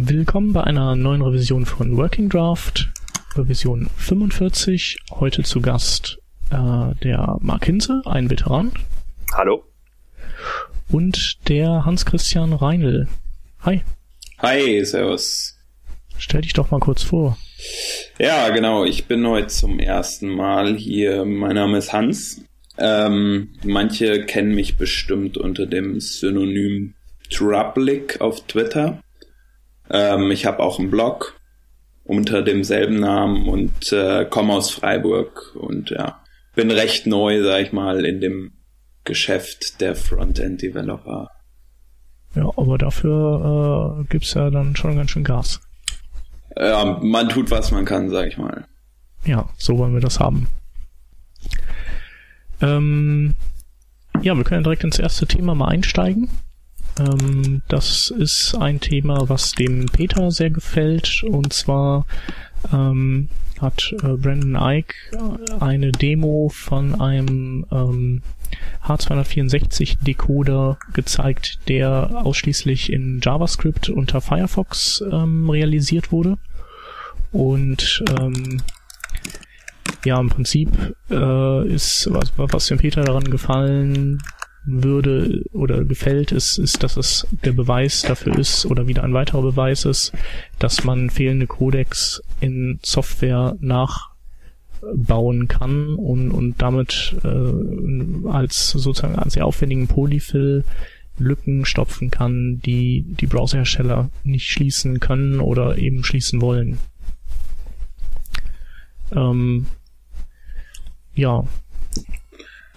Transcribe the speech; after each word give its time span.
Willkommen 0.00 0.52
bei 0.52 0.62
einer 0.62 0.94
neuen 0.94 1.22
Revision 1.22 1.66
von 1.66 1.96
Working 1.96 2.28
Draft, 2.28 2.88
Revision 3.34 3.90
45. 3.96 4.96
Heute 5.10 5.42
zu 5.42 5.60
Gast 5.60 6.18
äh, 6.50 6.94
der 7.02 7.36
Mark 7.40 7.64
Hinze, 7.66 8.02
ein 8.04 8.30
Veteran. 8.30 8.70
Hallo. 9.34 9.64
Und 10.88 11.48
der 11.48 11.84
Hans-Christian 11.84 12.52
Reinl. 12.52 13.08
Hi. 13.62 13.82
Hi, 14.38 14.84
servus. 14.84 15.58
Stell 16.16 16.42
dich 16.42 16.52
doch 16.52 16.70
mal 16.70 16.78
kurz 16.78 17.02
vor. 17.02 17.36
Ja, 18.20 18.50
genau. 18.50 18.84
Ich 18.84 19.06
bin 19.06 19.26
heute 19.26 19.48
zum 19.48 19.80
ersten 19.80 20.28
Mal 20.28 20.76
hier. 20.76 21.24
Mein 21.24 21.56
Name 21.56 21.78
ist 21.78 21.92
Hans. 21.92 22.44
Ähm, 22.78 23.48
manche 23.64 24.24
kennen 24.26 24.54
mich 24.54 24.76
bestimmt 24.76 25.36
unter 25.36 25.66
dem 25.66 25.98
Synonym 25.98 26.94
Troublic 27.30 28.20
auf 28.20 28.46
Twitter. 28.46 29.02
Ähm, 29.90 30.30
ich 30.30 30.46
habe 30.46 30.60
auch 30.60 30.78
einen 30.78 30.90
Blog 30.90 31.38
unter 32.04 32.42
demselben 32.42 33.00
Namen 33.00 33.48
und 33.48 33.92
äh, 33.92 34.24
komme 34.24 34.54
aus 34.54 34.70
Freiburg 34.70 35.54
und 35.56 35.90
ja, 35.90 36.22
bin 36.54 36.70
recht 36.70 37.06
neu, 37.06 37.42
sag 37.42 37.60
ich 37.60 37.72
mal, 37.72 38.04
in 38.04 38.20
dem 38.20 38.52
Geschäft 39.04 39.80
der 39.80 39.94
Frontend-Developer. 39.94 41.30
Ja, 42.34 42.50
aber 42.56 42.78
dafür 42.78 44.00
äh, 44.00 44.04
gibt's 44.08 44.34
ja 44.34 44.50
dann 44.50 44.76
schon 44.76 44.96
ganz 44.96 45.10
schön 45.10 45.24
Gas. 45.24 45.60
Ja, 46.56 46.98
man 47.02 47.28
tut, 47.28 47.50
was 47.50 47.70
man 47.70 47.84
kann, 47.84 48.10
sag 48.10 48.26
ich 48.26 48.38
mal. 48.38 48.66
Ja, 49.24 49.48
so 49.56 49.78
wollen 49.78 49.94
wir 49.94 50.00
das 50.00 50.20
haben. 50.20 50.48
Ähm, 52.60 53.34
ja, 54.22 54.36
wir 54.36 54.44
können 54.44 54.64
direkt 54.64 54.84
ins 54.84 54.98
erste 54.98 55.26
Thema 55.26 55.54
mal 55.54 55.68
einsteigen. 55.68 56.28
Ähm, 56.98 57.62
das 57.68 58.10
ist 58.10 58.54
ein 58.54 58.80
Thema, 58.80 59.28
was 59.28 59.52
dem 59.52 59.86
Peter 59.86 60.30
sehr 60.30 60.50
gefällt. 60.50 61.22
Und 61.22 61.52
zwar 61.52 62.06
ähm, 62.72 63.28
hat 63.60 63.94
äh, 64.02 64.16
Brandon 64.16 64.56
Ike 64.60 64.94
eine 65.60 65.92
Demo 65.92 66.50
von 66.52 67.00
einem 67.00 67.66
ähm, 67.70 68.22
H264 68.84 69.98
Decoder 70.02 70.78
gezeigt, 70.92 71.58
der 71.68 72.22
ausschließlich 72.24 72.92
in 72.92 73.20
JavaScript 73.22 73.90
unter 73.90 74.20
Firefox 74.20 75.02
ähm, 75.10 75.48
realisiert 75.50 76.12
wurde. 76.12 76.38
Und 77.32 78.02
ähm, 78.18 78.62
ja, 80.04 80.18
im 80.18 80.30
Prinzip 80.30 80.94
äh, 81.10 81.68
ist, 81.68 82.08
was, 82.10 82.32
was 82.36 82.66
dem 82.66 82.78
Peter 82.78 83.02
daran 83.02 83.24
gefallen 83.24 84.22
würde 84.68 85.44
oder 85.52 85.84
gefällt, 85.84 86.32
ist, 86.32 86.58
ist, 86.58 86.82
dass 86.82 86.96
es 86.96 87.26
der 87.44 87.52
Beweis 87.52 88.02
dafür 88.02 88.38
ist 88.38 88.66
oder 88.66 88.86
wieder 88.86 89.02
ein 89.04 89.14
weiterer 89.14 89.42
Beweis 89.42 89.84
ist, 89.84 90.12
dass 90.58 90.84
man 90.84 91.10
fehlende 91.10 91.46
Codecs 91.46 92.22
in 92.40 92.78
Software 92.82 93.56
nachbauen 93.60 95.48
kann 95.48 95.94
und, 95.94 96.30
und 96.30 96.60
damit 96.60 97.16
äh, 97.24 98.28
als 98.28 98.70
sozusagen 98.70 99.16
als 99.16 99.34
sehr 99.34 99.46
aufwendigen 99.46 99.88
Polyfill 99.88 100.64
Lücken 101.18 101.64
stopfen 101.64 102.10
kann, 102.10 102.60
die 102.64 103.04
die 103.06 103.26
Browserhersteller 103.26 104.10
nicht 104.22 104.48
schließen 104.50 105.00
können 105.00 105.40
oder 105.40 105.76
eben 105.78 106.04
schließen 106.04 106.40
wollen. 106.40 106.78
Ähm, 109.10 109.66
ja. 111.14 111.44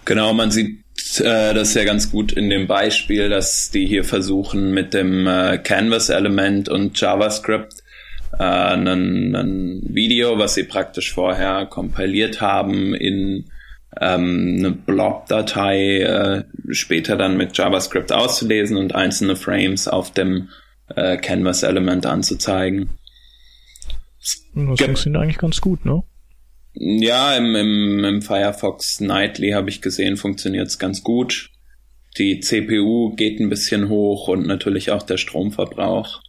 Genau, 0.04 0.34
man 0.34 0.50
sieht 0.50 0.82
äh, 1.20 1.54
das 1.54 1.74
ja 1.74 1.84
ganz 1.84 2.10
gut 2.10 2.32
in 2.32 2.50
dem 2.50 2.66
Beispiel, 2.66 3.28
dass 3.28 3.70
die 3.70 3.86
hier 3.86 4.04
versuchen 4.04 4.72
mit 4.72 4.94
dem 4.94 5.26
äh, 5.26 5.58
Canvas-Element 5.58 6.68
und 6.68 7.00
JavaScript 7.00 7.82
äh, 8.38 8.42
ein, 8.42 9.34
ein 9.34 9.82
Video, 9.84 10.38
was 10.38 10.54
sie 10.54 10.64
praktisch 10.64 11.12
vorher 11.12 11.66
kompiliert 11.66 12.40
haben, 12.40 12.94
in 12.94 13.46
ähm, 14.00 14.56
eine 14.58 14.70
Blob-Datei 14.70 16.00
äh, 16.00 16.44
später 16.70 17.16
dann 17.16 17.36
mit 17.36 17.56
JavaScript 17.56 18.12
auszulesen 18.12 18.76
und 18.76 18.94
einzelne 18.94 19.36
Frames 19.36 19.88
auf 19.88 20.12
dem 20.12 20.48
äh, 20.96 21.16
Canvas-Element 21.16 22.06
anzuzeigen. 22.06 22.88
Das 24.54 24.80
funktioniert 24.80 25.22
eigentlich 25.22 25.38
ganz 25.38 25.60
gut, 25.60 25.84
ne? 25.84 26.02
Ja, 26.74 27.36
im, 27.36 27.54
im, 27.54 28.04
im 28.04 28.22
Firefox 28.22 29.00
Nightly 29.00 29.50
habe 29.50 29.68
ich 29.68 29.82
gesehen, 29.82 30.16
funktioniert 30.16 30.68
es 30.68 30.78
ganz 30.78 31.02
gut. 31.02 31.50
Die 32.18 32.40
CPU 32.40 33.14
geht 33.14 33.40
ein 33.40 33.48
bisschen 33.48 33.88
hoch 33.88 34.28
und 34.28 34.46
natürlich 34.46 34.90
auch 34.90 35.02
der 35.02 35.16
Stromverbrauch. 35.16 36.22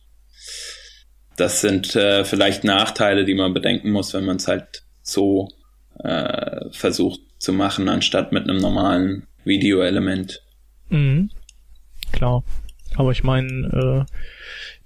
Das 1.38 1.62
sind 1.62 1.96
äh, 1.96 2.26
vielleicht 2.26 2.64
Nachteile, 2.64 3.26
die 3.26 3.34
man 3.34 3.54
bedenken 3.54 3.92
muss, 3.92 4.14
wenn 4.14 4.26
man 4.26 4.38
es 4.38 4.48
halt 4.48 4.84
so 5.02 5.50
äh, 6.00 6.70
versucht 6.72 7.20
zu 7.40 7.54
machen, 7.54 7.90
anstatt 7.90 8.32
mit 8.32 8.44
einem 8.44 8.60
normalen 8.60 9.28
Videoelement. 9.44 10.42
Mhm. 10.90 11.32
Klar. 12.12 12.44
Aber 12.96 13.12
ich 13.12 13.24
meine, 13.24 14.06
äh, 14.08 14.14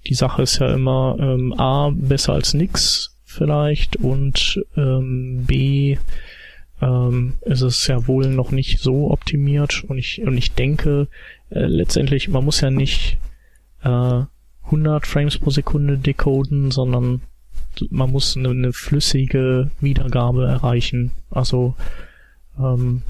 die 0.06 0.14
Sache 0.14 0.42
ist 0.42 0.58
ja 0.58 0.72
immer 0.72 1.16
ähm, 1.20 1.52
A, 1.58 1.90
besser 1.94 2.32
als 2.32 2.54
nix 2.54 3.07
vielleicht 3.38 3.96
und 3.96 4.62
ähm, 4.76 5.44
B 5.46 5.96
ähm, 6.82 7.34
ist 7.42 7.62
es 7.62 7.86
ja 7.86 8.06
wohl 8.06 8.28
noch 8.28 8.50
nicht 8.50 8.80
so 8.80 9.10
optimiert 9.10 9.84
und 9.88 9.98
ich 9.98 10.20
und 10.22 10.36
ich 10.36 10.52
denke 10.52 11.08
äh, 11.50 11.60
letztendlich 11.66 12.28
man 12.28 12.44
muss 12.44 12.60
ja 12.60 12.70
nicht 12.70 13.16
äh, 13.82 14.22
100 14.64 15.06
Frames 15.06 15.38
pro 15.38 15.50
Sekunde 15.50 15.96
decoden, 15.96 16.70
sondern 16.70 17.22
man 17.90 18.10
muss 18.10 18.36
eine, 18.36 18.50
eine 18.50 18.72
flüssige 18.72 19.70
Wiedergabe 19.80 20.46
erreichen. 20.46 21.12
Also 21.30 21.74
ähm, 22.58 23.02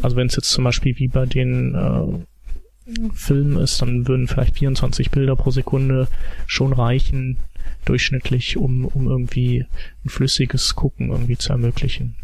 also 0.00 0.16
wenn 0.16 0.28
es 0.28 0.36
jetzt 0.36 0.50
zum 0.50 0.64
Beispiel 0.64 0.96
wie 0.98 1.08
bei 1.08 1.26
den 1.26 1.74
äh, 1.74 3.04
Filmen 3.12 3.58
ist, 3.58 3.82
dann 3.82 4.08
würden 4.08 4.28
vielleicht 4.28 4.56
24 4.56 5.10
Bilder 5.10 5.36
pro 5.36 5.50
Sekunde 5.50 6.08
schon 6.46 6.72
reichen, 6.72 7.38
durchschnittlich, 7.88 8.56
um, 8.56 8.86
um 8.86 9.08
irgendwie 9.08 9.66
ein 10.04 10.08
flüssiges 10.08 10.74
Gucken 10.74 11.10
irgendwie 11.10 11.36
zu 11.36 11.52
ermöglichen. 11.52 12.16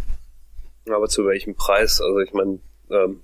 Aber 0.89 1.09
zu 1.09 1.25
welchem 1.27 1.55
Preis? 1.55 2.01
Also 2.01 2.21
ich 2.21 2.33
meine, 2.33 2.59
ähm, 2.91 3.21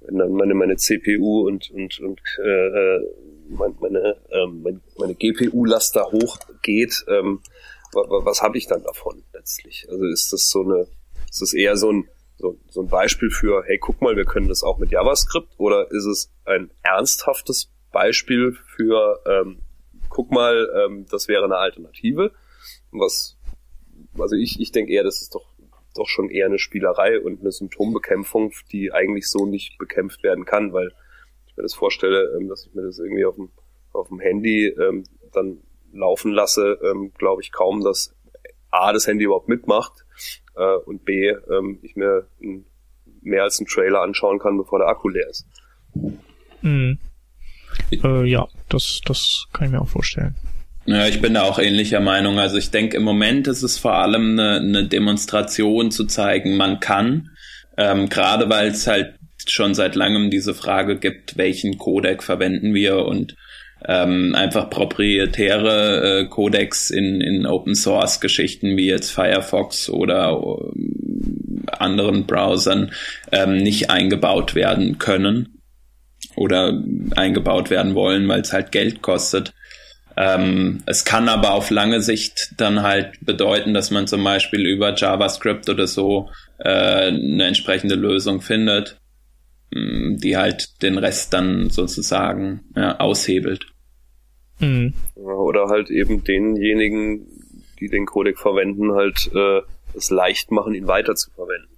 wenn 0.00 0.18
dann 0.18 0.32
meine, 0.32 0.54
meine 0.54 0.76
CPU 0.76 1.46
und, 1.46 1.70
und, 1.70 1.98
und 2.00 2.20
äh, 2.44 3.00
meine, 3.48 3.74
meine, 3.80 4.16
ähm, 4.30 4.62
meine, 4.62 4.80
meine 4.98 5.14
GPU-Last 5.14 5.96
da 5.96 6.04
hochgeht, 6.04 7.04
ähm, 7.08 7.40
was 7.92 8.42
habe 8.42 8.58
ich 8.58 8.66
dann 8.66 8.82
davon 8.82 9.22
letztlich? 9.32 9.86
Also 9.88 10.04
ist 10.04 10.32
das 10.32 10.50
so 10.50 10.62
eine, 10.62 10.86
ist 11.30 11.40
das 11.40 11.54
eher 11.54 11.76
so 11.76 11.90
ein, 11.90 12.08
so, 12.38 12.58
so 12.68 12.82
ein 12.82 12.88
Beispiel 12.88 13.30
für, 13.30 13.64
hey, 13.64 13.78
guck 13.78 14.02
mal, 14.02 14.16
wir 14.16 14.26
können 14.26 14.48
das 14.48 14.62
auch 14.62 14.78
mit 14.78 14.90
JavaScript, 14.90 15.48
oder 15.58 15.90
ist 15.90 16.04
es 16.04 16.30
ein 16.44 16.70
ernsthaftes 16.82 17.72
Beispiel 17.92 18.56
für, 18.76 19.20
ähm, 19.26 19.58
guck 20.16 20.30
mal, 20.30 20.66
ähm, 20.74 21.04
das 21.10 21.28
wäre 21.28 21.44
eine 21.44 21.58
Alternative. 21.58 22.32
Was, 22.90 23.36
also 24.18 24.34
ich, 24.34 24.58
ich 24.58 24.72
denke 24.72 24.90
eher, 24.90 25.04
das 25.04 25.20
ist 25.20 25.34
doch, 25.34 25.44
doch 25.94 26.08
schon 26.08 26.30
eher 26.30 26.46
eine 26.46 26.58
Spielerei 26.58 27.20
und 27.20 27.40
eine 27.40 27.52
Symptombekämpfung, 27.52 28.54
die 28.72 28.94
eigentlich 28.94 29.28
so 29.28 29.44
nicht 29.44 29.76
bekämpft 29.76 30.22
werden 30.22 30.46
kann, 30.46 30.72
weil 30.72 30.90
ich 31.46 31.56
mir 31.58 31.64
das 31.64 31.74
vorstelle, 31.74 32.34
ähm, 32.34 32.48
dass 32.48 32.64
ich 32.64 32.74
mir 32.74 32.80
das 32.80 32.98
irgendwie 32.98 33.26
auf 33.26 33.34
dem, 33.34 33.50
auf 33.92 34.08
dem 34.08 34.18
Handy 34.18 34.68
ähm, 34.68 35.04
dann 35.34 35.58
laufen 35.92 36.32
lasse, 36.32 36.78
ähm, 36.82 37.12
glaube 37.18 37.42
ich 37.42 37.52
kaum, 37.52 37.84
dass 37.84 38.16
A, 38.70 38.94
das 38.94 39.06
Handy 39.06 39.26
überhaupt 39.26 39.50
mitmacht 39.50 40.06
äh, 40.56 40.76
und 40.86 41.04
B, 41.04 41.28
ähm, 41.28 41.78
ich 41.82 41.94
mir 41.94 42.26
ein, 42.40 42.64
mehr 43.20 43.42
als 43.42 43.58
einen 43.58 43.66
Trailer 43.66 44.00
anschauen 44.00 44.38
kann, 44.38 44.56
bevor 44.56 44.78
der 44.78 44.88
Akku 44.88 45.10
leer 45.10 45.28
ist. 45.28 45.46
Mhm. 46.62 47.00
Äh, 47.90 48.24
ja, 48.28 48.46
das, 48.68 49.00
das 49.04 49.46
kann 49.52 49.66
ich 49.66 49.72
mir 49.72 49.80
auch 49.80 49.88
vorstellen. 49.88 50.34
Ja, 50.86 51.08
ich 51.08 51.20
bin 51.20 51.34
da 51.34 51.42
auch 51.42 51.58
ähnlicher 51.58 52.00
Meinung. 52.00 52.38
Also 52.38 52.56
ich 52.56 52.70
denke, 52.70 52.96
im 52.96 53.02
Moment 53.02 53.48
ist 53.48 53.64
es 53.64 53.76
vor 53.76 53.94
allem 53.94 54.38
eine, 54.38 54.60
eine 54.60 54.84
Demonstration 54.86 55.90
zu 55.90 56.04
zeigen, 56.04 56.56
man 56.56 56.78
kann, 56.78 57.30
ähm, 57.76 58.08
gerade 58.08 58.48
weil 58.48 58.68
es 58.68 58.86
halt 58.86 59.14
schon 59.48 59.74
seit 59.74 59.96
langem 59.96 60.30
diese 60.30 60.54
Frage 60.54 60.98
gibt, 60.98 61.36
welchen 61.36 61.76
Codec 61.76 62.22
verwenden 62.22 62.72
wir 62.72 63.04
und 63.04 63.34
ähm, 63.84 64.34
einfach 64.34 64.70
proprietäre 64.70 66.20
äh, 66.20 66.28
Codecs 66.28 66.90
in, 66.90 67.20
in 67.20 67.46
Open 67.46 67.74
Source 67.74 68.20
Geschichten 68.20 68.76
wie 68.76 68.86
jetzt 68.86 69.10
Firefox 69.10 69.90
oder 69.90 70.40
äh, 70.40 71.70
anderen 71.72 72.26
Browsern 72.26 72.92
ähm, 73.32 73.56
nicht 73.56 73.90
eingebaut 73.90 74.54
werden 74.54 74.98
können 74.98 75.55
oder 76.36 76.82
eingebaut 77.16 77.70
werden 77.70 77.94
wollen, 77.94 78.28
weil 78.28 78.40
es 78.40 78.52
halt 78.52 78.72
Geld 78.72 79.02
kostet. 79.02 79.52
Ähm, 80.16 80.82
es 80.86 81.04
kann 81.04 81.28
aber 81.28 81.52
auf 81.52 81.70
lange 81.70 82.00
Sicht 82.00 82.54
dann 82.56 82.82
halt 82.82 83.18
bedeuten, 83.20 83.74
dass 83.74 83.90
man 83.90 84.06
zum 84.06 84.24
Beispiel 84.24 84.66
über 84.66 84.94
JavaScript 84.94 85.68
oder 85.68 85.86
so 85.86 86.30
äh, 86.58 87.08
eine 87.08 87.44
entsprechende 87.44 87.96
Lösung 87.96 88.40
findet, 88.40 88.98
mm, 89.74 90.16
die 90.16 90.36
halt 90.36 90.82
den 90.82 90.96
Rest 90.96 91.34
dann 91.34 91.68
sozusagen 91.68 92.64
ja, 92.74 92.98
aushebelt. 92.98 93.66
Mhm. 94.58 94.94
Oder 95.14 95.36
oder 95.46 95.68
halt 95.68 95.90
eben 95.90 96.24
denjenigen, 96.24 97.26
die 97.80 97.88
den 97.88 98.04
Codec 98.04 98.38
verwenden, 98.38 98.92
halt 98.92 99.30
äh, 99.34 99.62
es 99.94 100.10
leicht 100.10 100.50
machen, 100.50 100.74
ihn 100.74 100.86
weiter 100.86 101.14
zu 101.14 101.30
verwenden, 101.30 101.76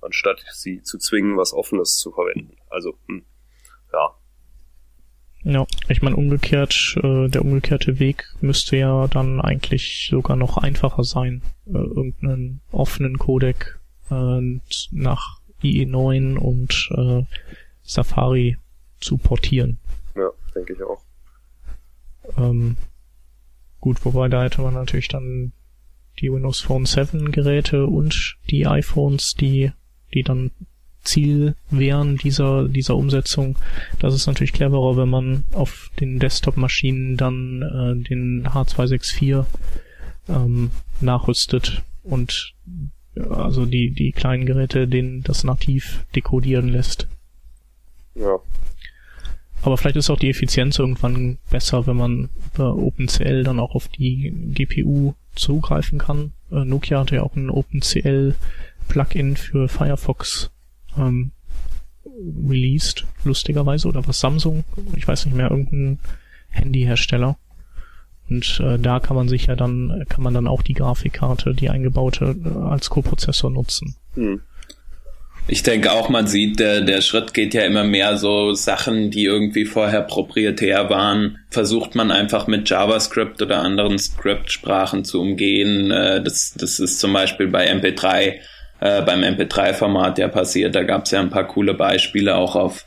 anstatt 0.00 0.44
sie 0.52 0.82
zu 0.82 0.98
zwingen, 0.98 1.36
was 1.36 1.52
Offenes 1.52 1.98
zu 1.98 2.12
verwenden. 2.12 2.56
Also, 2.68 2.94
hm, 3.08 3.24
ja. 3.92 4.14
Ja, 5.42 5.66
ich 5.88 6.02
meine, 6.02 6.16
umgekehrt, 6.16 6.96
äh, 7.02 7.28
der 7.28 7.42
umgekehrte 7.42 7.98
Weg 7.98 8.24
müsste 8.42 8.76
ja 8.76 9.06
dann 9.08 9.40
eigentlich 9.40 10.08
sogar 10.10 10.36
noch 10.36 10.58
einfacher 10.58 11.02
sein, 11.02 11.42
äh, 11.66 11.78
irgendeinen 11.78 12.60
offenen 12.70 13.16
Codec 13.16 13.80
äh, 14.10 14.60
nach 14.90 15.40
IE9 15.62 16.36
und 16.36 16.90
äh, 16.94 17.24
Safari 17.82 18.58
zu 19.00 19.16
portieren. 19.16 19.78
Ja, 20.14 20.30
denke 20.54 20.74
ich 20.74 20.82
auch. 20.82 21.02
Ähm, 22.36 22.76
gut, 23.80 24.04
wobei 24.04 24.28
da 24.28 24.42
hätte 24.42 24.60
man 24.60 24.74
natürlich 24.74 25.08
dann 25.08 25.52
die 26.20 26.30
Windows 26.30 26.60
Phone 26.60 26.84
7 26.84 27.32
Geräte 27.32 27.86
und 27.86 28.36
die 28.50 28.66
iPhones, 28.66 29.34
die, 29.34 29.72
die 30.12 30.22
dann 30.22 30.50
Ziel 31.02 31.54
wären 31.70 32.16
dieser, 32.16 32.68
dieser 32.68 32.96
Umsetzung. 32.96 33.56
Das 33.98 34.14
ist 34.14 34.26
natürlich 34.26 34.52
cleverer, 34.52 34.96
wenn 34.96 35.08
man 35.08 35.44
auf 35.52 35.90
den 36.00 36.18
Desktop-Maschinen 36.18 37.16
dann 37.16 37.62
äh, 37.62 38.08
den 38.08 38.46
H264 38.46 39.44
ähm, 40.28 40.70
nachrüstet 41.00 41.82
und 42.02 42.54
also 43.28 43.66
die, 43.66 43.90
die 43.90 44.12
kleinen 44.12 44.46
Geräte, 44.46 44.86
denen 44.86 45.22
das 45.22 45.44
nativ 45.44 46.04
dekodieren 46.14 46.68
lässt. 46.68 47.08
Ja. 48.14 48.38
Aber 49.62 49.76
vielleicht 49.76 49.96
ist 49.96 50.10
auch 50.10 50.18
die 50.18 50.30
Effizienz 50.30 50.78
irgendwann 50.78 51.38
besser, 51.50 51.86
wenn 51.86 51.96
man 51.96 52.28
über 52.54 52.76
OpenCL 52.76 53.42
dann 53.42 53.60
auch 53.60 53.74
auf 53.74 53.88
die 53.88 54.32
GPU 54.54 55.14
zugreifen 55.34 55.98
kann. 55.98 56.32
Äh, 56.50 56.64
Nokia 56.64 57.00
hatte 57.00 57.16
ja 57.16 57.22
auch 57.22 57.36
ein 57.36 57.50
OpenCL 57.50 58.34
Plugin 58.88 59.36
für 59.36 59.68
Firefox 59.68 60.50
ähm, 60.98 61.32
released, 62.48 63.06
lustigerweise, 63.24 63.88
oder 63.88 64.06
was 64.06 64.20
Samsung, 64.20 64.64
ich 64.96 65.06
weiß 65.06 65.26
nicht 65.26 65.36
mehr, 65.36 65.50
irgendein 65.50 65.98
Handyhersteller. 66.50 67.36
Und 68.28 68.60
äh, 68.64 68.78
da 68.78 69.00
kann 69.00 69.16
man 69.16 69.28
sich 69.28 69.46
ja 69.46 69.56
dann, 69.56 70.04
kann 70.08 70.22
man 70.22 70.34
dann 70.34 70.46
auch 70.46 70.62
die 70.62 70.74
Grafikkarte, 70.74 71.54
die 71.54 71.68
eingebaute, 71.68 72.36
äh, 72.44 72.58
als 72.68 72.88
Coprozessor 72.90 73.50
nutzen. 73.50 73.96
Hm. 74.14 74.40
Ich 75.48 75.64
denke 75.64 75.90
auch, 75.90 76.08
man 76.08 76.28
sieht, 76.28 76.60
der, 76.60 76.82
der 76.82 77.00
Schritt 77.00 77.34
geht 77.34 77.54
ja 77.54 77.62
immer 77.62 77.82
mehr 77.82 78.16
so 78.16 78.54
Sachen, 78.54 79.10
die 79.10 79.24
irgendwie 79.24 79.64
vorher 79.64 80.02
proprietär 80.02 80.90
waren, 80.90 81.38
versucht 81.50 81.96
man 81.96 82.12
einfach 82.12 82.46
mit 82.46 82.68
JavaScript 82.70 83.42
oder 83.42 83.60
anderen 83.60 83.98
Script-Sprachen 83.98 85.04
zu 85.04 85.20
umgehen. 85.20 85.90
Äh, 85.90 86.22
das, 86.22 86.54
das 86.56 86.78
ist 86.78 87.00
zum 87.00 87.12
Beispiel 87.12 87.48
bei 87.48 87.68
MP3, 87.68 88.34
äh, 88.80 89.02
beim 89.02 89.22
MP3-Format 89.22 90.18
ja 90.18 90.26
passiert. 90.28 90.74
Da 90.74 90.82
gab 90.82 91.04
es 91.04 91.12
ja 91.12 91.20
ein 91.20 91.30
paar 91.30 91.46
coole 91.46 91.74
Beispiele 91.74 92.34
auch 92.36 92.56
auf 92.56 92.84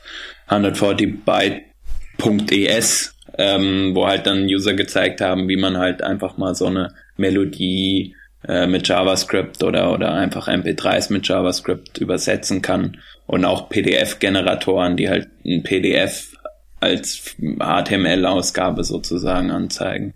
140byte.es, 0.50 3.16
ähm, 3.38 3.96
wo 3.96 4.06
halt 4.08 4.28
dann 4.28 4.44
User 4.46 4.74
gezeigt 4.74 5.22
haben, 5.22 5.48
wie 5.48 5.56
man 5.58 5.78
halt 5.78 6.02
einfach 6.02 6.38
mal 6.38 6.56
so 6.56 6.66
eine 6.66 6.94
Melodie 7.18 8.16
äh, 8.48 8.66
mit 8.68 8.88
JavaScript 8.88 9.64
oder, 9.64 9.92
oder 9.94 10.14
einfach 10.14 10.48
MP3s 10.48 11.14
mit 11.14 11.28
JavaScript 11.28 12.00
übersetzen 12.00 12.62
kann. 12.62 12.98
Und 13.26 13.46
auch 13.46 13.70
PDF-Generatoren, 13.70 14.98
die 14.98 15.10
halt 15.10 15.30
ein 15.46 15.64
PDF 15.64 16.36
als 16.82 17.36
HTML-Ausgabe 17.40 18.84
sozusagen 18.84 19.50
anzeigen. 19.52 20.14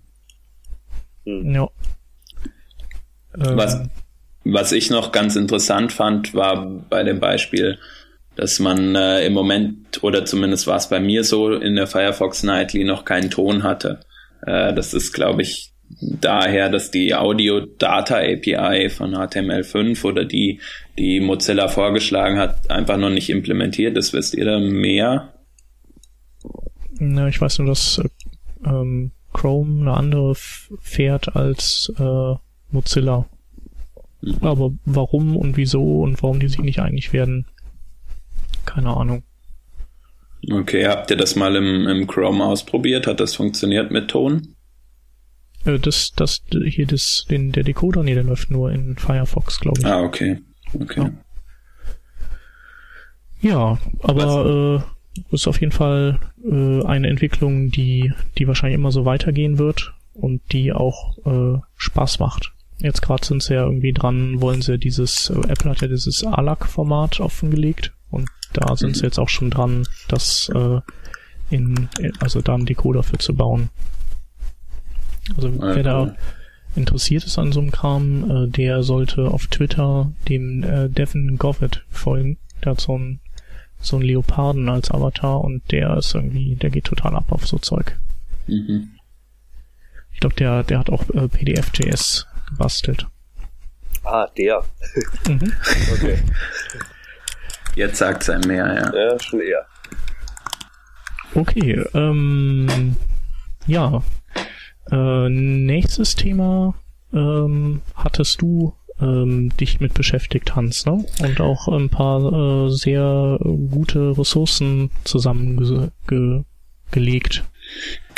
Hm. 1.26 1.56
Ja. 1.56 1.70
Was, 3.34 3.76
ähm. 3.76 3.90
Was 4.52 4.72
ich 4.72 4.90
noch 4.90 5.12
ganz 5.12 5.36
interessant 5.36 5.92
fand, 5.92 6.34
war 6.34 6.66
bei 6.90 7.04
dem 7.04 7.20
Beispiel, 7.20 7.78
dass 8.36 8.60
man 8.60 8.96
äh, 8.96 9.26
im 9.26 9.34
Moment, 9.34 10.04
oder 10.04 10.26
zumindest 10.26 10.68
war 10.68 10.78
es 10.78 10.90
bei 10.90 11.00
mir 11.00 11.24
so, 11.24 11.52
in 11.54 11.76
der 11.76 11.88
Firefox 11.88 12.44
Nightly 12.44 12.84
noch 12.84 13.04
keinen 13.04 13.30
Ton 13.30 13.64
hatte. 13.64 14.00
Äh, 14.46 14.74
das 14.74 14.94
ist, 14.94 15.12
glaube 15.14 15.42
ich, 15.42 15.74
daher, 16.02 16.70
dass 16.70 16.92
die 16.92 17.16
Audio 17.16 17.62
Data 17.62 18.18
API 18.18 18.90
von 18.90 19.16
HTML5 19.16 20.04
oder 20.06 20.26
die, 20.26 20.60
die 20.98 21.20
Mozilla 21.20 21.68
vorgeschlagen 21.68 22.38
hat, 22.38 22.70
einfach 22.70 22.98
noch 22.98 23.10
nicht 23.10 23.30
implementiert 23.30 23.98
ist. 23.98 24.14
Wisst 24.14 24.36
ihr 24.36 24.46
da 24.46 24.60
mehr? 24.60 25.34
Na, 27.00 27.28
ich 27.28 27.40
weiß 27.40 27.60
nur, 27.60 27.70
dass 27.70 28.02
ähm, 28.66 29.12
Chrome 29.34 29.82
eine 29.82 29.98
andere 29.98 30.34
fährt 30.36 31.36
als 31.36 31.92
äh, 31.98 32.36
Mozilla. 32.70 33.26
Aber 34.42 34.72
warum 34.86 35.36
und 35.36 35.58
wieso 35.58 36.02
und 36.02 36.22
warum 36.24 36.40
die 36.40 36.48
sich 36.48 36.60
nicht 36.60 36.80
einig 36.80 37.14
werden, 37.14 37.46
keine 38.66 38.96
Ahnung. 38.96 39.24
Okay, 40.50 40.88
habt 40.88 41.10
ihr 41.12 41.18
das 41.18 41.36
mal 41.36 41.56
im, 41.56 41.88
im 41.88 42.08
Chrome 42.08 42.44
ausprobiert? 42.44 43.08
Hat 43.08 43.20
das 43.20 43.36
funktioniert 43.36 43.92
mit 43.92 44.10
Ton? 44.10 44.56
Äh, 45.66 45.80
das, 45.80 46.14
das, 46.16 46.42
hier 46.66 46.88
das, 46.88 47.26
den, 47.30 47.52
der 47.52 47.64
Decoder, 47.64 48.04
nee, 48.04 48.14
der 48.14 48.24
läuft 48.24 48.52
nur 48.52 48.72
in 48.72 48.96
Firefox, 48.98 49.60
glaube 49.60 49.80
ich. 49.80 49.86
Ah, 49.86 50.02
okay. 50.02 50.40
Okay. 50.74 51.12
Ja, 53.42 53.50
ja 53.50 53.78
aber 54.04 54.84
äh, 54.84 55.34
ist 55.34 55.48
auf 55.48 55.60
jeden 55.60 55.72
Fall 55.74 56.20
äh, 56.46 56.84
eine 56.86 57.08
Entwicklung, 57.08 57.70
die, 57.70 58.14
die 58.38 58.48
wahrscheinlich 58.48 58.78
immer 58.78 58.92
so 58.92 59.06
weitergehen 59.06 59.58
wird 59.58 59.94
und 60.14 60.42
die 60.52 60.72
auch 60.72 61.18
äh, 61.26 61.60
Spaß 61.76 62.20
macht. 62.20 62.54
Jetzt 62.80 63.02
gerade 63.02 63.26
sind 63.26 63.42
sie 63.42 63.56
ja 63.56 63.64
irgendwie 63.64 63.94
dran, 63.94 64.40
wollen 64.40 64.62
sie 64.62 64.78
dieses, 64.78 65.30
äh, 65.30 65.40
Apple 65.48 65.72
hat 65.72 65.82
ja 65.82 65.88
dieses 65.88 66.24
ALAC-Format 66.24 67.20
offengelegt 67.20 67.94
und 68.12 68.30
da 68.54 68.76
sind 68.76 68.90
mhm. 68.90 68.94
sie 68.96 69.04
jetzt 69.04 69.20
auch 69.20 69.30
schon 69.30 69.50
dran, 69.50 69.88
das 70.08 70.50
äh, 70.54 70.80
in, 71.50 71.90
also 72.20 72.42
da 72.42 72.54
einen 72.54 72.66
Decoder 72.66 73.04
für 73.04 73.18
zu 73.18 73.36
bauen. 73.36 73.70
Also 75.36 75.50
ja, 75.50 75.76
wer 75.76 75.84
da 75.84 76.16
interessiert 76.76 77.26
ist 77.26 77.40
an 77.40 77.52
so 77.52 77.60
einem 77.60 77.72
Kram, 77.72 78.30
äh, 78.30 78.48
der 78.48 78.84
sollte 78.84 79.32
auf 79.32 79.48
Twitter 79.48 80.12
dem 80.30 80.64
äh, 80.64 80.90
Devin 80.90 81.38
Govett 81.38 81.84
folgen. 81.90 82.38
Der 82.64 82.72
hat 82.72 82.82
so 82.82 82.96
einen 82.96 83.20
so 83.80 83.98
einen 83.98 84.06
Leoparden 84.06 84.70
als 84.70 84.90
Avatar 84.90 85.42
und 85.42 85.72
der 85.72 85.98
ist 85.98 86.16
irgendwie, 86.16 86.56
der 86.56 86.72
geht 86.72 86.86
total 86.86 87.16
ab 87.16 87.32
auf 87.32 87.46
so 87.48 87.58
Zeug. 87.58 87.98
Mhm. 88.48 88.90
Ich 90.14 90.20
glaube, 90.20 90.36
der, 90.36 90.64
der 90.64 90.80
hat 90.80 90.90
auch 90.90 91.08
äh, 91.12 91.28
PDF.js 91.28 92.26
gebastelt. 92.47 93.07
Ah, 94.04 94.27
der. 94.37 94.63
Mhm. 95.27 95.54
okay. 95.94 96.19
Jetzt 97.75 97.97
sagt's 97.97 98.30
einem 98.30 98.47
mehr, 98.47 98.66
ja. 98.66 98.92
Ja, 98.95 99.19
schon 99.19 99.42
eher. 99.42 99.66
Okay, 101.35 101.83
ähm, 101.94 102.95
ja, 103.68 104.01
äh, 104.92 105.30
nächstes 105.30 106.16
Thema 106.16 106.73
ähm, 107.13 107.81
hattest 107.94 108.42
du 108.42 108.73
ähm, 108.99 109.56
dich 109.57 109.80
mit 109.80 109.94
beschäftigt, 109.94 110.56
Hans, 110.56 110.85
ne? 110.85 111.06
Und 111.21 111.39
auch 111.42 111.68
ein 111.68 111.89
paar 111.89 112.66
äh, 112.66 112.69
sehr 112.71 113.37
gute 113.71 114.18
Ressourcen 114.18 114.89
zusammengelegt. 115.04 115.94
Ge 116.07 116.44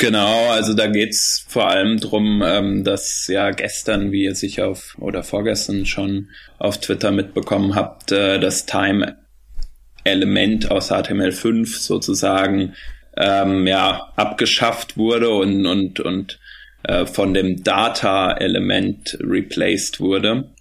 Genau, 0.00 0.48
also 0.48 0.72
da 0.72 0.86
geht's 0.86 1.44
vor 1.46 1.68
allem 1.68 2.00
drum, 2.00 2.42
ähm, 2.42 2.84
dass 2.84 3.26
ja 3.26 3.50
gestern, 3.50 4.12
wie 4.12 4.24
ihr 4.24 4.34
sicher 4.34 4.68
auf 4.68 4.96
oder 4.98 5.22
vorgestern 5.22 5.84
schon 5.84 6.30
auf 6.58 6.80
Twitter 6.80 7.10
mitbekommen 7.10 7.74
habt, 7.74 8.10
äh, 8.10 8.40
das 8.40 8.64
Time-Element 8.64 10.70
aus 10.70 10.90
HTML5 10.90 11.80
sozusagen 11.80 12.72
ähm, 13.14 13.66
ja 13.66 14.10
abgeschafft 14.16 14.96
wurde 14.96 15.28
und 15.28 15.66
und 15.66 16.00
und 16.00 16.40
äh, 16.84 17.04
von 17.04 17.34
dem 17.34 17.62
Data-Element 17.62 19.18
replaced 19.20 20.00
wurde. 20.00 20.54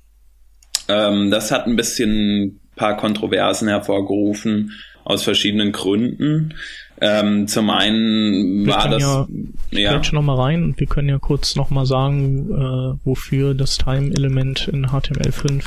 Ähm, 0.89 1.31
das 1.31 1.51
hat 1.51 1.65
ein 1.65 1.77
bisschen 1.77 2.60
paar 2.75 2.98
Kontroversen 2.98 3.69
hervorgerufen 3.69 4.74
aus 5.05 5.24
verschiedenen 5.24 5.72
Gründen. 5.72 6.55
Ähm, 7.01 7.48
zum 7.48 7.70
einen 7.70 8.65
wir 8.65 8.74
war 8.74 8.89
das. 8.89 9.01
Ja, 9.01 9.27
ich 9.70 9.79
ja. 9.79 10.01
noch 10.12 10.22
mal 10.22 10.36
rein 10.36 10.63
und 10.63 10.79
wir 10.79 10.88
können 10.88 11.08
ja 11.08 11.18
kurz 11.18 11.56
noch 11.56 11.70
mal 11.70 11.86
sagen, 11.86 12.50
äh, 12.51 13.06
wofür 13.06 13.53
das 13.53 13.77
Time-Element 13.77 14.68
in 14.68 14.88
HTML5 14.88 15.63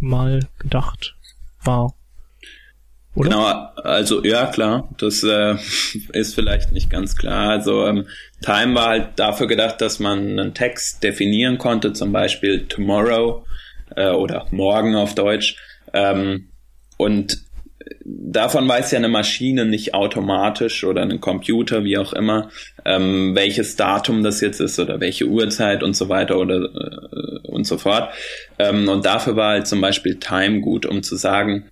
mal 0.00 0.40
gedacht 0.58 1.14
war. 1.62 1.94
Oder? 3.14 3.28
Genau, 3.28 3.44
also 3.84 4.24
ja 4.24 4.46
klar, 4.46 4.88
das 4.98 5.22
äh, 5.22 5.56
ist 6.12 6.34
vielleicht 6.34 6.72
nicht 6.72 6.90
ganz 6.90 7.16
klar. 7.16 7.50
Also 7.50 7.86
ähm, 7.86 8.06
Time 8.40 8.74
war 8.74 8.88
halt 8.88 9.08
dafür 9.16 9.46
gedacht, 9.46 9.80
dass 9.80 10.00
man 10.00 10.38
einen 10.38 10.54
Text 10.54 11.02
definieren 11.02 11.58
konnte, 11.58 11.92
zum 11.92 12.10
Beispiel 12.10 12.66
tomorrow 12.66 13.44
äh, 13.96 14.10
oder 14.10 14.46
morgen 14.50 14.96
auf 14.96 15.14
Deutsch. 15.14 15.56
Ähm, 15.92 16.48
und 16.96 17.42
davon 18.04 18.68
weiß 18.68 18.92
ja 18.92 18.98
eine 18.98 19.08
Maschine 19.08 19.64
nicht 19.64 19.94
automatisch 19.94 20.84
oder 20.84 21.02
ein 21.02 21.20
Computer, 21.20 21.84
wie 21.84 21.98
auch 21.98 22.12
immer, 22.12 22.50
ähm, 22.84 23.34
welches 23.34 23.76
Datum 23.76 24.22
das 24.22 24.40
jetzt 24.40 24.60
ist 24.60 24.78
oder 24.78 25.00
welche 25.00 25.26
Uhrzeit 25.26 25.82
und 25.82 25.94
so 25.94 26.08
weiter 26.08 26.38
oder 26.38 26.56
äh, 26.56 27.48
und 27.48 27.66
so 27.66 27.78
fort. 27.78 28.12
Ähm, 28.58 28.88
und 28.88 29.04
dafür 29.04 29.36
war 29.36 29.50
halt 29.50 29.66
zum 29.66 29.80
Beispiel 29.80 30.18
Time 30.18 30.60
gut, 30.60 30.86
um 30.86 31.02
zu 31.02 31.16
sagen, 31.16 31.68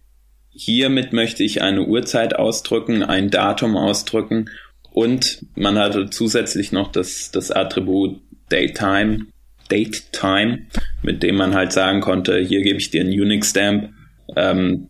hiermit 0.51 1.13
möchte 1.13 1.43
ich 1.43 1.63
eine 1.63 1.85
Uhrzeit 1.85 2.37
ausdrücken, 2.37 3.03
ein 3.03 3.31
Datum 3.31 3.77
ausdrücken 3.77 4.51
und 4.93 5.47
man 5.55 5.79
hatte 5.79 6.11
zusätzlich 6.11 6.73
noch 6.73 6.91
das, 6.91 7.31
das 7.31 7.51
Attribut 7.51 8.21
Datetime, 8.49 9.27
Datetime, 9.69 10.67
mit 11.03 11.23
dem 11.23 11.37
man 11.37 11.55
halt 11.55 11.73
sagen 11.73 12.01
konnte, 12.01 12.39
hier 12.41 12.63
gebe 12.63 12.79
ich 12.79 12.91
dir 12.91 13.01
einen 13.01 13.13
Unix-Stamp, 13.13 13.91
ähm, 14.37 14.90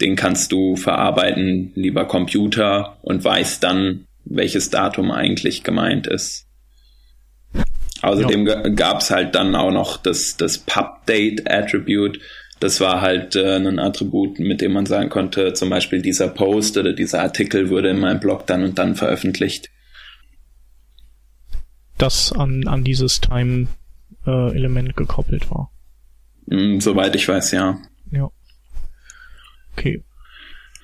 den 0.00 0.16
kannst 0.16 0.52
du 0.52 0.76
verarbeiten, 0.76 1.72
lieber 1.74 2.06
Computer, 2.06 2.98
und 3.02 3.24
weißt 3.24 3.62
dann, 3.62 4.06
welches 4.24 4.70
Datum 4.70 5.10
eigentlich 5.10 5.64
gemeint 5.64 6.06
ist. 6.06 6.46
Außerdem 8.02 8.46
ja. 8.46 8.68
gab 8.68 9.00
es 9.00 9.10
halt 9.10 9.34
dann 9.34 9.54
auch 9.56 9.72
noch 9.72 9.96
das, 9.96 10.36
das 10.36 10.58
Pub-Date-Attribute. 10.58 12.20
Das 12.60 12.80
war 12.80 13.00
halt 13.00 13.36
äh, 13.36 13.56
ein 13.56 13.78
Attribut, 13.78 14.38
mit 14.38 14.60
dem 14.60 14.72
man 14.72 14.86
sagen 14.86 15.08
konnte, 15.08 15.52
zum 15.52 15.70
Beispiel 15.70 16.02
dieser 16.02 16.28
Post 16.28 16.76
oder 16.76 16.92
dieser 16.92 17.22
Artikel 17.22 17.70
wurde 17.70 17.90
in 17.90 18.00
meinem 18.00 18.20
Blog 18.20 18.46
dann 18.46 18.64
und 18.64 18.78
dann 18.78 18.94
veröffentlicht. 18.94 19.70
Das 21.98 22.32
an, 22.32 22.68
an 22.68 22.84
dieses 22.84 23.20
Time-Element 23.20 24.90
äh, 24.90 24.92
gekoppelt 24.92 25.50
war. 25.50 25.72
Mm, 26.46 26.78
soweit 26.78 27.16
ich 27.16 27.26
weiß, 27.28 27.52
ja. 27.52 27.78
Ja. 28.12 28.30
Okay. 29.78 30.02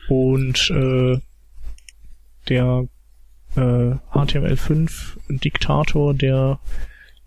Und 0.09 0.71
äh, 0.71 1.19
der 2.49 2.87
äh, 3.57 3.97
HTML5-Diktator, 4.13 6.15
der 6.15 6.61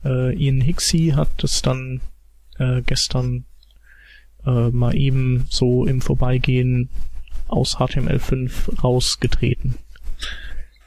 äh, 0.06 0.34
Ian 0.36 0.62
Hixie, 0.62 1.14
hat 1.14 1.44
es 1.44 1.62
dann 1.62 2.00
äh, 2.58 2.82
gestern 2.84 3.46
äh, 4.46 4.70
mal 4.70 4.96
eben 4.96 5.46
so 5.50 5.86
im 5.86 6.02
Vorbeigehen 6.02 6.90
aus 7.48 7.78
HTML5 7.78 8.82
rausgetreten. 8.82 9.76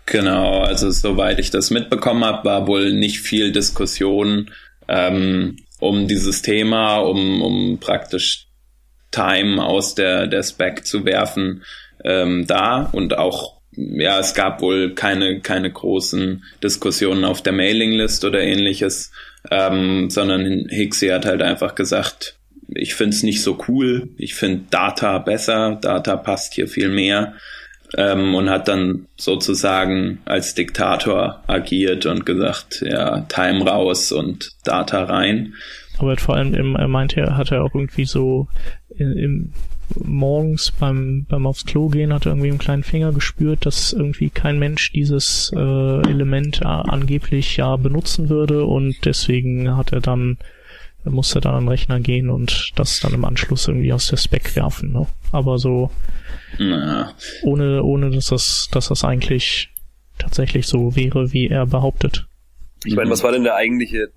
Genau, 0.07 0.61
also 0.61 0.91
soweit 0.91 1.39
ich 1.39 1.51
das 1.51 1.71
mitbekommen 1.71 2.25
habe, 2.25 2.49
war 2.49 2.67
wohl 2.67 2.95
nicht 2.95 3.21
viel 3.21 3.53
Diskussion 3.53 4.51
ähm, 4.89 5.57
um 5.79 6.09
dieses 6.09 6.43
Thema, 6.43 6.97
um, 6.97 7.43
um 7.43 7.79
praktisch 7.79 8.50
Time 9.11 9.62
aus 9.62 9.95
der, 9.95 10.26
der 10.26 10.43
Spec 10.43 10.87
zu 10.87 11.05
werfen, 11.05 11.62
ähm, 12.05 12.47
da 12.47 12.88
und 12.93 13.17
auch 13.17 13.61
ja, 13.73 14.19
es 14.19 14.35
gab 14.35 14.61
wohl 14.62 14.95
keine, 14.95 15.40
keine 15.40 15.71
großen 15.71 16.43
Diskussionen 16.62 17.25
auf 17.25 17.43
der 17.43 17.52
Mailinglist 17.52 18.25
oder 18.25 18.40
ähnliches, 18.40 19.12
ähm, 19.50 20.11
sondern 20.11 20.67
Hixie 20.69 21.12
hat 21.12 21.25
halt 21.25 21.40
einfach 21.40 21.75
gesagt, 21.75 22.37
ich 22.75 22.95
find's 22.95 23.23
nicht 23.23 23.43
so 23.43 23.59
cool, 23.69 24.09
ich 24.17 24.35
find 24.35 24.73
Data 24.73 25.19
besser, 25.19 25.79
Data 25.81 26.17
passt 26.17 26.55
hier 26.55 26.69
viel 26.69 26.88
mehr 26.88 27.35
ähm, 27.97 28.35
und 28.35 28.50
hat 28.50 28.69
dann 28.69 29.07
sozusagen 29.17 30.21
als 30.25 30.55
Diktator 30.55 31.43
agiert 31.47 32.07
und 32.07 32.26
gesagt, 32.26 32.85
ja, 32.87 33.21
Time 33.23 33.64
raus 33.64 34.12
und 34.12 34.52
Data 34.64 35.05
rein. 35.05 35.55
Aber 35.99 36.17
vor 36.17 36.37
allem, 36.37 36.76
er 36.76 36.88
meinte, 36.88 37.37
hat 37.37 37.52
er 37.52 37.62
auch 37.62 37.75
irgendwie 37.75 38.07
so 38.07 38.49
im, 39.00 39.52
morgens 40.04 40.71
beim, 40.71 41.26
beim 41.28 41.47
aufs 41.47 41.64
Klo 41.64 41.88
gehen 41.88 42.12
hat 42.12 42.26
er 42.26 42.33
irgendwie 42.33 42.50
einen 42.50 42.59
kleinen 42.59 42.85
Finger 42.85 43.12
gespürt, 43.12 43.66
dass 43.66 43.92
irgendwie 43.92 44.30
kein 44.30 44.59
Mensch 44.59 44.92
dieses 44.92 45.52
äh, 45.54 45.59
Element 46.09 46.61
äh, 46.62 46.66
angeblich 46.66 47.57
ja 47.57 47.76
benutzen 47.76 48.28
würde 48.28 48.64
und 48.64 48.97
deswegen 49.04 49.76
hat 49.76 49.92
er 49.92 50.00
dann 50.00 50.38
musste 51.04 51.40
dann 51.40 51.54
an 51.54 51.64
den 51.64 51.69
Rechner 51.69 51.99
gehen 51.99 52.28
und 52.28 52.73
das 52.76 53.00
dann 53.00 53.14
im 53.14 53.25
Anschluss 53.25 53.66
irgendwie 53.69 53.92
aus 53.92 54.09
der 54.09 54.19
Spec 54.19 54.54
werfen. 54.54 54.92
Ne? 54.92 55.07
Aber 55.33 55.59
so 55.59 55.90
Na. 56.59 57.14
ohne 57.42 57.83
ohne 57.83 58.11
dass 58.11 58.26
das 58.26 58.69
dass 58.71 58.88
das 58.88 59.02
eigentlich 59.02 59.71
tatsächlich 60.19 60.66
so 60.66 60.95
wäre, 60.95 61.33
wie 61.33 61.49
er 61.49 61.64
behauptet. 61.64 62.26
Ich 62.85 62.95
meine, 62.97 63.11
was 63.11 63.23
war 63.23 63.33
denn 63.33 63.45
der 63.45 63.57
eigentliche 63.57 64.11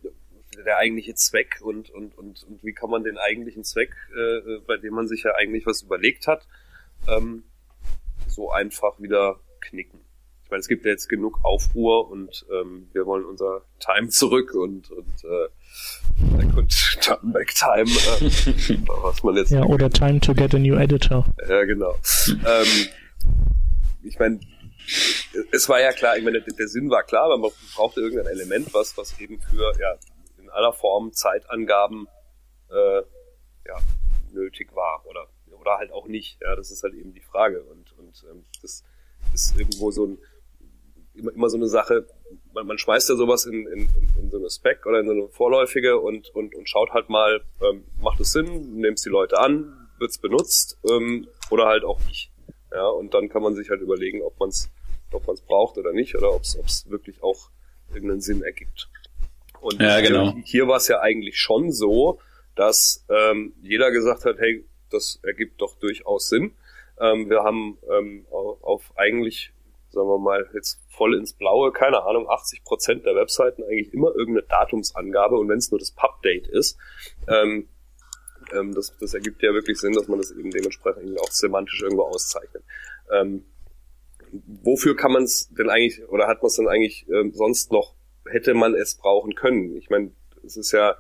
der 0.63 0.77
eigentliche 0.77 1.15
Zweck 1.15 1.60
und, 1.62 1.89
und, 1.89 2.17
und, 2.17 2.43
und 2.43 2.63
wie 2.63 2.74
kann 2.74 2.89
man 2.89 3.03
den 3.03 3.17
eigentlichen 3.17 3.63
Zweck, 3.63 3.96
äh, 4.15 4.60
bei 4.65 4.77
dem 4.77 4.93
man 4.93 5.08
sich 5.08 5.24
ja 5.24 5.32
eigentlich 5.36 5.65
was 5.65 5.82
überlegt 5.82 6.27
hat, 6.27 6.48
ähm, 7.08 7.43
so 8.27 8.51
einfach 8.51 9.00
wieder 9.00 9.39
knicken. 9.62 10.00
Ich 10.43 10.51
meine, 10.51 10.60
es 10.60 10.67
gibt 10.67 10.86
ja 10.86 10.91
jetzt 10.91 11.08
genug 11.08 11.39
Aufruhr 11.43 12.10
und 12.10 12.46
ähm, 12.51 12.89
wir 12.93 13.05
wollen 13.05 13.25
unser 13.25 13.62
Time 13.79 14.10
zurück 14.10 14.53
und, 14.53 14.91
und 14.91 15.24
äh, 15.24 16.38
back 16.38 16.58
und 16.58 16.72
turn 17.01 17.32
back 17.32 17.53
time, 17.55 17.89
äh, 17.89 18.77
was 19.01 19.24
man 19.24 19.38
jetzt. 19.38 19.51
Ja, 19.51 19.63
oder 19.63 19.89
time 19.89 20.20
to 20.20 20.34
get 20.34 20.53
a 20.53 20.60
new 20.60 20.75
editor. 20.75 21.25
Ja, 21.48 21.63
genau. 21.63 21.96
ähm, 22.27 22.88
ich 24.03 24.20
meine, 24.20 24.39
es 25.51 25.70
war 25.70 25.79
ja 25.79 25.91
klar, 25.91 26.17
ich 26.17 26.24
meine, 26.24 26.41
der, 26.41 26.53
der 26.53 26.67
Sinn 26.67 26.89
war 26.89 27.03
klar, 27.03 27.29
weil 27.29 27.38
man 27.38 27.51
brauchte 27.75 28.01
irgendein 28.01 28.27
Element, 28.27 28.74
was, 28.74 28.98
was 28.98 29.20
eben 29.20 29.39
für 29.39 29.72
ja, 29.79 29.96
aller 30.53 30.74
Form 30.74 31.13
Zeitangaben 31.13 32.07
äh, 32.69 33.01
ja, 33.67 33.77
nötig 34.31 34.75
war 34.75 35.05
oder 35.05 35.27
oder 35.60 35.77
halt 35.77 35.91
auch 35.91 36.07
nicht. 36.07 36.41
Ja, 36.41 36.55
das 36.55 36.72
ist 36.72 36.83
halt 36.83 36.93
eben 36.93 37.13
die 37.13 37.22
Frage 37.22 37.63
und 37.63 37.98
und 37.98 38.25
ähm, 38.29 38.43
das 38.62 38.83
ist 39.33 39.57
irgendwo 39.57 39.91
so 39.91 40.05
ein 40.07 40.17
immer, 41.13 41.31
immer 41.33 41.50
so 41.50 41.57
eine 41.57 41.67
Sache. 41.67 42.07
Man, 42.53 42.67
man 42.67 42.77
schmeißt 42.77 43.10
ja 43.10 43.15
sowas 43.15 43.45
in, 43.45 43.67
in, 43.67 43.89
in 44.19 44.31
so 44.31 44.38
eine 44.38 44.50
Spec 44.50 44.86
oder 44.86 45.00
in 45.00 45.05
so 45.05 45.12
eine 45.12 45.29
vorläufige 45.29 46.00
und 46.00 46.29
und 46.36 46.55
und 46.55 46.69
schaut 46.69 46.91
halt 46.91 47.10
mal, 47.10 47.41
ähm, 47.62 47.86
macht 48.01 48.19
es 48.19 48.31
Sinn, 48.31 48.77
nimmst 48.77 49.05
die 49.05 49.10
Leute 49.10 49.39
an, 49.39 49.89
wird's 50.00 50.17
benutzt 50.17 50.79
ähm, 50.89 51.27
oder 51.50 51.67
halt 51.67 51.83
auch 51.83 52.00
nicht. 52.05 52.31
Ja, 52.72 52.88
und 52.88 53.13
dann 53.13 53.29
kann 53.29 53.43
man 53.43 53.55
sich 53.55 53.69
halt 53.69 53.81
überlegen, 53.81 54.22
ob 54.24 54.39
man 54.39 54.50
es 54.50 54.69
ob 55.12 55.27
man's 55.27 55.41
braucht 55.41 55.77
oder 55.77 55.93
nicht 55.93 56.15
oder 56.15 56.33
ob 56.33 56.41
es 56.41 56.89
wirklich 56.89 57.22
auch 57.22 57.51
irgendeinen 57.93 58.22
Sinn 58.22 58.41
ergibt. 58.41 58.89
Und 59.63 59.82
ja, 59.82 60.01
genau. 60.01 60.36
hier 60.43 60.67
war 60.67 60.77
es 60.77 60.88
ja 60.88 61.00
eigentlich 61.00 61.39
schon 61.39 61.72
so, 61.72 62.20
dass 62.55 63.05
ähm, 63.10 63.53
jeder 63.62 63.91
gesagt 63.91 64.25
hat, 64.25 64.38
hey, 64.39 64.65
das 64.91 65.20
ergibt 65.24 65.62
doch 65.62 65.75
durchaus 65.79 66.29
Sinn. 66.29 66.53
Ähm, 67.00 67.29
wir 67.29 67.43
haben 67.43 67.77
ähm, 67.89 68.25
auf, 68.29 68.63
auf 68.63 68.93
eigentlich, 68.96 69.53
sagen 69.89 70.08
wir 70.08 70.20
mal, 70.20 70.50
jetzt 70.53 70.79
voll 70.89 71.15
ins 71.15 71.34
Blaue, 71.34 71.72
keine 71.72 72.03
Ahnung, 72.03 72.29
80 72.29 72.63
Prozent 72.63 73.05
der 73.05 73.15
Webseiten 73.15 73.63
eigentlich 73.63 73.93
immer 73.93 74.10
irgendeine 74.10 74.46
Datumsangabe 74.48 75.38
und 75.38 75.50
wenn 75.50 75.58
es 75.58 75.72
nur 75.72 75.79
das 75.79 75.91
Pub-Date 75.91 76.48
ist, 76.48 76.77
ähm, 77.27 77.70
ähm, 78.53 78.75
das, 78.75 78.96
das 79.00 79.13
ergibt 79.13 79.41
ja 79.41 79.53
wirklich 79.53 79.79
Sinn, 79.79 79.93
dass 79.93 80.08
man 80.08 80.20
das 80.20 80.32
eben 80.32 80.51
dementsprechend 80.51 81.20
auch 81.20 81.32
semantisch 81.32 81.82
irgendwo 81.82 82.03
auszeichnet. 82.03 82.63
Ähm, 83.12 83.46
wofür 84.63 84.96
kann 84.96 85.13
man 85.13 85.24
es 85.24 85.50
denn 85.53 85.70
eigentlich 85.70 86.08
oder 86.10 86.27
hat 86.27 86.41
man 86.41 86.48
es 86.48 86.55
denn 86.55 86.67
eigentlich 86.67 87.08
ähm, 87.10 87.32
sonst 87.34 87.72
noch 87.72 87.96
hätte 88.29 88.53
man 88.53 88.73
es 88.75 88.95
brauchen 88.95 89.35
können. 89.35 89.75
Ich 89.77 89.89
meine, 89.89 90.11
es 90.45 90.57
ist 90.57 90.71
ja 90.71 90.95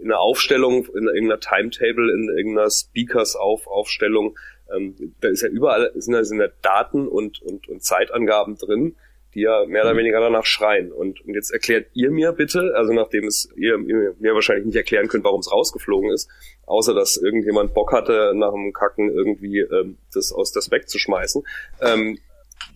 in 0.00 0.10
einer 0.10 0.20
Aufstellung, 0.20 0.86
in 0.94 1.06
irgendeiner 1.06 1.40
Timetable, 1.40 2.12
in 2.12 2.28
irgendeiner 2.28 2.70
Speakers-Aufstellung, 2.70 4.36
ähm, 4.74 5.14
da 5.20 5.28
ist 5.28 5.42
ja 5.42 5.48
überall 5.48 5.92
sind 5.94 6.14
da, 6.14 6.24
sind 6.24 6.38
da 6.38 6.48
Daten 6.62 7.06
und, 7.06 7.40
und, 7.42 7.68
und 7.68 7.82
Zeitangaben 7.82 8.56
drin, 8.56 8.96
die 9.34 9.42
ja 9.42 9.64
mehr 9.66 9.82
oder 9.82 9.94
mhm. 9.94 9.98
weniger 9.98 10.20
danach 10.20 10.44
schreien. 10.46 10.92
Und, 10.92 11.24
und 11.24 11.34
jetzt 11.34 11.50
erklärt 11.50 11.88
ihr 11.94 12.10
mir 12.10 12.32
bitte, 12.32 12.72
also 12.74 12.92
nachdem 12.92 13.26
es 13.26 13.48
ihr, 13.56 13.78
ihr 13.78 14.14
mir 14.18 14.34
wahrscheinlich 14.34 14.66
nicht 14.66 14.76
erklären 14.76 15.08
könnt, 15.08 15.24
warum 15.24 15.40
es 15.40 15.52
rausgeflogen 15.52 16.10
ist, 16.10 16.28
außer 16.66 16.94
dass 16.94 17.16
irgendjemand 17.16 17.74
Bock 17.74 17.92
hatte, 17.92 18.32
nach 18.34 18.52
dem 18.52 18.72
Kacken 18.72 19.10
irgendwie 19.10 19.60
ähm, 19.60 19.98
das 20.12 20.32
aus 20.32 20.52
das 20.52 20.70
wegzuschmeißen. 20.70 21.42
Ähm, 21.80 22.18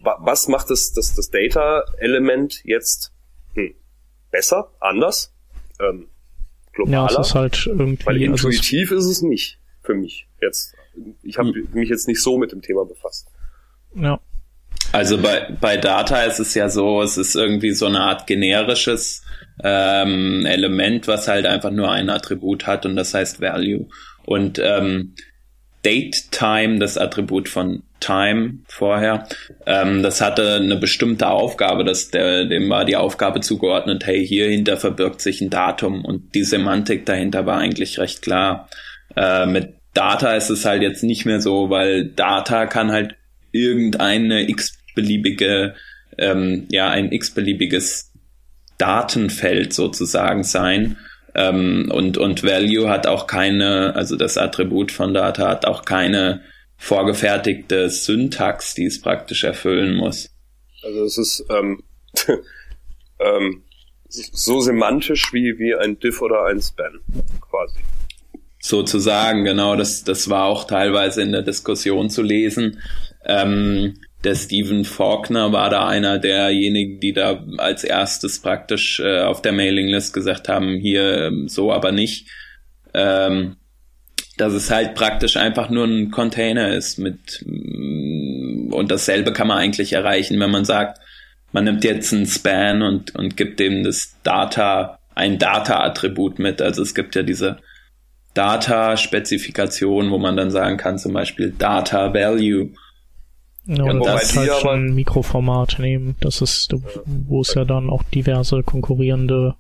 was 0.02 0.48
macht 0.48 0.70
das, 0.70 0.92
das, 0.92 1.14
das 1.14 1.30
Data-Element 1.30 2.62
jetzt 2.64 3.12
hm, 3.54 3.74
besser, 4.30 4.72
anders, 4.80 5.34
ähm, 5.80 6.08
globaler. 6.72 7.12
Ja, 7.12 7.20
es 7.20 7.28
ist 7.28 7.34
halt 7.34 7.66
irgendwie. 7.66 8.06
Weil 8.06 8.22
intuitiv 8.22 8.92
also 8.92 9.10
ist 9.10 9.16
es 9.16 9.22
nicht 9.22 9.58
für 9.82 9.94
mich 9.94 10.28
jetzt. 10.40 10.74
Ich 11.22 11.38
habe 11.38 11.50
hm. 11.50 11.68
mich 11.72 11.88
jetzt 11.88 12.08
nicht 12.08 12.22
so 12.22 12.38
mit 12.38 12.52
dem 12.52 12.62
Thema 12.62 12.84
befasst. 12.84 13.28
Ja. 13.94 14.20
Also 14.92 15.18
bei, 15.18 15.56
bei 15.60 15.76
Data 15.76 16.22
ist 16.22 16.40
es 16.40 16.54
ja 16.54 16.68
so, 16.68 17.00
es 17.02 17.16
ist 17.16 17.36
irgendwie 17.36 17.72
so 17.72 17.86
eine 17.86 18.00
Art 18.00 18.26
generisches 18.26 19.22
ähm, 19.62 20.44
Element, 20.46 21.06
was 21.06 21.28
halt 21.28 21.46
einfach 21.46 21.70
nur 21.70 21.90
ein 21.90 22.10
Attribut 22.10 22.66
hat 22.66 22.86
und 22.86 22.96
das 22.96 23.14
heißt 23.14 23.40
Value. 23.40 23.86
Und 24.24 24.58
ähm, 24.58 25.14
Date 25.84 26.32
Time, 26.32 26.78
das 26.78 26.98
Attribut 26.98 27.48
von 27.48 27.84
Time 28.00 28.60
vorher, 28.66 29.28
ähm, 29.66 30.02
das 30.02 30.20
hatte 30.20 30.54
eine 30.54 30.76
bestimmte 30.76 31.28
Aufgabe, 31.28 31.84
das, 31.84 32.10
der, 32.10 32.46
dem 32.46 32.68
war 32.68 32.84
die 32.84 32.96
Aufgabe 32.96 33.40
zugeordnet, 33.40 34.06
hey, 34.06 34.26
hierhinter 34.26 34.76
verbirgt 34.76 35.20
sich 35.20 35.40
ein 35.40 35.50
Datum 35.50 36.04
und 36.04 36.34
die 36.34 36.44
Semantik 36.44 37.06
dahinter 37.06 37.46
war 37.46 37.58
eigentlich 37.58 37.98
recht 37.98 38.22
klar. 38.22 38.68
Äh, 39.16 39.46
mit 39.46 39.74
Data 39.94 40.34
ist 40.34 40.50
es 40.50 40.64
halt 40.64 40.82
jetzt 40.82 41.02
nicht 41.02 41.26
mehr 41.26 41.40
so, 41.40 41.70
weil 41.70 42.06
Data 42.06 42.66
kann 42.66 42.92
halt 42.92 43.16
irgendeine 43.52 44.48
x-beliebige, 44.48 45.74
ähm, 46.18 46.66
ja, 46.70 46.90
ein 46.90 47.12
x-beliebiges 47.12 48.12
Datenfeld 48.78 49.72
sozusagen 49.72 50.42
sein. 50.42 50.96
Ähm, 51.34 51.90
und, 51.92 52.18
und 52.18 52.42
Value 52.42 52.88
hat 52.88 53.06
auch 53.06 53.26
keine, 53.26 53.94
also 53.94 54.16
das 54.16 54.38
Attribut 54.38 54.90
von 54.90 55.14
Data 55.14 55.48
hat 55.48 55.66
auch 55.66 55.84
keine 55.84 56.40
vorgefertigte 56.80 57.90
Syntax, 57.90 58.74
die 58.74 58.86
es 58.86 59.00
praktisch 59.02 59.44
erfüllen 59.44 59.94
muss. 59.94 60.30
Also 60.82 61.04
es 61.04 61.18
ist 61.18 61.44
ähm, 61.50 61.82
ähm, 63.20 63.62
so 64.08 64.60
semantisch 64.60 65.32
wie, 65.34 65.58
wie 65.58 65.74
ein 65.74 66.00
Diff 66.00 66.22
oder 66.22 66.46
ein 66.46 66.60
Span, 66.60 67.00
quasi. 67.40 67.80
Sozusagen, 68.58 69.44
genau, 69.44 69.76
das, 69.76 70.04
das 70.04 70.30
war 70.30 70.46
auch 70.46 70.64
teilweise 70.64 71.20
in 71.22 71.32
der 71.32 71.42
Diskussion 71.42 72.08
zu 72.08 72.22
lesen. 72.22 72.80
Ähm, 73.26 74.00
der 74.24 74.34
Stephen 74.34 74.86
Faulkner 74.86 75.52
war 75.52 75.68
da 75.68 75.86
einer 75.86 76.18
derjenigen, 76.18 76.98
die 76.98 77.12
da 77.12 77.44
als 77.58 77.84
erstes 77.84 78.40
praktisch 78.40 79.00
äh, 79.00 79.20
auf 79.20 79.42
der 79.42 79.52
Mailinglist 79.52 80.14
gesagt 80.14 80.48
haben, 80.48 80.78
hier 80.78 81.26
ähm, 81.26 81.46
so 81.46 81.72
aber 81.72 81.92
nicht. 81.92 82.26
Ähm, 82.94 83.56
dass 84.40 84.54
es 84.54 84.70
halt 84.70 84.94
praktisch 84.94 85.36
einfach 85.36 85.68
nur 85.68 85.84
ein 85.84 86.10
Container 86.10 86.74
ist 86.74 86.98
mit 86.98 87.44
und 87.46 88.90
dasselbe 88.90 89.32
kann 89.32 89.48
man 89.48 89.58
eigentlich 89.58 89.92
erreichen, 89.92 90.40
wenn 90.40 90.50
man 90.50 90.64
sagt, 90.64 90.98
man 91.52 91.64
nimmt 91.64 91.84
jetzt 91.84 92.12
einen 92.12 92.26
Span 92.26 92.82
und, 92.82 93.14
und 93.14 93.36
gibt 93.36 93.60
dem 93.60 93.82
das 93.82 94.16
Data, 94.22 94.98
ein 95.14 95.38
Data-Attribut 95.38 96.38
mit. 96.38 96.62
Also 96.62 96.82
es 96.82 96.94
gibt 96.94 97.16
ja 97.16 97.22
diese 97.22 97.58
Data-Spezifikation, 98.34 100.10
wo 100.10 100.18
man 100.18 100.36
dann 100.36 100.50
sagen 100.50 100.76
kann, 100.76 100.98
zum 100.98 101.12
Beispiel 101.12 101.52
Data 101.56 102.14
Value. 102.14 102.70
Ja, 103.66 103.84
und 103.84 104.06
das 104.06 104.36
halt 104.36 104.52
schon 104.60 104.86
ein 104.86 104.94
Mikroformat 104.94 105.78
nehmen. 105.80 106.16
Das 106.20 106.40
ist, 106.40 106.74
wo 107.04 107.40
es 107.40 107.54
ja 107.54 107.64
dann 107.64 107.90
auch 107.90 108.04
diverse 108.04 108.62
konkurrierende 108.62 109.56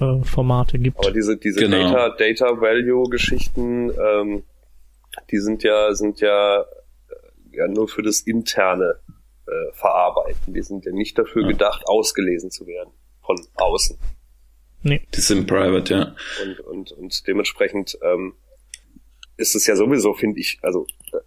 äh, 0.00 0.24
Formate 0.24 0.78
gibt. 0.78 0.98
Aber 0.98 1.10
diese, 1.10 1.36
diese 1.36 1.60
genau. 1.60 1.92
Data, 1.92 2.16
Data 2.16 2.60
Value 2.60 3.08
Geschichten, 3.08 3.90
ähm, 3.90 4.44
die 5.30 5.38
sind 5.38 5.62
ja, 5.62 5.94
sind 5.94 6.20
ja, 6.20 6.60
äh, 6.60 6.64
ja 7.52 7.68
nur 7.68 7.88
für 7.88 8.02
das 8.02 8.20
interne 8.20 8.96
äh, 9.46 9.72
Verarbeiten. 9.74 10.54
Die 10.54 10.62
sind 10.62 10.84
ja 10.84 10.92
nicht 10.92 11.18
dafür 11.18 11.42
ja. 11.42 11.48
gedacht, 11.48 11.82
ausgelesen 11.86 12.50
zu 12.50 12.66
werden 12.66 12.90
von 13.22 13.36
außen. 13.54 13.98
Nee. 14.82 15.06
Die 15.14 15.20
sind 15.20 15.46
private, 15.46 15.94
ja. 15.94 16.14
Und, 16.44 16.60
und, 16.60 16.92
und 16.92 17.26
dementsprechend 17.26 17.98
ähm, 18.02 18.34
ist 19.36 19.54
es 19.54 19.66
ja 19.66 19.76
sowieso, 19.76 20.14
finde 20.14 20.40
ich, 20.40 20.58
also 20.62 20.86
äh, 21.12 21.18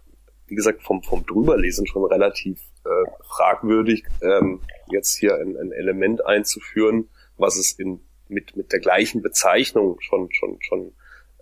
wie 0.46 0.54
gesagt, 0.54 0.82
vom, 0.82 1.02
vom 1.02 1.24
Drüberlesen 1.26 1.86
schon 1.86 2.04
relativ 2.04 2.60
äh, 2.84 3.10
fragwürdig, 3.24 4.04
ähm, 4.22 4.60
jetzt 4.90 5.16
hier 5.16 5.36
ein, 5.36 5.56
ein 5.56 5.72
Element 5.72 6.24
einzuführen, 6.24 7.08
was 7.36 7.56
es 7.56 7.72
in, 7.72 8.00
mit, 8.28 8.56
mit 8.56 8.72
der 8.72 8.80
gleichen 8.80 9.22
Bezeichnung 9.22 9.98
schon, 10.00 10.28
schon, 10.32 10.58
schon 10.60 10.92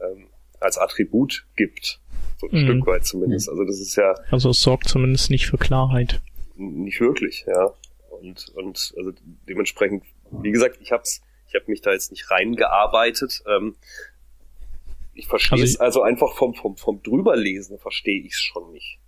ähm, 0.01 0.29
als 0.61 0.79
Attribut 0.79 1.47
gibt. 1.57 2.01
So 2.39 2.49
ein 2.49 2.63
mhm. 2.63 2.65
Stück 2.65 2.87
weit 2.87 3.05
zumindest. 3.05 3.49
Also 3.49 3.65
das 3.65 3.81
ist 3.81 3.97
ja. 3.97 4.15
Also 4.31 4.51
es 4.51 4.61
sorgt 4.61 4.89
zumindest 4.89 5.31
nicht 5.31 5.47
für 5.47 5.59
Klarheit. 5.59 6.21
Nicht 6.57 7.01
wirklich, 7.01 7.45
ja. 7.47 7.73
Und, 8.11 8.49
und 8.55 8.95
also 8.97 9.13
dementsprechend, 9.49 10.05
wie 10.31 10.51
gesagt, 10.51 10.79
ich 10.81 10.93
hab's, 10.93 11.23
ich 11.49 11.55
habe 11.55 11.65
mich 11.69 11.81
da 11.81 11.93
jetzt 11.93 12.11
nicht 12.11 12.31
reingearbeitet. 12.31 13.43
Ähm, 13.47 13.77
ich 15.15 15.27
verstehe 15.27 15.61
also 15.61 15.65
es 15.65 15.81
also 15.81 16.03
einfach 16.03 16.35
vom, 16.35 16.55
vom, 16.55 16.77
vom 16.77 17.03
drüberlesen 17.03 17.79
verstehe 17.79 18.21
ich 18.23 18.33
es 18.33 18.41
schon 18.41 18.73
nicht. 18.73 18.99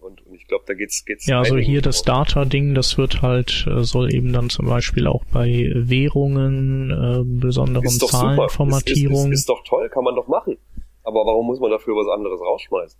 Und, 0.00 0.26
und 0.26 0.34
ich 0.34 0.46
glaube, 0.46 0.64
da 0.66 0.74
geht's 0.74 1.04
geht's. 1.04 1.26
Ja, 1.26 1.38
also 1.38 1.56
hier 1.56 1.82
das 1.82 2.02
Data-Ding, 2.02 2.74
das 2.74 2.96
wird 2.96 3.22
halt, 3.22 3.66
äh, 3.68 3.82
soll 3.82 4.14
eben 4.14 4.32
dann 4.32 4.48
zum 4.50 4.66
Beispiel 4.66 5.06
auch 5.06 5.24
bei 5.32 5.70
Währungen, 5.74 6.90
äh, 6.90 7.40
besonderen 7.40 7.88
Zahlenformatierungen. 7.88 9.14
Ist, 9.14 9.24
ist, 9.24 9.32
ist, 9.32 9.40
ist 9.40 9.48
doch 9.48 9.62
toll, 9.64 9.88
kann 9.90 10.04
man 10.04 10.14
doch 10.14 10.28
machen. 10.28 10.56
Aber 11.02 11.24
warum 11.26 11.46
muss 11.46 11.60
man 11.60 11.70
dafür 11.70 11.94
was 11.94 12.08
anderes 12.14 12.40
rausschmeißen? 12.40 12.98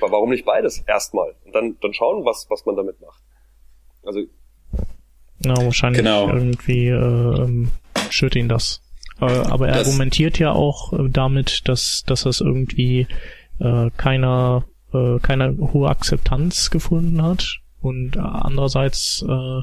Warum 0.00 0.30
nicht 0.30 0.44
beides 0.44 0.80
erstmal? 0.86 1.34
Und 1.44 1.54
dann, 1.54 1.76
dann 1.80 1.92
schauen, 1.92 2.24
was, 2.24 2.46
was 2.50 2.66
man 2.66 2.76
damit 2.76 3.00
macht. 3.00 3.22
Also. 4.04 4.20
Ja, 5.44 5.56
wahrscheinlich 5.56 6.02
genau. 6.02 6.28
irgendwie 6.28 6.88
äh, 6.88 7.42
ähm, 7.42 7.70
schürt 8.10 8.36
ihn 8.36 8.48
das. 8.48 8.82
Äh, 9.20 9.26
aber 9.26 9.68
er 9.68 9.76
das 9.76 9.88
argumentiert 9.88 10.38
ja 10.38 10.52
auch 10.52 10.92
äh, 10.92 11.08
damit, 11.08 11.68
dass, 11.68 12.02
dass 12.06 12.24
das 12.24 12.40
irgendwie 12.40 13.06
äh, 13.60 13.90
keiner, 13.96 14.64
äh, 14.92 15.18
keine 15.20 15.56
hohe 15.58 15.88
Akzeptanz 15.88 16.70
gefunden 16.70 17.22
hat. 17.22 17.60
Und 17.80 18.16
andererseits 18.18 19.24
äh, 19.26 19.62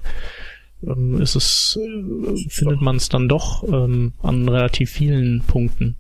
ähm, 0.84 1.22
ist 1.22 1.36
es, 1.36 1.80
äh, 1.82 2.50
findet 2.50 2.82
man 2.82 2.98
es 2.98 3.10
dann 3.10 3.30
doch 3.30 3.64
ähm, 3.64 4.14
an 4.22 4.48
relativ 4.48 4.92
vielen 4.92 5.44
Punkten. 5.48 5.98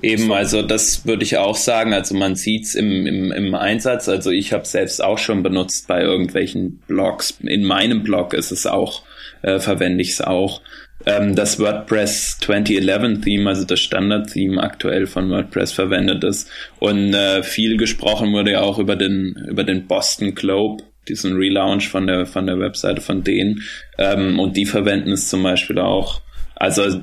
Eben, 0.00 0.32
also 0.32 0.62
das 0.62 1.06
würde 1.06 1.22
ich 1.22 1.36
auch 1.36 1.56
sagen. 1.56 1.92
Also 1.92 2.16
man 2.16 2.34
sieht's 2.34 2.74
im, 2.74 3.06
im, 3.06 3.30
im 3.30 3.54
Einsatz. 3.54 4.08
Also 4.08 4.30
ich 4.30 4.52
habe 4.52 4.64
selbst 4.64 5.02
auch 5.02 5.18
schon 5.18 5.42
benutzt 5.42 5.86
bei 5.86 6.00
irgendwelchen 6.02 6.78
Blogs. 6.88 7.38
In 7.40 7.64
meinem 7.64 8.02
Blog 8.02 8.34
ist 8.34 8.50
es 8.50 8.66
auch, 8.66 9.02
äh, 9.42 9.60
verwende 9.60 10.02
ich 10.02 10.10
es 10.10 10.20
auch. 10.20 10.62
Ähm, 11.06 11.34
das 11.34 11.58
WordPress 11.58 12.38
2011 12.40 13.22
Theme, 13.22 13.48
also 13.48 13.64
das 13.64 13.80
Standard-Theme 13.80 14.62
aktuell 14.62 15.06
von 15.06 15.30
WordPress 15.30 15.72
verwendet 15.72 16.24
ist. 16.24 16.50
Und 16.78 17.14
äh, 17.14 17.42
viel 17.42 17.76
gesprochen 17.76 18.32
wurde 18.32 18.52
ja 18.52 18.60
auch 18.60 18.78
über 18.78 18.96
den, 18.96 19.34
über 19.48 19.64
den 19.64 19.86
Boston 19.86 20.34
Globe 20.34 20.84
diesen 21.08 21.34
Relaunch 21.34 21.88
von 21.88 22.06
der 22.06 22.26
von 22.26 22.46
der 22.46 22.60
Webseite 22.60 23.00
von 23.00 23.24
denen 23.24 23.62
ähm, 23.98 24.38
und 24.38 24.56
die 24.56 24.66
verwenden 24.66 25.10
es 25.10 25.28
zum 25.28 25.42
Beispiel 25.42 25.78
auch. 25.78 26.20
Also 26.54 27.02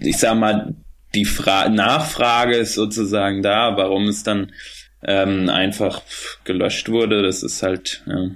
ich 0.00 0.16
sag 0.16 0.38
mal, 0.38 0.74
die 1.14 1.24
Fra 1.24 1.68
Nachfrage 1.68 2.56
ist 2.56 2.74
sozusagen 2.74 3.42
da, 3.42 3.76
warum 3.76 4.08
es 4.08 4.22
dann 4.22 4.52
ähm, 5.06 5.48
einfach 5.48 6.02
gelöscht 6.44 6.88
wurde. 6.88 7.22
Das 7.22 7.42
ist 7.42 7.62
halt, 7.62 8.02
ja, 8.06 8.30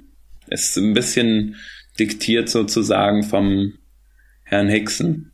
ist 0.47 0.77
ein 0.77 0.93
bisschen 0.93 1.55
diktiert 1.99 2.49
sozusagen 2.49 3.23
vom 3.23 3.73
Herrn 4.49 4.67
Hickson. 4.67 5.31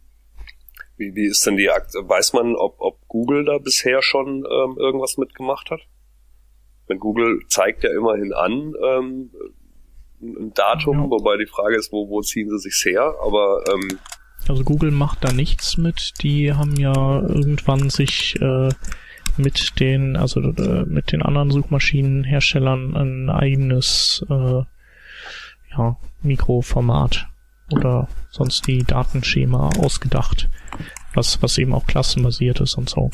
Wie, 0.97 1.15
wie 1.15 1.27
ist 1.27 1.45
denn 1.45 1.55
die 1.55 1.69
Akte? 1.69 1.99
Weiß 2.07 2.33
man, 2.33 2.55
ob, 2.55 2.75
ob 2.79 3.07
Google 3.07 3.45
da 3.45 3.57
bisher 3.57 4.01
schon 4.01 4.45
ähm, 4.45 4.75
irgendwas 4.77 5.17
mitgemacht 5.17 5.71
hat? 5.71 5.79
Wenn 6.87 6.99
Google 6.99 7.39
zeigt 7.47 7.83
ja 7.83 7.91
immerhin 7.91 8.33
an 8.33 8.73
ähm, 8.85 9.31
ein 10.21 10.53
Datum, 10.53 11.03
ja. 11.03 11.09
wobei 11.09 11.37
die 11.37 11.45
Frage 11.45 11.77
ist, 11.77 11.91
wo, 11.93 12.09
wo 12.09 12.21
ziehen 12.21 12.49
sie 12.49 12.59
sich 12.59 12.83
her? 12.85 13.15
Aber 13.25 13.63
ähm, 13.73 13.99
also 14.47 14.63
Google 14.63 14.91
macht 14.91 15.23
da 15.23 15.31
nichts 15.31 15.77
mit. 15.77 16.13
Die 16.21 16.53
haben 16.53 16.75
ja 16.75 16.93
irgendwann 17.21 17.89
sich 17.89 18.35
äh, 18.41 18.69
mit 19.37 19.79
den, 19.79 20.17
also 20.17 20.41
äh, 20.41 20.85
mit 20.85 21.13
den 21.13 21.21
anderen 21.21 21.51
Suchmaschinenherstellern 21.51 22.95
ein 22.95 23.29
eigenes 23.29 24.25
äh, 24.29 24.63
ja, 25.71 25.97
Mikroformat 26.21 27.27
oder 27.71 28.07
sonst 28.35 28.67
die 28.67 28.83
Datenschema 28.83 29.69
ausgedacht, 29.79 30.49
was, 31.13 31.41
was 31.41 31.57
eben 31.57 31.73
auch 31.73 31.87
klassenbasiert 31.87 32.59
ist 32.59 32.75
und 32.75 32.89
so. 32.89 33.09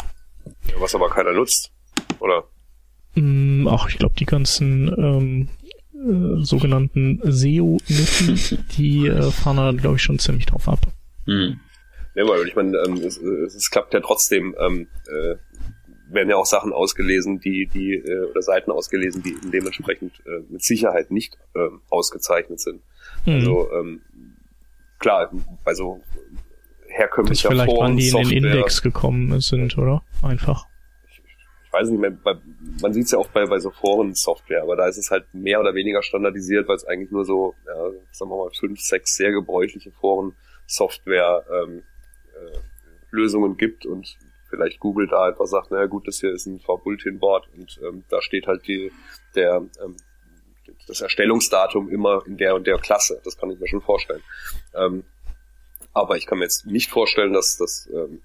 Ja, 0.67 0.73
was 0.79 0.95
aber 0.95 1.09
keiner 1.09 1.31
nutzt, 1.31 1.71
oder? 2.19 2.43
Mm, 3.13 3.67
ach, 3.67 3.87
ich 3.87 3.99
glaube, 3.99 4.15
die 4.17 4.25
ganzen 4.25 4.87
ähm, 4.97 5.49
äh, 5.93 6.43
sogenannten 6.43 7.19
SEO-Nutten, 7.23 8.65
die 8.77 9.05
äh, 9.05 9.29
fahren 9.29 9.57
da, 9.57 9.71
glaube 9.73 9.97
ich, 9.97 10.01
schon 10.01 10.17
ziemlich 10.17 10.47
drauf 10.47 10.67
ab. 10.67 10.79
Mhm. 11.27 11.59
Ja, 12.15 12.27
weil 12.27 12.47
ich 12.47 12.55
meine, 12.55 12.77
ähm, 12.79 12.95
es, 12.95 13.17
es, 13.17 13.69
klappt 13.69 13.93
ja 13.93 13.99
trotzdem, 13.99 14.55
ähm, 14.59 14.87
äh, 15.07 15.35
werden 16.11 16.29
ja 16.29 16.35
auch 16.35 16.47
Sachen 16.47 16.73
ausgelesen, 16.73 17.39
die, 17.39 17.67
die, 17.67 17.93
äh, 17.93 18.25
oder 18.25 18.41
Seiten 18.41 18.71
ausgelesen, 18.71 19.21
die 19.21 19.37
dementsprechend 19.51 20.19
äh, 20.25 20.41
mit 20.49 20.63
Sicherheit 20.63 21.11
nicht 21.11 21.37
äh, 21.53 21.69
ausgezeichnet 21.89 22.59
sind. 22.59 22.81
Mhm. 23.25 23.33
Also 23.33 23.71
ähm, 23.71 24.01
klar, 25.01 25.29
bei 25.65 25.73
so 25.73 26.01
herkömmlicher 26.87 27.49
das 27.49 27.57
vielleicht 27.57 27.71
Foren, 27.71 27.91
wann 27.91 27.97
die 27.97 28.09
in 28.09 28.43
den 28.43 28.53
Index 28.53 28.81
gekommen 28.81 29.39
sind, 29.41 29.77
oder? 29.77 30.03
Einfach. 30.21 30.65
Ich, 31.09 31.21
ich 31.65 31.73
weiß 31.73 31.89
nicht 31.89 31.99
mehr, 31.99 32.11
bei, 32.11 32.35
man 32.81 32.93
sieht 32.93 33.05
es 33.05 33.11
ja 33.11 33.17
auch 33.17 33.27
bei, 33.27 33.45
bei 33.45 33.59
so 33.59 33.71
Foren-Software, 33.71 34.61
aber 34.63 34.75
da 34.75 34.87
ist 34.87 34.97
es 34.97 35.11
halt 35.11 35.25
mehr 35.33 35.59
oder 35.59 35.73
weniger 35.73 36.03
standardisiert, 36.03 36.67
weil 36.67 36.75
es 36.75 36.85
eigentlich 36.85 37.11
nur 37.11 37.25
so, 37.25 37.55
ja, 37.65 37.73
sagen 38.11 38.31
wir 38.31 38.37
mal, 38.37 38.51
fünf, 38.57 38.79
sechs 38.79 39.15
sehr 39.15 39.31
gebräuchliche 39.31 39.91
Foren 39.91 40.33
Software 40.67 41.43
ähm, 41.51 41.83
äh, 42.33 42.57
Lösungen 43.09 43.57
gibt 43.57 43.85
und 43.85 44.17
vielleicht 44.49 44.79
Google 44.79 45.07
da 45.07 45.25
einfach 45.25 45.45
sagt, 45.45 45.71
naja 45.71 45.85
gut, 45.85 46.07
das 46.07 46.19
hier 46.19 46.31
ist 46.31 46.45
ein 46.45 46.59
V-Bulletin-Board 46.59 47.49
und 47.57 47.79
ähm, 47.85 48.03
da 48.09 48.21
steht 48.21 48.47
halt 48.47 48.67
die, 48.67 48.91
der, 49.35 49.63
ähm, 49.83 49.95
das 50.87 51.01
Erstellungsdatum 51.01 51.89
immer 51.89 52.23
in 52.25 52.37
der 52.37 52.55
und 52.55 52.67
der 52.67 52.77
Klasse. 52.77 53.21
Das 53.23 53.37
kann 53.37 53.49
ich 53.51 53.59
mir 53.59 53.67
schon 53.67 53.81
vorstellen. 53.81 54.21
Ähm, 54.73 55.03
aber 55.93 56.17
ich 56.17 56.25
kann 56.25 56.39
mir 56.39 56.45
jetzt 56.45 56.65
nicht 56.65 56.89
vorstellen, 56.89 57.33
dass, 57.33 57.57
dass 57.57 57.89
ähm, 57.93 58.21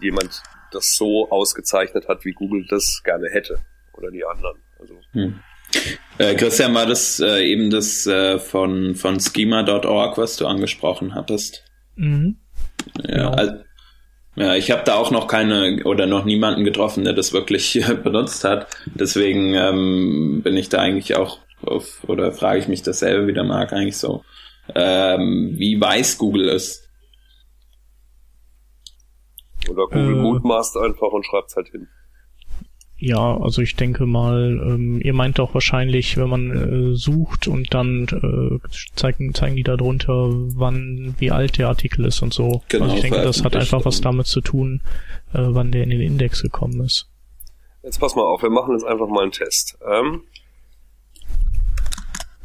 jemand 0.00 0.42
das 0.72 0.94
so 0.94 1.30
ausgezeichnet 1.30 2.08
hat, 2.08 2.24
wie 2.24 2.32
Google 2.32 2.66
das 2.68 3.02
gerne 3.04 3.28
hätte 3.28 3.58
oder 3.94 4.10
die 4.10 4.24
anderen. 4.24 4.58
Also 4.78 4.94
hm. 5.12 5.40
Äh, 6.18 6.34
Christian, 6.34 6.74
war 6.74 6.86
das 6.86 7.20
äh, 7.20 7.44
eben 7.44 7.70
das 7.70 8.06
äh, 8.06 8.38
von, 8.38 8.94
von 8.94 9.20
schema.org, 9.20 10.18
was 10.18 10.36
du 10.36 10.46
angesprochen 10.46 11.14
hattest? 11.14 11.64
Mhm. 11.94 12.38
Ja, 13.02 13.30
genau. 13.30 13.30
also, 13.30 13.52
ja, 14.36 14.54
ich 14.54 14.70
habe 14.70 14.82
da 14.84 14.94
auch 14.94 15.10
noch 15.10 15.26
keine 15.26 15.82
oder 15.84 16.06
noch 16.06 16.24
niemanden 16.24 16.64
getroffen, 16.64 17.04
der 17.04 17.12
das 17.12 17.32
wirklich 17.32 17.84
benutzt 18.02 18.44
hat. 18.44 18.68
Deswegen 18.86 19.54
ähm, 19.54 20.40
bin 20.42 20.56
ich 20.56 20.68
da 20.68 20.78
eigentlich 20.78 21.16
auch 21.16 21.38
auf, 21.62 22.04
oder 22.06 22.32
frage 22.32 22.60
ich 22.60 22.68
mich 22.68 22.82
dasselbe 22.82 23.26
wieder, 23.26 23.44
Marc, 23.44 23.72
eigentlich 23.72 23.98
so. 23.98 24.24
Ähm, 24.74 25.54
wie 25.56 25.80
weiß 25.80 26.18
Google 26.18 26.48
es? 26.48 26.88
Oder 29.68 29.84
Google 29.86 30.16
äh, 30.16 30.22
mutmaßt 30.22 30.76
einfach 30.78 31.10
und 31.12 31.26
schreibt 31.26 31.50
es 31.50 31.56
halt 31.56 31.68
hin. 31.68 31.88
Ja, 33.02 33.34
also 33.38 33.62
ich 33.62 33.76
denke 33.76 34.04
mal, 34.04 34.60
ähm, 34.62 35.00
ihr 35.02 35.14
meint 35.14 35.38
doch 35.38 35.54
wahrscheinlich, 35.54 36.18
wenn 36.18 36.28
man 36.28 36.50
äh, 36.50 36.94
sucht 36.94 37.48
und 37.48 37.72
dann 37.72 38.04
äh, 38.04 38.68
zeigen, 38.94 39.34
zeigen 39.34 39.56
die 39.56 39.62
da 39.62 39.78
drunter, 39.78 40.28
wann, 40.28 41.14
wie 41.18 41.30
alt 41.30 41.56
der 41.56 41.68
Artikel 41.68 42.04
ist 42.04 42.20
und 42.20 42.34
so. 42.34 42.62
Genau, 42.68 42.84
also 42.84 42.96
ich 42.96 43.00
denke, 43.00 43.22
das 43.22 43.42
hat 43.42 43.56
einfach 43.56 43.86
was 43.86 44.02
damit 44.02 44.26
zu 44.26 44.42
tun, 44.42 44.82
äh, 45.32 45.38
wann 45.38 45.72
der 45.72 45.82
in 45.84 45.90
den 45.90 46.02
Index 46.02 46.42
gekommen 46.42 46.84
ist. 46.84 47.08
Jetzt 47.82 47.98
pass 48.00 48.14
mal 48.14 48.22
auf, 48.22 48.42
wir 48.42 48.50
machen 48.50 48.74
jetzt 48.74 48.84
einfach 48.84 49.08
mal 49.08 49.22
einen 49.22 49.32
Test. 49.32 49.78
Ähm, 49.90 50.24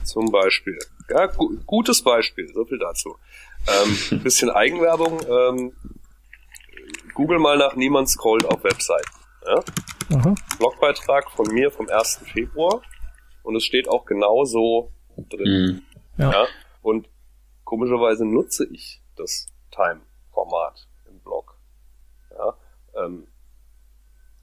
zum 0.05 0.31
Beispiel. 0.31 0.79
Ja, 1.09 1.25
gu 1.25 1.57
gutes 1.65 2.01
Beispiel, 2.01 2.47
so 2.53 2.63
viel 2.63 2.79
dazu. 2.79 3.17
Ähm, 3.67 4.23
bisschen 4.23 4.51
Eigenwerbung. 4.51 5.19
Ähm, 5.29 5.73
Google 7.13 7.39
mal 7.39 7.57
nach 7.57 7.75
Niemand 7.75 8.07
scrollt 8.07 8.45
auf 8.45 8.63
Webseiten. 8.63 9.11
Ja? 9.45 9.63
Aha. 10.17 10.35
Blogbeitrag 10.57 11.29
von 11.31 11.47
mir 11.53 11.71
vom 11.71 11.89
1. 11.89 12.21
Februar 12.31 12.81
und 13.43 13.55
es 13.55 13.63
steht 13.63 13.87
auch 13.87 14.05
genau 14.05 14.45
so 14.45 14.91
drin. 15.29 15.83
Mhm. 16.17 16.23
Ja. 16.23 16.31
ja. 16.31 16.47
Und 16.81 17.09
komischerweise 17.63 18.25
nutze 18.25 18.67
ich 18.71 19.01
das 19.15 19.47
Time-Format 19.71 20.87
im 21.09 21.19
Blog. 21.19 21.57
Ja. 22.31 22.57
Ähm, 22.95 23.27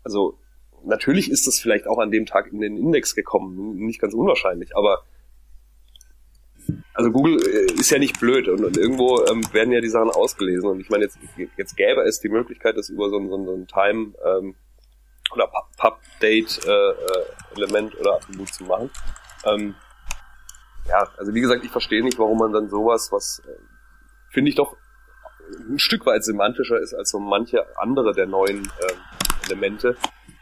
also 0.04 0.38
natürlich 0.84 1.30
ist 1.30 1.46
das 1.46 1.60
vielleicht 1.60 1.86
auch 1.86 1.98
an 1.98 2.10
dem 2.10 2.26
Tag 2.26 2.52
in 2.52 2.60
den 2.60 2.76
Index 2.76 3.14
gekommen, 3.14 3.76
nicht 3.76 4.00
ganz 4.00 4.14
unwahrscheinlich, 4.14 4.76
aber 4.76 5.02
also 6.94 7.10
Google 7.10 7.38
äh, 7.42 7.72
ist 7.72 7.90
ja 7.90 7.98
nicht 7.98 8.20
blöd 8.20 8.48
und, 8.48 8.64
und 8.64 8.76
irgendwo 8.76 9.24
ähm, 9.26 9.42
werden 9.52 9.72
ja 9.72 9.80
die 9.80 9.88
Sachen 9.88 10.10
ausgelesen 10.10 10.68
und 10.68 10.80
ich 10.80 10.90
meine 10.90 11.04
jetzt 11.04 11.18
jetzt 11.56 11.76
gäbe 11.76 12.02
es 12.02 12.20
die 12.20 12.28
Möglichkeit, 12.28 12.76
das 12.76 12.88
über 12.88 13.10
so 13.10 13.18
ein, 13.18 13.28
so 13.28 13.36
ein, 13.36 13.46
so 13.46 13.54
ein 13.54 13.66
Time 13.66 14.14
ähm, 14.24 14.54
oder 15.32 15.48
Pub-Date-Element 15.76 17.94
äh, 17.94 17.96
äh, 17.96 18.00
oder 18.00 18.16
Attribut 18.16 18.52
zu 18.52 18.64
machen. 18.64 18.90
Ähm, 19.44 19.76
ja, 20.88 21.08
also 21.16 21.32
wie 21.34 21.40
gesagt, 21.40 21.64
ich 21.64 21.70
verstehe 21.70 22.02
nicht, 22.02 22.18
warum 22.18 22.38
man 22.38 22.52
dann 22.52 22.68
sowas, 22.68 23.10
was 23.12 23.40
äh, 23.46 23.52
finde 24.30 24.50
ich 24.50 24.56
doch 24.56 24.76
ein 25.68 25.78
Stück 25.78 26.06
weit 26.06 26.24
semantischer 26.24 26.80
ist 26.80 26.94
als 26.94 27.10
so 27.10 27.18
manche 27.18 27.64
andere 27.76 28.14
der 28.14 28.26
neuen 28.26 28.64
äh, 28.64 29.46
Elemente, 29.46 29.96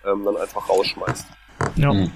ähm, 0.04 0.24
dann 0.24 0.36
einfach 0.36 0.68
rausschmeißt. 0.68 1.26
Ja. 1.76 1.92
Hm. 1.92 2.12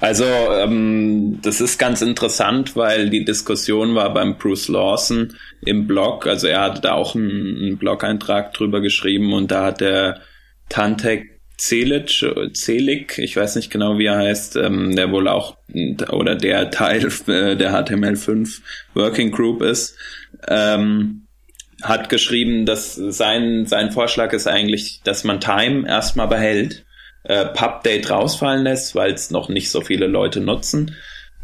Also 0.00 0.24
ähm, 0.24 1.40
das 1.42 1.60
ist 1.60 1.78
ganz 1.78 2.00
interessant, 2.00 2.76
weil 2.76 3.10
die 3.10 3.24
Diskussion 3.24 3.94
war 3.94 4.14
beim 4.14 4.38
Bruce 4.38 4.68
Lawson 4.68 5.36
im 5.60 5.86
Blog. 5.86 6.26
Also 6.26 6.46
er 6.46 6.62
hatte 6.62 6.80
da 6.80 6.92
auch 6.92 7.14
einen, 7.14 7.56
einen 7.56 7.78
Blog-Eintrag 7.78 8.54
drüber 8.54 8.80
geschrieben 8.80 9.34
und 9.34 9.50
da 9.50 9.66
hat 9.66 9.82
der 9.82 10.22
Tantek 10.70 11.29
Celic, 11.60 12.24
Celic, 12.54 13.18
ich 13.18 13.36
weiß 13.36 13.56
nicht 13.56 13.70
genau, 13.70 13.98
wie 13.98 14.06
er 14.06 14.16
heißt, 14.16 14.56
ähm, 14.56 14.96
der 14.96 15.12
wohl 15.12 15.28
auch 15.28 15.58
oder 16.10 16.34
der 16.34 16.70
Teil 16.70 17.06
äh, 17.26 17.54
der 17.54 17.72
HTML5 17.72 18.60
Working 18.94 19.30
Group 19.30 19.60
ist, 19.60 19.94
ähm, 20.48 21.26
hat 21.82 22.08
geschrieben, 22.08 22.64
dass 22.64 22.94
sein, 22.94 23.66
sein 23.66 23.92
Vorschlag 23.92 24.32
ist 24.32 24.46
eigentlich, 24.46 25.02
dass 25.04 25.24
man 25.24 25.38
Time 25.38 25.86
erstmal 25.86 26.28
behält, 26.28 26.86
äh, 27.24 27.44
PubDate 27.44 28.08
rausfallen 28.10 28.64
lässt, 28.64 28.94
weil 28.94 29.12
es 29.12 29.30
noch 29.30 29.50
nicht 29.50 29.70
so 29.70 29.82
viele 29.82 30.06
Leute 30.06 30.40
nutzen, 30.40 30.96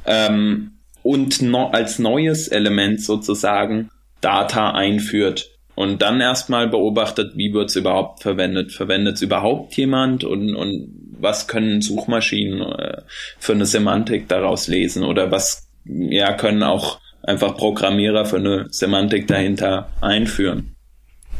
ähm, 0.06 0.78
und 1.02 1.42
no, 1.42 1.68
als 1.68 1.98
neues 1.98 2.48
Element 2.48 3.02
sozusagen 3.02 3.90
Data 4.22 4.70
einführt 4.70 5.55
und 5.76 6.00
dann 6.00 6.22
erstmal 6.22 6.68
beobachtet, 6.68 7.36
wie 7.36 7.52
wird 7.52 7.68
es 7.68 7.76
überhaupt 7.76 8.22
verwendet. 8.22 8.72
Verwendet 8.72 9.16
es 9.16 9.22
überhaupt 9.22 9.76
jemand 9.76 10.24
und, 10.24 10.56
und 10.56 10.88
was 11.20 11.48
können 11.48 11.82
Suchmaschinen 11.82 12.62
äh, 12.62 13.02
für 13.38 13.52
eine 13.52 13.66
Semantik 13.66 14.26
daraus 14.26 14.68
lesen 14.68 15.04
oder 15.04 15.30
was 15.30 15.68
ja 15.84 16.32
können 16.32 16.62
auch 16.62 16.98
einfach 17.22 17.56
Programmierer 17.56 18.24
für 18.24 18.38
eine 18.38 18.66
Semantik 18.70 19.26
dahinter 19.26 19.90
einführen. 20.00 20.74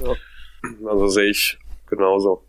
Ja, 0.05 0.12
also 0.90 1.09
sehe 1.09 1.31
ich 1.31 1.59
genauso. 1.88 2.46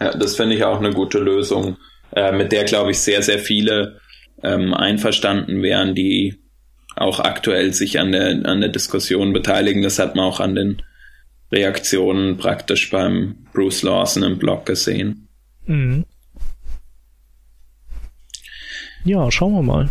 Ja, 0.00 0.06
ja 0.06 0.16
das 0.16 0.34
finde 0.34 0.56
ich 0.56 0.64
auch 0.64 0.78
eine 0.78 0.94
gute 0.94 1.18
Lösung, 1.18 1.76
äh, 2.16 2.32
mit 2.32 2.52
der 2.52 2.64
glaube 2.64 2.92
ich 2.92 3.00
sehr, 3.00 3.22
sehr 3.22 3.38
viele 3.38 4.00
ähm, 4.42 4.72
einverstanden 4.72 5.62
wären, 5.62 5.94
die 5.94 6.38
auch 6.96 7.20
aktuell 7.20 7.72
sich 7.72 7.98
an 7.98 8.12
der, 8.12 8.46
an 8.46 8.60
der 8.60 8.70
Diskussion 8.70 9.32
beteiligen. 9.32 9.82
Das 9.82 9.98
hat 9.98 10.14
man 10.14 10.24
auch 10.24 10.40
an 10.40 10.54
den 10.54 10.82
Reaktionen 11.52 12.36
praktisch 12.36 12.90
beim 12.90 13.46
Bruce 13.52 13.82
Lawson 13.82 14.22
im 14.22 14.38
Blog 14.38 14.66
gesehen. 14.66 15.28
Mhm. 15.66 16.04
Ja, 19.04 19.30
schauen 19.30 19.52
wir 19.54 19.62
mal, 19.62 19.90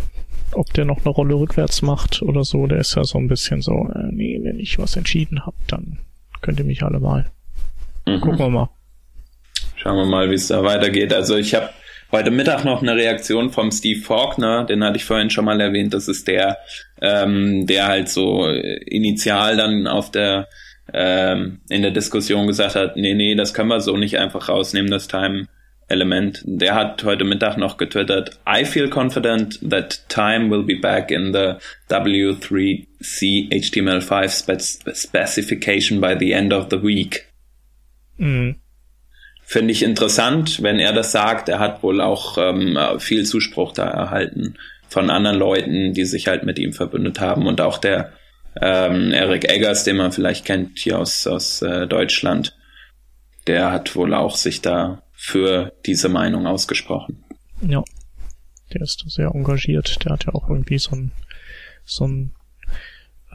ob 0.52 0.72
der 0.74 0.84
noch 0.84 1.04
eine 1.04 1.10
Rolle 1.10 1.34
rückwärts 1.34 1.82
macht 1.82 2.22
oder 2.22 2.44
so. 2.44 2.66
Der 2.66 2.78
ist 2.78 2.96
ja 2.96 3.04
so 3.04 3.18
ein 3.18 3.28
bisschen 3.28 3.62
so, 3.62 3.88
äh, 3.94 4.10
nee, 4.10 4.40
wenn 4.42 4.58
ich 4.58 4.78
was 4.78 4.96
entschieden 4.96 5.46
habe, 5.46 5.56
dann 5.68 5.98
könnt 6.40 6.58
ihr 6.58 6.64
mich 6.64 6.82
alle 6.82 7.00
mal. 7.00 7.30
Mhm. 8.06 8.20
Gucken 8.20 8.38
wir 8.38 8.50
mal. 8.50 8.68
Schauen 9.76 9.96
wir 9.96 10.06
mal, 10.06 10.30
wie 10.30 10.34
es 10.34 10.48
da 10.48 10.62
weitergeht. 10.62 11.12
Also 11.12 11.36
ich 11.36 11.54
habe 11.54 11.70
heute 12.14 12.30
Mittag 12.30 12.64
noch 12.64 12.80
eine 12.80 12.94
Reaktion 12.94 13.50
vom 13.50 13.70
Steve 13.70 14.00
Faulkner, 14.00 14.64
den 14.64 14.84
hatte 14.84 14.96
ich 14.96 15.04
vorhin 15.04 15.30
schon 15.30 15.44
mal 15.44 15.60
erwähnt. 15.60 15.92
Das 15.92 16.08
ist 16.08 16.28
der, 16.28 16.58
ähm, 17.02 17.66
der 17.66 17.86
halt 17.88 18.08
so 18.08 18.48
initial 18.48 19.56
dann 19.56 19.86
auf 19.86 20.10
der 20.10 20.48
ähm, 20.92 21.60
in 21.68 21.82
der 21.82 21.90
Diskussion 21.90 22.46
gesagt 22.46 22.76
hat, 22.76 22.96
nee, 22.96 23.14
nee, 23.14 23.34
das 23.34 23.52
können 23.54 23.68
wir 23.68 23.80
so 23.80 23.96
nicht 23.96 24.18
einfach 24.18 24.48
rausnehmen, 24.48 24.90
das 24.90 25.08
Time 25.08 25.48
Element. 25.88 26.42
Der 26.44 26.74
hat 26.74 27.04
heute 27.04 27.24
Mittag 27.24 27.56
noch 27.56 27.76
getwittert, 27.76 28.38
I 28.48 28.64
feel 28.64 28.88
confident 28.88 29.58
that 29.68 30.08
time 30.08 30.50
will 30.50 30.62
be 30.62 30.76
back 30.76 31.10
in 31.10 31.32
the 31.32 31.54
W3C 31.88 33.50
HTML5 33.50 34.28
spec 34.28 34.60
specification 34.94 36.00
by 36.00 36.16
the 36.18 36.32
end 36.32 36.52
of 36.52 36.68
the 36.70 36.82
week. 36.82 37.26
Mhm. 38.18 38.56
Finde 39.44 39.72
ich 39.72 39.82
interessant, 39.82 40.62
wenn 40.62 40.78
er 40.78 40.92
das 40.92 41.12
sagt. 41.12 41.48
Er 41.48 41.58
hat 41.58 41.82
wohl 41.82 42.00
auch 42.00 42.38
ähm, 42.38 42.78
viel 42.98 43.24
Zuspruch 43.24 43.72
da 43.72 43.84
erhalten 43.84 44.56
von 44.88 45.10
anderen 45.10 45.38
Leuten, 45.38 45.92
die 45.92 46.04
sich 46.04 46.28
halt 46.28 46.44
mit 46.44 46.58
ihm 46.58 46.72
verbündet 46.72 47.20
haben. 47.20 47.46
Und 47.46 47.60
auch 47.60 47.78
der 47.78 48.12
ähm, 48.60 49.12
Eric 49.12 49.50
Eggers, 49.50 49.84
den 49.84 49.96
man 49.96 50.12
vielleicht 50.12 50.44
kennt 50.44 50.78
hier 50.78 50.98
aus, 50.98 51.26
aus 51.26 51.62
äh, 51.62 51.86
Deutschland, 51.86 52.56
der 53.46 53.72
hat 53.72 53.94
wohl 53.96 54.14
auch 54.14 54.36
sich 54.36 54.62
da 54.62 55.02
für 55.12 55.72
diese 55.84 56.08
Meinung 56.08 56.46
ausgesprochen. 56.46 57.24
Ja, 57.60 57.82
der 58.72 58.82
ist 58.82 59.04
sehr 59.06 59.30
engagiert. 59.34 60.04
Der 60.04 60.12
hat 60.12 60.26
ja 60.26 60.34
auch 60.34 60.48
irgendwie 60.48 60.78
so 60.78 60.96
ein, 60.96 61.12
so 61.84 62.06
ein 62.06 62.32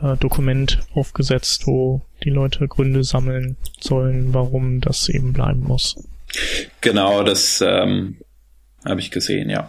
äh, 0.02 0.18
Dokument 0.18 0.80
aufgesetzt, 0.94 1.68
wo 1.68 2.02
die 2.24 2.30
Leute 2.30 2.68
Gründe 2.68 3.04
sammeln 3.04 3.58
sollen, 3.80 4.34
warum 4.34 4.82
das 4.82 5.10
eben 5.10 5.34
bleiben 5.34 5.64
muss. 5.64 5.96
Genau, 6.82 7.24
das 7.24 7.62
ähm, 7.62 8.18
habe 8.86 9.00
ich 9.00 9.12
gesehen, 9.12 9.50
ja. 9.50 9.68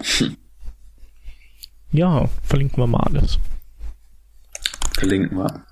Ja, 1.93 2.29
verlinken 2.43 2.79
wir 2.79 2.87
mal 2.87 3.01
alles. 3.01 3.39
Verlinken 4.95 5.39
wir. 5.39 5.65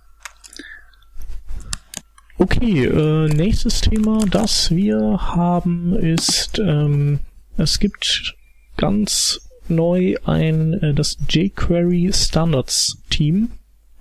Okay, 2.38 2.86
äh, 2.86 3.28
nächstes 3.28 3.80
Thema, 3.80 4.24
das 4.30 4.70
wir 4.70 4.98
haben, 5.20 5.94
ist, 5.94 6.58
ähm, 6.58 7.18
es 7.56 7.78
gibt 7.80 8.36
ganz 8.76 9.40
neu 9.68 10.14
ein 10.24 10.74
äh, 10.74 10.94
das 10.94 11.18
jQuery 11.28 12.12
Standards 12.12 13.02
Team. 13.10 13.50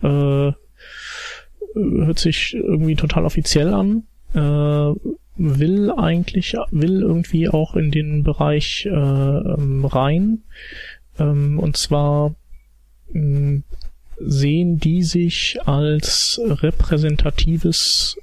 Äh, 0.01 0.51
hört 1.77 2.19
sich 2.19 2.55
irgendwie 2.55 2.95
total 2.95 3.25
offiziell 3.25 3.73
an. 3.73 4.03
Äh, 4.33 4.99
will 5.37 5.91
eigentlich, 5.91 6.55
will 6.71 7.01
irgendwie 7.01 7.47
auch 7.47 7.75
in 7.75 7.91
den 7.91 8.23
Bereich 8.23 8.85
äh, 8.85 8.89
ähm, 8.89 9.85
rein. 9.85 10.43
Ähm, 11.19 11.59
und 11.59 11.77
zwar 11.77 12.35
äh, 13.13 13.61
sehen 14.19 14.79
die 14.79 15.03
sich 15.03 15.59
als 15.65 16.41
repräsentatives 16.43 18.17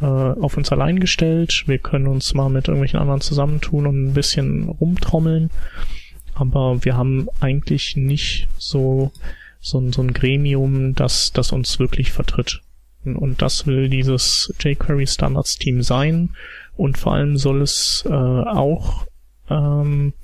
äh, 0.00 0.06
auf 0.06 0.56
uns 0.56 0.72
allein 0.72 1.00
gestellt. 1.00 1.64
Wir 1.66 1.78
können 1.78 2.06
uns 2.06 2.34
mal 2.34 2.48
mit 2.48 2.68
irgendwelchen 2.68 2.98
anderen 2.98 3.20
zusammentun 3.20 3.86
und 3.86 4.06
ein 4.06 4.14
bisschen 4.14 4.68
rumtrommeln. 4.68 5.50
Aber 6.34 6.84
wir 6.84 6.96
haben 6.96 7.28
eigentlich 7.40 7.96
nicht 7.96 8.48
so, 8.58 9.12
so, 9.60 9.92
so 9.92 10.02
ein 10.02 10.12
Gremium, 10.12 10.94
das, 10.94 11.32
das 11.32 11.52
uns 11.52 11.78
wirklich 11.78 12.10
vertritt. 12.10 12.62
Und 13.04 13.42
das 13.42 13.66
will 13.66 13.88
dieses 13.88 14.52
jQuery 14.60 15.06
Standards 15.06 15.58
Team 15.58 15.82
sein. 15.82 16.30
Und 16.76 16.98
vor 16.98 17.14
allem 17.14 17.36
soll 17.36 17.62
es 17.62 18.04
äh, 18.08 18.12
auch 18.12 19.06
ähm, 19.50 20.14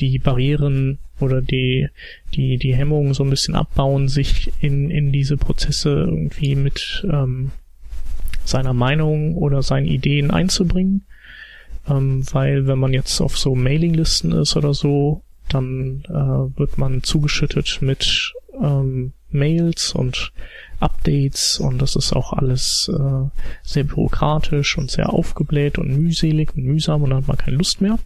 die 0.00 0.18
Barrieren 0.18 0.98
oder 1.20 1.40
die, 1.40 1.88
die, 2.34 2.58
die 2.58 2.74
Hemmungen 2.74 3.14
so 3.14 3.22
ein 3.22 3.30
bisschen 3.30 3.54
abbauen, 3.54 4.08
sich 4.08 4.52
in, 4.60 4.90
in 4.90 5.12
diese 5.12 5.36
Prozesse 5.36 5.90
irgendwie 5.90 6.56
mit 6.56 7.06
ähm, 7.10 7.52
seiner 8.44 8.72
Meinung 8.72 9.36
oder 9.36 9.62
seinen 9.62 9.86
Ideen 9.86 10.30
einzubringen. 10.30 11.04
Ähm, 11.88 12.24
weil 12.32 12.66
wenn 12.66 12.78
man 12.78 12.92
jetzt 12.92 13.20
auf 13.20 13.38
so 13.38 13.54
Mailinglisten 13.54 14.32
ist 14.32 14.56
oder 14.56 14.74
so, 14.74 15.22
dann 15.48 16.02
äh, 16.08 16.58
wird 16.58 16.78
man 16.78 17.02
zugeschüttet 17.02 17.78
mit 17.80 18.32
ähm, 18.60 19.12
Mails 19.30 19.92
und 19.92 20.32
Updates 20.80 21.58
und 21.58 21.80
das 21.80 21.96
ist 21.96 22.12
auch 22.12 22.32
alles 22.32 22.90
äh, 22.92 23.28
sehr 23.62 23.84
bürokratisch 23.84 24.76
und 24.78 24.90
sehr 24.90 25.12
aufgebläht 25.12 25.78
und 25.78 25.96
mühselig 25.96 26.54
und 26.56 26.64
mühsam 26.64 27.02
und 27.02 27.10
dann 27.10 27.20
hat 27.20 27.28
man 27.28 27.38
keine 27.38 27.56
Lust 27.56 27.80
mehr. 27.80 27.98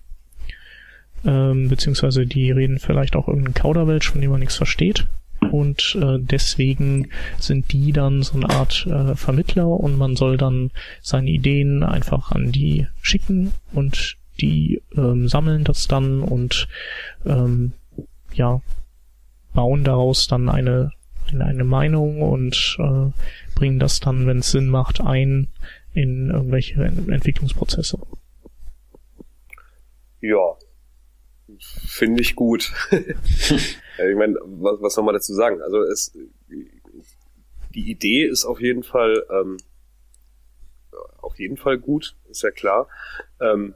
Ähm, 1.24 1.68
beziehungsweise 1.68 2.26
die 2.26 2.50
reden 2.50 2.78
vielleicht 2.78 3.16
auch 3.16 3.28
irgendeinen 3.28 3.54
Kauderwelsch, 3.54 4.10
von 4.10 4.20
dem 4.20 4.30
man 4.30 4.40
nichts 4.40 4.56
versteht. 4.56 5.06
Und 5.50 5.96
äh, 6.00 6.18
deswegen 6.18 7.10
sind 7.38 7.72
die 7.72 7.92
dann 7.92 8.22
so 8.22 8.34
eine 8.34 8.50
Art 8.50 8.86
äh, 8.86 9.14
Vermittler 9.14 9.68
und 9.68 9.96
man 9.96 10.16
soll 10.16 10.36
dann 10.36 10.70
seine 11.00 11.30
Ideen 11.30 11.82
einfach 11.82 12.32
an 12.32 12.50
die 12.50 12.86
schicken 13.02 13.52
und 13.72 14.16
die 14.40 14.82
ähm, 14.96 15.28
sammeln 15.28 15.64
das 15.64 15.86
dann 15.86 16.20
und 16.22 16.68
ähm, 17.24 17.72
ja 18.32 18.60
bauen 19.54 19.84
daraus 19.84 20.26
dann 20.28 20.48
eine 20.48 20.92
eine, 21.32 21.44
eine 21.44 21.64
Meinung 21.64 22.22
und 22.22 22.76
äh, 22.78 23.10
bringen 23.54 23.78
das 23.78 24.00
dann, 24.00 24.26
wenn 24.26 24.38
es 24.38 24.50
Sinn 24.50 24.68
macht, 24.68 25.00
ein 25.00 25.48
in 25.94 26.30
irgendwelche 26.30 26.82
Entwicklungsprozesse. 26.82 27.98
Ja, 30.20 30.56
finde 31.58 32.20
ich 32.20 32.34
gut. 32.34 32.72
ich 32.90 34.16
meine, 34.16 34.36
was, 34.44 34.80
was 34.80 34.94
soll 34.94 35.04
man 35.04 35.14
dazu 35.14 35.34
sagen? 35.34 35.62
Also 35.62 35.82
es, 35.82 36.16
die 37.74 37.90
Idee 37.90 38.24
ist 38.24 38.44
auf 38.44 38.60
jeden 38.60 38.82
Fall 38.82 39.24
ähm, 39.30 39.56
auf 41.20 41.38
jeden 41.38 41.56
Fall 41.56 41.78
gut, 41.78 42.16
ist 42.28 42.42
ja 42.42 42.50
klar. 42.50 42.88
Ähm, 43.40 43.74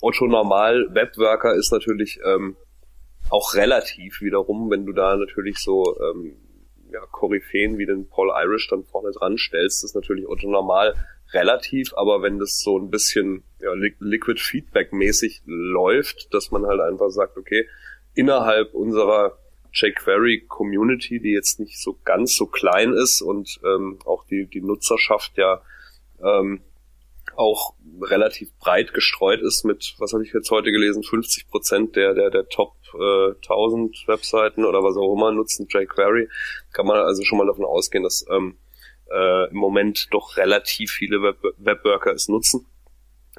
Otto 0.00 0.26
Normal 0.26 0.88
Webworker 0.94 1.54
ist 1.54 1.72
natürlich 1.72 2.20
ähm, 2.24 2.56
auch 3.30 3.54
relativ 3.54 4.20
wiederum, 4.20 4.70
wenn 4.70 4.86
du 4.86 4.92
da 4.92 5.16
natürlich 5.16 5.58
so 5.58 5.98
ähm, 6.00 6.36
ja, 6.92 7.00
Koryphäen 7.10 7.78
wie 7.78 7.86
den 7.86 8.08
Paul 8.08 8.30
Irish 8.44 8.68
dann 8.68 8.84
vorne 8.84 9.10
dran 9.12 9.38
stellst, 9.38 9.84
ist 9.84 9.94
natürlich 9.94 10.28
Otto 10.28 10.48
Normal 10.48 10.94
relativ, 11.32 11.94
aber 11.94 12.22
wenn 12.22 12.38
das 12.38 12.60
so 12.60 12.78
ein 12.78 12.90
bisschen 12.90 13.42
ja, 13.60 13.72
Liquid 13.74 14.40
Feedback 14.40 14.92
mäßig 14.92 15.42
läuft, 15.46 16.32
dass 16.34 16.50
man 16.50 16.66
halt 16.66 16.80
einfach 16.80 17.10
sagt, 17.10 17.36
okay, 17.36 17.66
innerhalb 18.14 18.74
unserer 18.74 19.38
jQuery 19.72 20.44
Community, 20.48 21.20
die 21.20 21.32
jetzt 21.32 21.58
nicht 21.58 21.80
so 21.80 21.98
ganz 22.04 22.36
so 22.36 22.46
klein 22.46 22.92
ist 22.92 23.22
und 23.22 23.60
ähm, 23.64 23.98
auch 24.04 24.26
die, 24.26 24.46
die 24.46 24.60
Nutzerschaft 24.60 25.38
ja 25.38 25.62
ähm, 26.22 26.60
auch 27.36 27.74
relativ 28.00 28.56
breit 28.58 28.94
gestreut 28.94 29.40
ist 29.40 29.64
mit, 29.64 29.94
was 29.98 30.12
habe 30.12 30.24
ich 30.24 30.32
jetzt 30.32 30.50
heute 30.50 30.72
gelesen, 30.72 31.02
50 31.02 31.48
Prozent 31.48 31.96
der, 31.96 32.14
der, 32.14 32.30
der 32.30 32.48
Top 32.48 32.74
äh, 32.94 33.34
1000 33.34 34.04
Webseiten 34.06 34.64
oder 34.64 34.82
was 34.82 34.96
auch 34.96 35.14
immer 35.14 35.32
nutzen 35.32 35.66
jQuery, 35.68 36.28
kann 36.72 36.86
man 36.86 36.98
also 36.98 37.22
schon 37.24 37.38
mal 37.38 37.46
davon 37.46 37.64
ausgehen, 37.64 38.04
dass 38.04 38.24
ähm, 38.30 38.58
äh, 39.10 39.50
im 39.50 39.56
Moment 39.56 40.08
doch 40.10 40.36
relativ 40.36 40.90
viele 40.90 41.22
Web 41.22 41.38
Webworker 41.58 42.12
es 42.12 42.28
nutzen. 42.28 42.66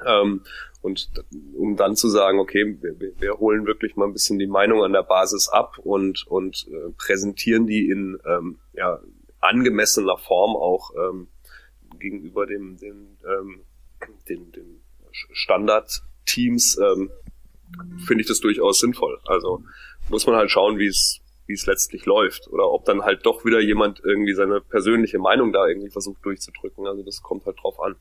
Ähm, 0.04 0.42
und 0.82 1.08
um 1.56 1.76
dann 1.76 1.96
zu 1.96 2.08
sagen, 2.08 2.38
okay, 2.38 2.76
wir, 2.80 3.18
wir 3.18 3.38
holen 3.38 3.66
wirklich 3.66 3.96
mal 3.96 4.06
ein 4.06 4.12
bisschen 4.12 4.38
die 4.38 4.46
Meinung 4.46 4.82
an 4.84 4.92
der 4.92 5.02
Basis 5.02 5.48
ab 5.48 5.78
und, 5.78 6.26
und 6.26 6.66
äh, 6.68 6.92
präsentieren 6.98 7.66
die 7.66 7.88
in 7.88 8.18
ähm, 8.26 8.58
ja, 8.74 9.00
angemessener 9.40 10.18
Form 10.18 10.56
auch 10.56 10.90
ähm, 10.94 11.28
gegenüber 11.98 12.46
dem, 12.46 12.76
dem, 12.76 13.16
ähm, 13.24 13.63
dem, 14.28 14.52
dem 14.52 14.80
Standardteams, 15.32 16.78
ähm, 16.78 17.10
finde 18.06 18.22
ich 18.22 18.28
das 18.28 18.40
durchaus 18.40 18.80
sinnvoll. 18.80 19.18
Also 19.24 19.62
muss 20.08 20.26
man 20.26 20.36
halt 20.36 20.50
schauen, 20.50 20.78
wie 20.78 20.86
es 20.86 21.20
wie 21.46 21.52
es 21.52 21.66
letztlich 21.66 22.06
läuft 22.06 22.48
oder 22.48 22.70
ob 22.70 22.84
dann 22.84 23.02
halt 23.02 23.26
doch 23.26 23.44
wieder 23.44 23.60
jemand 23.60 24.00
irgendwie 24.02 24.34
seine 24.34 24.60
persönliche 24.60 25.18
Meinung 25.18 25.52
da 25.52 25.66
irgendwie 25.66 25.90
versucht 25.90 26.24
durchzudrücken. 26.24 26.86
Also 26.86 27.02
das 27.02 27.22
kommt 27.22 27.44
halt 27.44 27.58
drauf 27.62 27.80
an. 27.80 27.96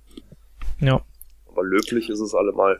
Ja. 0.79 1.01
Aber 1.47 1.63
löblich 1.63 2.09
ist 2.09 2.19
es 2.19 2.33
allemal. 2.33 2.79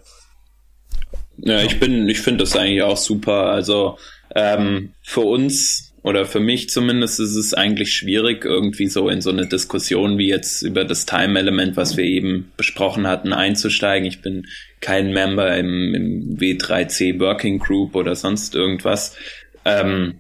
Ja, 1.38 1.62
ich 1.62 1.80
bin, 1.80 2.08
ich 2.08 2.22
finde 2.22 2.44
das 2.44 2.56
eigentlich 2.56 2.82
auch 2.82 2.98
super. 2.98 3.48
Also 3.48 3.98
ähm, 4.36 4.94
für 5.02 5.22
uns 5.22 5.93
oder 6.04 6.26
für 6.26 6.42
mich 6.42 6.70
zumindest 6.70 7.22
ist 7.22 7.36
es 7.36 7.54
eigentlich 7.54 7.94
schwierig, 7.94 8.44
irgendwie 8.44 8.88
so 8.88 9.08
in 9.08 9.22
so 9.22 9.30
eine 9.30 9.48
Diskussion 9.48 10.18
wie 10.18 10.28
jetzt 10.28 10.62
über 10.62 10.84
das 10.84 11.06
Time-Element, 11.06 11.78
was 11.78 11.96
wir 11.96 12.04
eben 12.04 12.52
besprochen 12.58 13.08
hatten, 13.08 13.32
einzusteigen. 13.32 14.06
Ich 14.06 14.22
bin 14.22 14.46
kein 14.82 15.14
Member 15.14 15.56
im, 15.56 15.96
im 15.96 16.38
W3C 16.38 17.20
Working 17.22 17.58
Group 17.58 17.96
oder 17.96 18.16
sonst 18.16 18.54
irgendwas. 18.54 19.16
Ähm, 19.64 20.20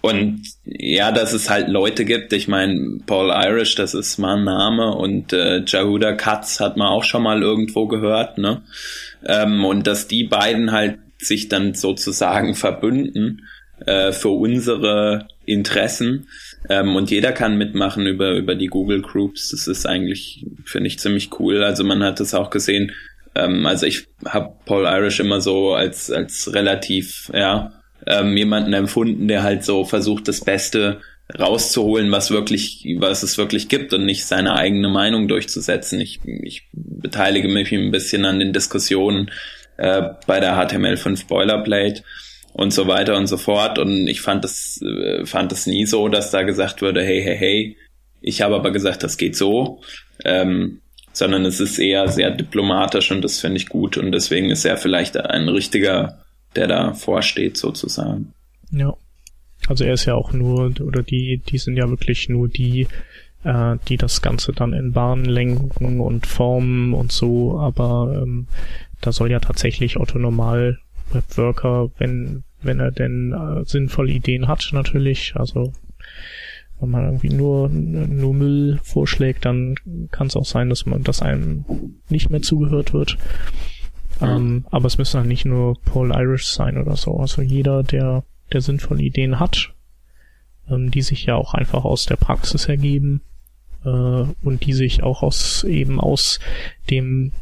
und 0.00 0.42
ja, 0.64 1.12
dass 1.12 1.32
es 1.32 1.48
halt 1.48 1.68
Leute 1.68 2.04
gibt, 2.04 2.32
ich 2.32 2.48
meine, 2.48 2.98
Paul 3.06 3.30
Irish, 3.30 3.76
das 3.76 3.94
ist 3.94 4.18
mal 4.18 4.36
ein 4.36 4.44
Name 4.44 4.96
und 4.96 5.32
äh, 5.32 5.62
Jahuda 5.64 6.14
Katz 6.14 6.58
hat 6.58 6.76
man 6.76 6.88
auch 6.88 7.04
schon 7.04 7.22
mal 7.22 7.42
irgendwo 7.42 7.86
gehört, 7.86 8.38
ne? 8.38 8.62
Ähm, 9.24 9.64
und 9.64 9.86
dass 9.86 10.08
die 10.08 10.24
beiden 10.24 10.72
halt 10.72 10.98
sich 11.18 11.48
dann 11.48 11.74
sozusagen 11.74 12.54
verbünden 12.54 13.42
äh, 13.86 14.12
für 14.12 14.30
unsere 14.30 15.28
Interessen 15.44 16.26
ähm, 16.68 16.96
und 16.96 17.10
jeder 17.10 17.32
kann 17.32 17.56
mitmachen 17.56 18.06
über, 18.06 18.32
über 18.32 18.54
die 18.54 18.66
Google 18.66 19.02
Groups. 19.02 19.50
Das 19.50 19.66
ist 19.66 19.86
eigentlich, 19.86 20.46
finde 20.64 20.88
ich, 20.88 20.98
ziemlich 20.98 21.38
cool. 21.40 21.62
Also 21.64 21.84
man 21.84 22.02
hat 22.02 22.20
es 22.20 22.34
auch 22.34 22.50
gesehen, 22.50 22.92
ähm, 23.34 23.66
also 23.66 23.86
ich 23.86 24.06
habe 24.24 24.52
Paul 24.66 24.84
Irish 24.84 25.20
immer 25.20 25.40
so 25.40 25.74
als, 25.74 26.10
als 26.10 26.52
relativ, 26.52 27.30
ja, 27.34 27.72
ähm, 28.06 28.36
jemanden 28.36 28.72
empfunden, 28.72 29.28
der 29.28 29.42
halt 29.42 29.64
so 29.64 29.84
versucht, 29.84 30.28
das 30.28 30.40
Beste 30.40 31.00
rauszuholen, 31.38 32.10
was 32.10 32.30
wirklich, 32.30 32.96
was 32.98 33.22
es 33.22 33.38
wirklich 33.38 33.68
gibt 33.68 33.92
und 33.92 34.04
nicht 34.04 34.24
seine 34.24 34.56
eigene 34.56 34.88
Meinung 34.88 35.28
durchzusetzen. 35.28 36.00
Ich, 36.00 36.20
ich 36.24 36.68
beteilige 36.72 37.48
mich 37.48 37.72
ein 37.72 37.90
bisschen 37.90 38.24
an 38.24 38.40
den 38.40 38.52
Diskussionen 38.52 39.30
äh, 39.76 40.02
bei 40.26 40.40
der 40.40 40.54
HTML5 40.56 41.26
Boilerplate 41.28 42.02
und 42.52 42.72
so 42.72 42.86
weiter 42.86 43.16
und 43.16 43.26
so 43.26 43.36
fort. 43.36 43.78
Und 43.78 44.06
ich 44.06 44.20
fand 44.20 44.44
das, 44.44 44.80
äh, 44.82 45.24
fand 45.26 45.52
das 45.52 45.66
nie 45.66 45.86
so, 45.86 46.08
dass 46.08 46.30
da 46.30 46.42
gesagt 46.42 46.82
wurde, 46.82 47.02
hey, 47.02 47.22
hey, 47.22 47.36
hey. 47.36 47.76
Ich 48.20 48.42
habe 48.42 48.54
aber 48.54 48.70
gesagt, 48.70 49.02
das 49.02 49.16
geht 49.16 49.36
so. 49.36 49.80
Ähm, 50.24 50.80
sondern 51.12 51.44
es 51.44 51.60
ist 51.60 51.78
eher 51.78 52.08
sehr 52.08 52.30
diplomatisch 52.30 53.10
und 53.10 53.22
das 53.22 53.40
finde 53.40 53.56
ich 53.56 53.68
gut 53.68 53.96
und 53.96 54.12
deswegen 54.12 54.50
ist 54.50 54.64
er 54.64 54.76
vielleicht 54.76 55.16
ein 55.16 55.48
richtiger 55.48 56.20
der 56.56 56.66
da 56.66 56.94
vorsteht 56.94 57.56
sozusagen. 57.56 58.32
Ja. 58.70 58.94
Also 59.68 59.84
er 59.84 59.94
ist 59.94 60.06
ja 60.06 60.14
auch 60.14 60.32
nur, 60.32 60.72
oder 60.80 61.02
die, 61.02 61.42
die 61.48 61.58
sind 61.58 61.76
ja 61.76 61.88
wirklich 61.88 62.28
nur 62.28 62.48
die, 62.48 62.88
äh, 63.44 63.76
die 63.88 63.96
das 63.96 64.22
Ganze 64.22 64.52
dann 64.52 64.72
in 64.72 64.92
Bahnen 64.92 65.26
lenken 65.26 66.00
und 66.00 66.26
formen 66.26 66.94
und 66.94 67.12
so, 67.12 67.58
aber 67.58 68.22
ähm, 68.22 68.46
da 69.00 69.12
soll 69.12 69.30
ja 69.30 69.38
tatsächlich 69.38 69.98
Otto 69.98 70.18
Normal 70.18 70.78
Webworker, 71.12 71.90
wenn, 71.98 72.44
wenn 72.62 72.80
er 72.80 72.90
denn 72.90 73.32
äh, 73.32 73.64
sinnvolle 73.64 74.12
Ideen 74.12 74.48
hat, 74.48 74.70
natürlich, 74.72 75.34
also 75.36 75.72
wenn 76.80 76.90
man 76.90 77.04
irgendwie 77.04 77.28
nur, 77.28 77.68
nur 77.68 78.34
Müll 78.34 78.80
vorschlägt, 78.82 79.44
dann 79.44 79.74
kann 80.10 80.28
es 80.28 80.36
auch 80.36 80.46
sein, 80.46 80.70
dass 80.70 80.86
man, 80.86 81.02
dass 81.02 81.20
einem 81.20 81.64
nicht 82.08 82.30
mehr 82.30 82.40
zugehört 82.40 82.94
wird. 82.94 83.18
Ähm, 84.22 84.64
aber 84.70 84.86
es 84.86 84.98
müssen 84.98 85.18
halt 85.18 85.28
nicht 85.28 85.44
nur 85.44 85.80
Paul 85.82 86.12
Irish 86.14 86.46
sein 86.46 86.78
oder 86.78 86.96
so. 86.96 87.16
Also 87.16 87.42
jeder, 87.42 87.82
der, 87.82 88.24
der 88.52 88.60
sinnvolle 88.60 89.02
Ideen 89.02 89.40
hat, 89.40 89.74
ähm, 90.68 90.90
die 90.90 91.02
sich 91.02 91.24
ja 91.24 91.36
auch 91.36 91.54
einfach 91.54 91.84
aus 91.84 92.06
der 92.06 92.16
Praxis 92.16 92.66
ergeben 92.66 93.22
äh, 93.84 93.88
und 93.88 94.64
die 94.64 94.72
sich 94.72 95.02
auch 95.02 95.22
aus 95.22 95.64
eben 95.64 96.00
aus 96.00 96.40
dem 96.90 97.32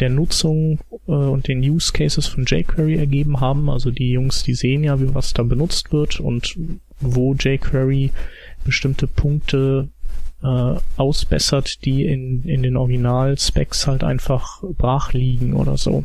der 0.00 0.10
Nutzung 0.10 0.80
äh, 1.06 1.12
und 1.12 1.48
den 1.48 1.60
Use 1.60 1.92
Cases 1.92 2.26
von 2.26 2.44
jQuery 2.44 2.96
ergeben 2.96 3.40
haben. 3.40 3.70
Also 3.70 3.90
die 3.90 4.10
Jungs, 4.10 4.42
die 4.42 4.54
sehen 4.54 4.84
ja, 4.84 5.00
wie 5.00 5.14
was 5.14 5.32
da 5.32 5.42
benutzt 5.42 5.92
wird 5.92 6.20
und 6.20 6.56
wo 7.00 7.34
jQuery 7.34 8.12
bestimmte 8.64 9.06
Punkte 9.06 9.88
äh, 10.42 10.74
ausbessert, 10.96 11.84
die 11.84 12.04
in, 12.04 12.42
in 12.44 12.62
den 12.62 12.76
Original-Specs 12.76 13.86
halt 13.86 14.04
einfach 14.04 14.62
brach 14.76 15.12
liegen 15.12 15.54
oder 15.54 15.76
so. 15.76 16.04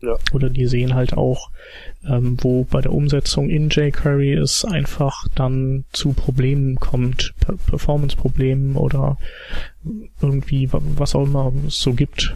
Ja. 0.00 0.16
Oder 0.32 0.50
die 0.50 0.66
sehen 0.66 0.94
halt 0.94 1.16
auch, 1.16 1.50
ähm, 2.06 2.36
wo 2.40 2.64
bei 2.64 2.82
der 2.82 2.92
Umsetzung 2.92 3.48
in 3.48 3.70
jQuery 3.70 4.34
es 4.34 4.64
einfach 4.64 5.26
dann 5.34 5.84
zu 5.92 6.12
Problemen 6.12 6.76
kommt, 6.76 7.34
Performance-Problemen 7.66 8.76
oder 8.76 9.16
irgendwie 10.20 10.68
was 10.70 11.14
auch 11.14 11.24
immer 11.24 11.52
es 11.66 11.80
so 11.80 11.94
gibt. 11.94 12.34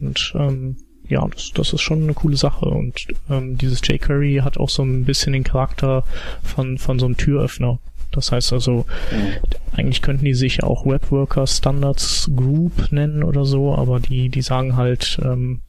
Und 0.00 0.32
ähm, 0.36 0.76
ja, 1.08 1.26
das, 1.26 1.50
das 1.52 1.72
ist 1.72 1.80
schon 1.82 2.02
eine 2.04 2.14
coole 2.14 2.36
Sache. 2.36 2.66
Und 2.66 3.08
ähm, 3.28 3.58
dieses 3.58 3.80
jQuery 3.86 4.40
hat 4.42 4.58
auch 4.58 4.68
so 4.68 4.82
ein 4.82 5.04
bisschen 5.04 5.32
den 5.32 5.44
Charakter 5.44 6.04
von, 6.42 6.78
von 6.78 6.98
so 6.98 7.06
einem 7.06 7.16
Türöffner. 7.16 7.78
Das 8.12 8.32
heißt 8.32 8.52
also, 8.52 8.86
eigentlich 9.72 10.02
könnten 10.02 10.24
die 10.24 10.34
sich 10.34 10.64
auch 10.64 10.84
Webworker 10.84 11.46
Standards 11.46 12.28
Group 12.34 12.90
nennen 12.90 13.22
oder 13.22 13.44
so, 13.44 13.74
aber 13.74 14.00
die, 14.00 14.30
die 14.30 14.42
sagen 14.42 14.76
halt, 14.76 15.20
ähm, 15.22 15.60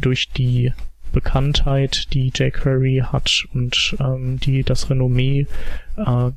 durch 0.00 0.30
die 0.30 0.72
Bekanntheit, 1.12 2.12
die 2.12 2.32
jQuery 2.34 3.04
hat 3.10 3.44
und 3.54 3.96
ähm, 4.00 4.40
die 4.40 4.62
das 4.62 4.90
Renommee, 4.90 5.46
äh, 5.96 6.30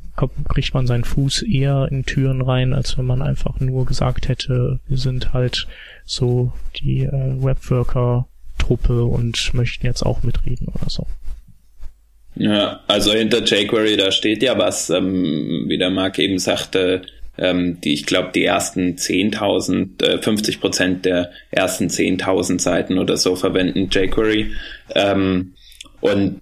kriegt 0.50 0.74
man 0.74 0.88
seinen 0.88 1.04
Fuß 1.04 1.44
eher 1.44 1.88
in 1.90 2.06
Türen 2.06 2.42
rein, 2.42 2.74
als 2.74 2.98
wenn 2.98 3.06
man 3.06 3.22
einfach 3.22 3.60
nur 3.60 3.86
gesagt 3.86 4.28
hätte, 4.28 4.80
wir 4.88 4.98
sind 4.98 5.34
halt 5.34 5.68
so 6.06 6.54
die 6.78 7.04
äh, 7.04 7.44
Webworker-Truppe 7.44 9.06
und 9.06 9.54
möchten 9.54 9.86
jetzt 9.86 10.04
auch 10.04 10.24
mitreden 10.24 10.68
oder 10.68 10.90
so. 10.90 11.08
Ja, 12.36 12.82
also 12.88 13.14
hinter 13.14 13.44
jQuery, 13.44 13.96
da 13.96 14.12
steht 14.12 14.44
ja 14.44 14.58
was, 14.58 14.90
ähm, 14.90 15.66
wie 15.68 15.78
der 15.78 15.90
Marc 15.90 16.20
eben 16.20 16.38
sagte, 16.38 17.02
ähm, 17.38 17.80
die, 17.82 17.94
ich 17.94 18.06
glaube, 18.06 18.32
die 18.34 18.44
ersten 18.44 18.96
10.000, 18.96 20.04
äh, 20.04 20.22
50 20.22 20.62
Prozent 20.62 21.06
der 21.06 21.32
ersten 21.52 21.88
10.000 21.88 22.60
Seiten 22.60 22.98
oder 22.98 23.18
so 23.18 23.36
verwenden 23.36 23.90
jQuery. 23.92 24.52
Ähm, 24.94 25.54
und 26.02 26.42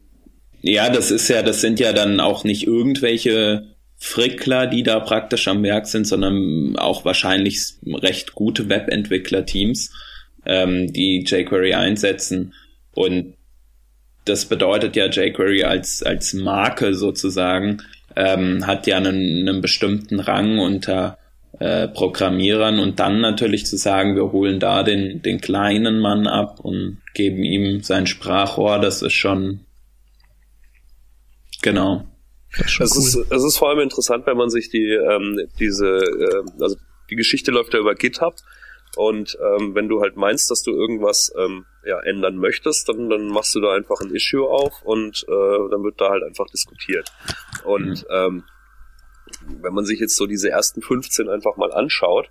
ja, 0.61 0.89
das 0.89 1.11
ist 1.11 1.27
ja, 1.27 1.41
das 1.41 1.61
sind 1.61 1.79
ja 1.79 1.93
dann 1.93 2.19
auch 2.19 2.43
nicht 2.43 2.65
irgendwelche 2.67 3.73
Frickler, 3.97 4.67
die 4.67 4.83
da 4.83 4.99
praktisch 4.99 5.47
am 5.47 5.63
Werk 5.63 5.87
sind, 5.87 6.05
sondern 6.05 6.75
auch 6.77 7.05
wahrscheinlich 7.05 7.61
recht 7.85 8.33
gute 8.33 8.69
Webentwickler-Teams, 8.69 9.91
ähm, 10.45 10.91
die 10.91 11.23
jQuery 11.25 11.73
einsetzen. 11.73 12.53
Und 12.93 13.35
das 14.25 14.45
bedeutet 14.45 14.95
ja 14.95 15.07
jQuery 15.07 15.63
als, 15.63 16.03
als 16.03 16.33
Marke 16.33 16.95
sozusagen, 16.95 17.81
ähm, 18.15 18.65
hat 18.67 18.87
ja 18.87 18.97
einen, 18.97 19.47
einen 19.47 19.61
bestimmten 19.61 20.19
Rang 20.19 20.59
unter 20.59 21.17
äh, 21.59 21.87
Programmierern 21.87 22.79
und 22.79 22.99
dann 22.99 23.21
natürlich 23.21 23.65
zu 23.65 23.77
sagen, 23.77 24.15
wir 24.15 24.31
holen 24.31 24.59
da 24.59 24.83
den, 24.83 25.21
den 25.21 25.39
kleinen 25.39 25.99
Mann 25.99 26.27
ab 26.27 26.59
und 26.59 27.01
geben 27.13 27.43
ihm 27.43 27.83
sein 27.83 28.07
Sprachrohr, 28.07 28.79
das 28.79 29.01
ist 29.01 29.13
schon 29.13 29.61
genau. 31.61 32.05
Es 32.51 32.79
cool. 32.79 32.85
ist, 32.85 33.15
es 33.31 33.43
ist 33.43 33.57
vor 33.57 33.69
allem 33.69 33.79
interessant, 33.79 34.27
wenn 34.27 34.37
man 34.37 34.49
sich 34.49 34.69
die 34.69 34.91
ähm, 34.91 35.39
diese 35.59 35.87
äh, 35.87 36.43
also 36.61 36.75
die 37.09 37.15
Geschichte 37.15 37.51
läuft 37.51 37.73
ja 37.73 37.79
über 37.79 37.95
GitHub 37.95 38.35
und 38.95 39.37
ähm, 39.41 39.73
wenn 39.73 39.89
du 39.89 40.01
halt 40.01 40.17
meinst, 40.17 40.51
dass 40.51 40.61
du 40.61 40.71
irgendwas 40.71 41.31
ähm, 41.37 41.65
ja, 41.85 41.99
ändern 42.01 42.37
möchtest, 42.37 42.87
dann, 42.89 43.09
dann 43.09 43.27
machst 43.27 43.55
du 43.55 43.59
da 43.59 43.73
einfach 43.73 43.99
ein 44.01 44.13
Issue 44.13 44.47
auf 44.47 44.81
und 44.83 45.25
äh, 45.27 45.69
dann 45.71 45.83
wird 45.83 45.99
da 45.99 46.09
halt 46.09 46.23
einfach 46.23 46.45
diskutiert. 46.47 47.11
Und 47.63 48.03
mhm. 48.03 48.07
ähm, 48.09 48.43
wenn 49.61 49.73
man 49.73 49.85
sich 49.85 49.99
jetzt 49.99 50.15
so 50.15 50.27
diese 50.27 50.49
ersten 50.49 50.81
15 50.81 51.29
einfach 51.29 51.57
mal 51.57 51.71
anschaut, 51.71 52.29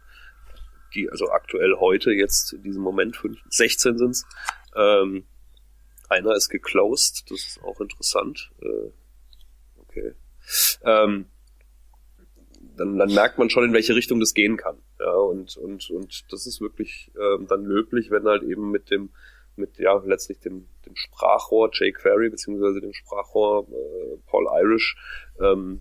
die 0.95 1.11
also 1.11 1.31
aktuell 1.31 1.77
heute 1.79 2.13
jetzt 2.13 2.53
in 2.53 2.63
diesem 2.63 2.83
Moment 2.83 3.17
15, 3.17 3.51
16 3.51 3.99
sind's, 3.99 4.27
ähm, 4.77 5.25
einer 6.09 6.35
ist 6.35 6.51
geclosed, 6.51 7.31
das 7.31 7.41
ist 7.41 7.63
auch 7.63 7.81
interessant. 7.81 8.51
Äh, 8.61 8.91
okay. 9.79 10.15
Ähm, 10.83 11.27
dann, 12.77 12.99
dann 12.99 13.13
merkt 13.15 13.39
man 13.39 13.51
schon, 13.51 13.65
in 13.65 13.73
welche 13.73 13.95
Richtung 13.95 14.21
das 14.21 14.35
gehen 14.35 14.57
kann. 14.57 14.79
Ja, 14.99 15.13
und, 15.13 15.57
und, 15.57 15.91
und 15.91 16.33
das 16.33 16.47
ist 16.47 16.61
wirklich 16.61 17.11
ähm, 17.19 17.47
dann 17.47 17.65
löblich, 17.65 18.11
wenn 18.11 18.25
halt 18.25 18.43
eben 18.43 18.71
mit 18.71 18.91
dem, 18.91 19.11
mit 19.57 19.79
ja 19.79 20.01
letztlich 20.05 20.39
dem, 20.41 20.67
dem 20.87 20.97
Sprachrohr 20.97 21.71
jQuery 21.73 22.31
beziehungsweise 22.31 22.81
dem 22.81 22.93
Sprachrohr 22.93 23.67
äh, 23.71 24.17
Paul 24.27 24.47
Irish 24.61 24.97
ähm, 25.41 25.81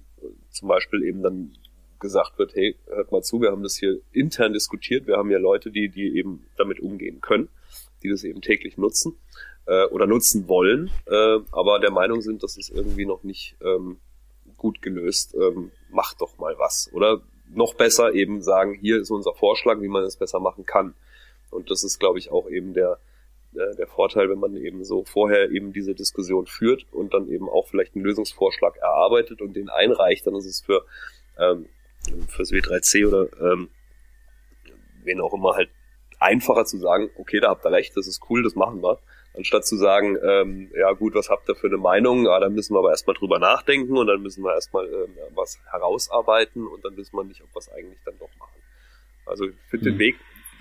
zum 0.49 0.67
Beispiel 0.67 1.03
eben 1.03 1.23
dann 1.23 1.53
gesagt 1.99 2.38
wird, 2.38 2.55
hey, 2.55 2.75
hört 2.88 3.12
mal 3.12 3.21
zu, 3.21 3.41
wir 3.41 3.51
haben 3.51 3.63
das 3.63 3.77
hier 3.77 3.99
intern 4.12 4.53
diskutiert, 4.53 5.07
wir 5.07 5.17
haben 5.17 5.31
ja 5.31 5.38
Leute, 5.38 5.71
die, 5.71 5.89
die 5.89 6.17
eben 6.17 6.45
damit 6.57 6.79
umgehen 6.79 7.21
können, 7.21 7.49
die 8.03 8.10
das 8.10 8.23
eben 8.23 8.41
täglich 8.41 8.77
nutzen 8.77 9.17
äh, 9.67 9.86
oder 9.86 10.07
nutzen 10.07 10.47
wollen, 10.47 10.89
äh, 11.05 11.39
aber 11.51 11.79
der 11.79 11.91
Meinung 11.91 12.21
sind, 12.21 12.43
dass 12.43 12.57
es 12.57 12.69
irgendwie 12.69 13.05
noch 13.05 13.23
nicht 13.23 13.55
ähm, 13.62 13.97
gut 14.57 14.81
gelöst, 14.81 15.36
ähm, 15.36 15.71
macht 15.89 16.21
doch 16.21 16.38
mal 16.38 16.55
was. 16.57 16.89
Oder 16.93 17.21
noch 17.53 17.75
besser 17.75 18.13
eben 18.13 18.41
sagen, 18.41 18.73
hier 18.73 18.99
ist 18.99 19.12
unser 19.12 19.34
Vorschlag, 19.34 19.79
wie 19.81 19.88
man 19.88 20.03
es 20.03 20.17
besser 20.17 20.39
machen 20.39 20.65
kann. 20.65 20.93
Und 21.49 21.69
das 21.69 21.84
ist, 21.84 21.99
glaube 21.99 22.19
ich, 22.19 22.31
auch 22.31 22.49
eben 22.49 22.73
der, 22.73 22.99
der, 23.53 23.75
der 23.75 23.87
Vorteil, 23.87 24.29
wenn 24.29 24.39
man 24.39 24.55
eben 24.55 24.83
so 24.83 25.03
vorher 25.03 25.51
eben 25.51 25.73
diese 25.73 25.93
Diskussion 25.93 26.45
führt 26.45 26.85
und 26.91 27.13
dann 27.13 27.29
eben 27.29 27.49
auch 27.49 27.67
vielleicht 27.67 27.95
einen 27.95 28.05
Lösungsvorschlag 28.05 28.77
erarbeitet 28.77 29.41
und 29.41 29.53
den 29.53 29.69
einreicht, 29.69 30.25
dann 30.25 30.35
ist 30.35 30.45
es 30.45 30.61
für 30.61 30.85
ähm, 31.37 31.67
fürs 32.27 32.51
W3C 32.51 33.07
oder 33.07 33.27
ähm, 33.41 33.69
wen 35.03 35.21
auch 35.21 35.33
immer 35.33 35.55
halt 35.55 35.69
einfacher 36.19 36.65
zu 36.65 36.77
sagen, 36.77 37.09
okay, 37.17 37.39
da 37.39 37.49
habt 37.49 37.65
ihr 37.65 37.71
recht, 37.71 37.97
das 37.97 38.07
ist 38.07 38.21
cool, 38.29 38.43
das 38.43 38.55
machen 38.55 38.81
wir, 38.83 38.99
anstatt 39.35 39.65
zu 39.65 39.75
sagen, 39.75 40.17
ähm, 40.23 40.71
ja 40.75 40.91
gut, 40.93 41.15
was 41.15 41.29
habt 41.29 41.49
ihr 41.49 41.55
für 41.55 41.67
eine 41.67 41.77
Meinung? 41.77 42.27
Ah, 42.27 42.39
da 42.39 42.49
müssen 42.49 42.73
wir 42.73 42.79
aber 42.79 42.91
erstmal 42.91 43.15
drüber 43.15 43.39
nachdenken 43.39 43.97
und 43.97 44.07
dann 44.07 44.21
müssen 44.21 44.43
wir 44.43 44.53
erstmal 44.53 44.85
ähm, 44.85 45.15
was 45.33 45.59
herausarbeiten 45.69 46.67
und 46.67 46.85
dann 46.85 46.95
wissen 46.97 47.15
wir 47.15 47.23
nicht, 47.23 47.41
ob 47.41 47.53
wir 47.53 47.59
es 47.59 47.69
eigentlich 47.69 47.99
dann 48.05 48.17
doch 48.19 48.29
machen. 48.37 48.61
Also 49.25 49.45
ich 49.45 49.55
finde 49.69 49.91
mhm. 49.91 49.93
den 49.93 49.99
Weg, 49.99 50.15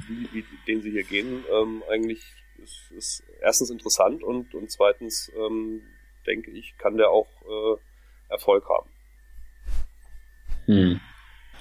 wie, 0.09 0.29
wie, 0.33 0.44
den 0.66 0.83
sie 0.83 0.90
hier 0.90 1.05
gehen, 1.05 1.44
ähm, 1.53 1.83
eigentlich 1.90 2.22
ist, 2.62 3.23
erstens 3.40 3.70
interessant 3.70 4.23
und, 4.23 4.55
und 4.55 4.70
zweitens 4.70 5.31
ähm, 5.37 5.83
denke 6.27 6.51
ich, 6.51 6.75
kann 6.79 6.96
der 6.96 7.11
auch 7.11 7.29
äh, 7.42 8.33
Erfolg 8.33 8.64
haben. 8.68 8.90
Hm. 10.66 11.01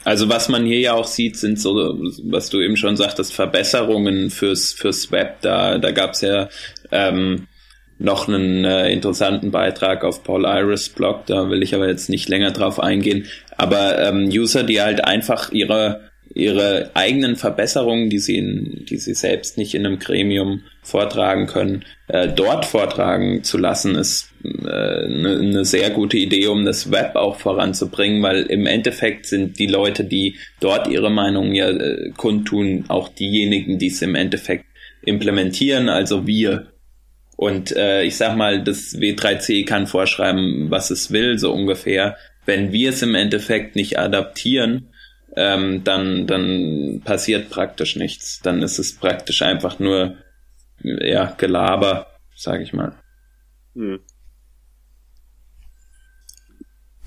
Also 0.05 0.29
was 0.29 0.47
man 0.47 0.65
hier 0.65 0.79
ja 0.79 0.93
auch 0.93 1.07
sieht, 1.07 1.35
sind 1.35 1.59
so, 1.59 1.73
was 2.23 2.49
du 2.49 2.61
eben 2.61 2.77
schon 2.77 2.95
sagtest, 2.95 3.33
Verbesserungen 3.33 4.29
fürs, 4.29 4.71
fürs 4.71 5.11
Web. 5.11 5.41
Da, 5.41 5.77
da 5.77 5.91
gab 5.91 6.11
es 6.11 6.21
ja 6.21 6.47
ähm, 6.91 7.47
noch 7.97 8.29
einen 8.29 8.63
äh, 8.63 8.91
interessanten 8.91 9.51
Beitrag 9.51 10.05
auf 10.05 10.23
Paul 10.23 10.45
Iris 10.45 10.89
Blog, 10.89 11.25
da 11.25 11.49
will 11.49 11.61
ich 11.61 11.75
aber 11.75 11.89
jetzt 11.89 12.09
nicht 12.09 12.29
länger 12.29 12.51
drauf 12.51 12.79
eingehen. 12.79 13.27
Aber 13.57 13.99
ähm, 13.99 14.29
User, 14.29 14.63
die 14.63 14.81
halt 14.81 15.03
einfach 15.03 15.51
ihre 15.51 16.08
ihre 16.33 16.91
eigenen 16.93 17.35
Verbesserungen, 17.35 18.09
die 18.09 18.19
sie 18.19 18.37
in, 18.37 18.85
die 18.89 18.97
sie 18.97 19.13
selbst 19.13 19.57
nicht 19.57 19.73
in 19.73 19.85
einem 19.85 19.99
Gremium 19.99 20.61
vortragen 20.83 21.47
können, 21.47 21.85
äh, 22.07 22.27
dort 22.27 22.65
vortragen 22.65 23.43
zu 23.43 23.57
lassen, 23.57 23.95
ist 23.95 24.31
eine 24.43 24.69
äh, 24.69 25.41
ne, 25.41 25.65
sehr 25.65 25.89
gute 25.89 26.17
Idee, 26.17 26.47
um 26.47 26.65
das 26.65 26.91
Web 26.91 27.15
auch 27.15 27.37
voranzubringen, 27.37 28.21
weil 28.21 28.43
im 28.43 28.65
Endeffekt 28.65 29.25
sind 29.25 29.59
die 29.59 29.67
Leute, 29.67 30.03
die 30.03 30.35
dort 30.59 30.87
ihre 30.87 31.09
Meinung 31.09 31.53
ja 31.53 31.69
äh, 31.69 32.11
kundtun, 32.15 32.85
auch 32.87 33.09
diejenigen, 33.09 33.79
die 33.79 33.87
es 33.87 34.01
im 34.01 34.15
Endeffekt 34.15 34.65
implementieren, 35.01 35.89
also 35.89 36.27
wir 36.27 36.67
und 37.39 37.73
äh, 37.73 38.03
ich 38.03 38.17
sag 38.17 38.35
mal, 38.35 38.61
das 38.61 38.97
W3C 38.97 39.65
kann 39.65 39.87
vorschreiben, 39.87 40.69
was 40.71 40.91
es 40.91 41.09
will, 41.11 41.39
so 41.39 41.53
ungefähr. 41.53 42.17
Wenn 42.45 42.73
wir 42.73 42.89
es 42.89 43.01
im 43.01 43.15
Endeffekt 43.15 43.77
nicht 43.77 43.97
adaptieren, 43.97 44.89
ähm, 45.35 45.83
dann, 45.83 46.27
dann 46.27 47.01
passiert 47.03 47.49
praktisch 47.49 47.95
nichts. 47.95 48.39
Dann 48.41 48.61
ist 48.61 48.79
es 48.79 48.95
praktisch 48.95 49.41
einfach 49.41 49.79
nur 49.79 50.15
ja, 50.81 51.33
Gelaber, 51.37 52.07
sag 52.35 52.61
ich 52.61 52.73
mal. 52.73 52.93
Hm. 53.75 53.99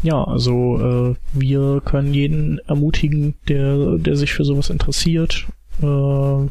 Ja, 0.03 0.25
also 0.25 1.12
äh, 1.12 1.16
wir 1.33 1.81
können 1.85 2.12
jeden 2.12 2.59
ermutigen, 2.66 3.37
der, 3.49 3.99
der 3.99 4.16
sich 4.16 4.33
für 4.33 4.45
sowas 4.45 4.68
interessiert, 4.68 5.47
äh, 5.81 6.49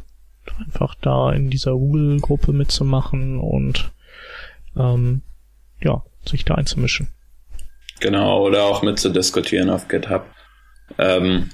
einfach 0.66 0.96
da 1.02 1.34
in 1.34 1.50
dieser 1.50 1.74
Google-Gruppe 1.74 2.54
mitzumachen 2.54 3.40
und 3.40 3.92
ähm, 4.78 5.22
ja, 5.82 6.02
sich 6.26 6.46
da 6.46 6.56
einzumischen. 6.56 7.10
Genau, 8.00 8.46
oder 8.46 8.64
auch 8.64 8.84
mit 8.84 9.00
zu 9.00 9.10
diskutieren 9.10 9.70
auf 9.70 9.88
GitHub. 9.90 10.26
Ähm, 10.98 11.50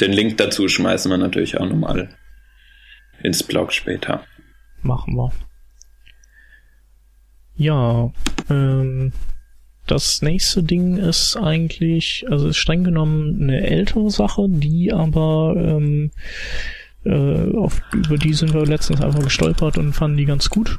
den 0.00 0.12
Link 0.12 0.38
dazu 0.38 0.68
schmeißen 0.68 1.10
wir 1.10 1.18
natürlich 1.18 1.58
auch 1.58 1.68
nochmal 1.68 2.08
ins 3.22 3.42
Blog 3.42 3.72
später. 3.72 4.24
Machen 4.82 5.14
wir. 5.16 5.32
Ja, 7.56 8.12
ähm, 8.50 9.12
das 9.86 10.22
nächste 10.22 10.62
Ding 10.62 10.96
ist 10.96 11.36
eigentlich, 11.36 12.24
also 12.28 12.48
ist 12.48 12.56
streng 12.56 12.84
genommen 12.84 13.42
eine 13.42 13.66
ältere 13.66 14.10
Sache, 14.10 14.46
die 14.48 14.92
aber 14.92 15.54
ähm, 15.56 16.10
äh, 17.04 17.54
auf, 17.56 17.82
über 17.92 18.16
die 18.16 18.32
sind 18.32 18.54
wir 18.54 18.64
letztens 18.66 19.00
einfach 19.00 19.22
gestolpert 19.22 19.78
und 19.78 19.92
fanden 19.92 20.16
die 20.16 20.24
ganz 20.24 20.50
gut. 20.50 20.78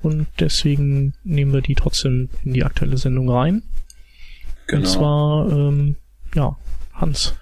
Und 0.00 0.26
deswegen 0.38 1.14
nehmen 1.24 1.52
wir 1.52 1.62
die 1.62 1.74
trotzdem 1.74 2.28
in 2.44 2.52
die 2.52 2.64
aktuelle 2.64 2.98
Sendung 2.98 3.28
rein. 3.30 3.62
Genau. 4.68 4.80
Und 4.80 4.86
zwar, 4.86 5.50
ähm, 5.50 5.96
ja, 6.34 6.56
Hans. 6.92 7.34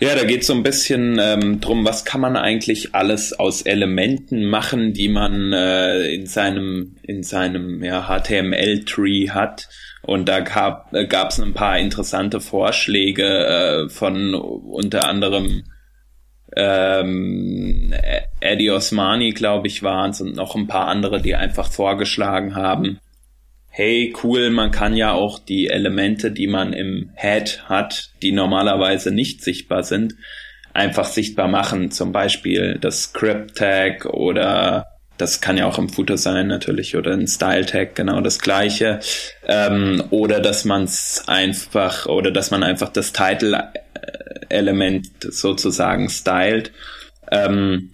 Ja, 0.00 0.14
da 0.14 0.22
geht 0.24 0.42
es 0.42 0.46
so 0.46 0.52
ein 0.52 0.62
bisschen 0.62 1.18
ähm, 1.20 1.60
drum, 1.60 1.84
was 1.84 2.04
kann 2.04 2.20
man 2.20 2.36
eigentlich 2.36 2.94
alles 2.94 3.32
aus 3.32 3.62
Elementen 3.62 4.44
machen, 4.44 4.92
die 4.92 5.08
man 5.08 5.52
äh, 5.52 6.06
in 6.14 6.26
seinem 6.26 6.96
in 7.02 7.24
seinem 7.24 7.82
ja, 7.82 8.06
HTML-Tree 8.06 9.30
hat. 9.30 9.68
Und 10.02 10.28
da 10.28 10.38
gab 10.40 10.92
äh, 10.92 11.06
es 11.28 11.40
ein 11.40 11.52
paar 11.52 11.78
interessante 11.78 12.40
Vorschläge 12.40 13.24
äh, 13.24 13.88
von 13.88 14.34
unter 14.34 15.08
anderem 15.08 15.64
ähm, 16.56 17.92
Eddie 18.40 18.70
Osmani, 18.70 19.32
glaube 19.32 19.66
ich, 19.66 19.82
waren 19.82 20.10
es 20.10 20.20
und 20.20 20.36
noch 20.36 20.54
ein 20.54 20.68
paar 20.68 20.86
andere, 20.86 21.20
die 21.20 21.34
einfach 21.34 21.70
vorgeschlagen 21.70 22.54
haben, 22.54 23.00
hey, 23.78 24.12
cool, 24.24 24.50
man 24.50 24.72
kann 24.72 24.96
ja 24.96 25.12
auch 25.12 25.38
die 25.38 25.68
Elemente, 25.68 26.32
die 26.32 26.48
man 26.48 26.72
im 26.72 27.12
Head 27.14 27.62
hat, 27.66 28.10
die 28.22 28.32
normalerweise 28.32 29.12
nicht 29.12 29.44
sichtbar 29.44 29.84
sind, 29.84 30.16
einfach 30.74 31.04
sichtbar 31.04 31.46
machen. 31.46 31.92
Zum 31.92 32.10
Beispiel 32.10 32.78
das 32.80 33.04
Script 33.04 33.56
Tag 33.56 34.04
oder 34.06 34.86
das 35.16 35.40
kann 35.40 35.56
ja 35.56 35.66
auch 35.66 35.78
im 35.78 35.88
Footer 35.88 36.16
sein 36.18 36.48
natürlich 36.48 36.96
oder 36.96 37.12
ein 37.12 37.28
Style 37.28 37.66
Tag, 37.66 37.94
genau 37.94 38.20
das 38.20 38.40
gleiche. 38.40 38.98
Ähm, 39.46 40.02
oder 40.10 40.40
dass 40.40 40.64
man 40.64 40.82
es 40.82 41.22
einfach 41.28 42.06
oder 42.06 42.32
dass 42.32 42.50
man 42.50 42.64
einfach 42.64 42.88
das 42.88 43.12
Title 43.12 43.72
Element 44.48 45.06
sozusagen 45.20 46.08
stylt. 46.08 46.72
Ähm, 47.30 47.92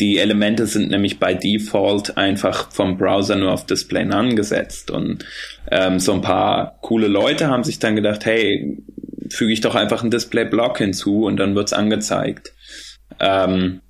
die 0.00 0.18
Elemente 0.18 0.66
sind 0.66 0.90
nämlich 0.90 1.18
bei 1.18 1.34
Default 1.34 2.16
einfach 2.16 2.70
vom 2.70 2.98
Browser 2.98 3.36
nur 3.36 3.52
auf 3.52 3.66
Display 3.66 4.04
None 4.04 4.34
gesetzt 4.34 4.90
und 4.90 5.24
ähm, 5.70 5.98
so 5.98 6.12
ein 6.12 6.22
paar 6.22 6.78
coole 6.82 7.08
Leute 7.08 7.48
haben 7.48 7.64
sich 7.64 7.78
dann 7.78 7.96
gedacht, 7.96 8.24
hey, 8.24 8.76
füge 9.30 9.52
ich 9.52 9.60
doch 9.60 9.74
einfach 9.74 10.02
einen 10.02 10.10
Display 10.10 10.44
Block 10.44 10.78
hinzu 10.78 11.24
und 11.24 11.38
dann 11.38 11.54
wird's 11.54 11.72
angezeigt. 11.72 12.52
Ähm, 13.18 13.80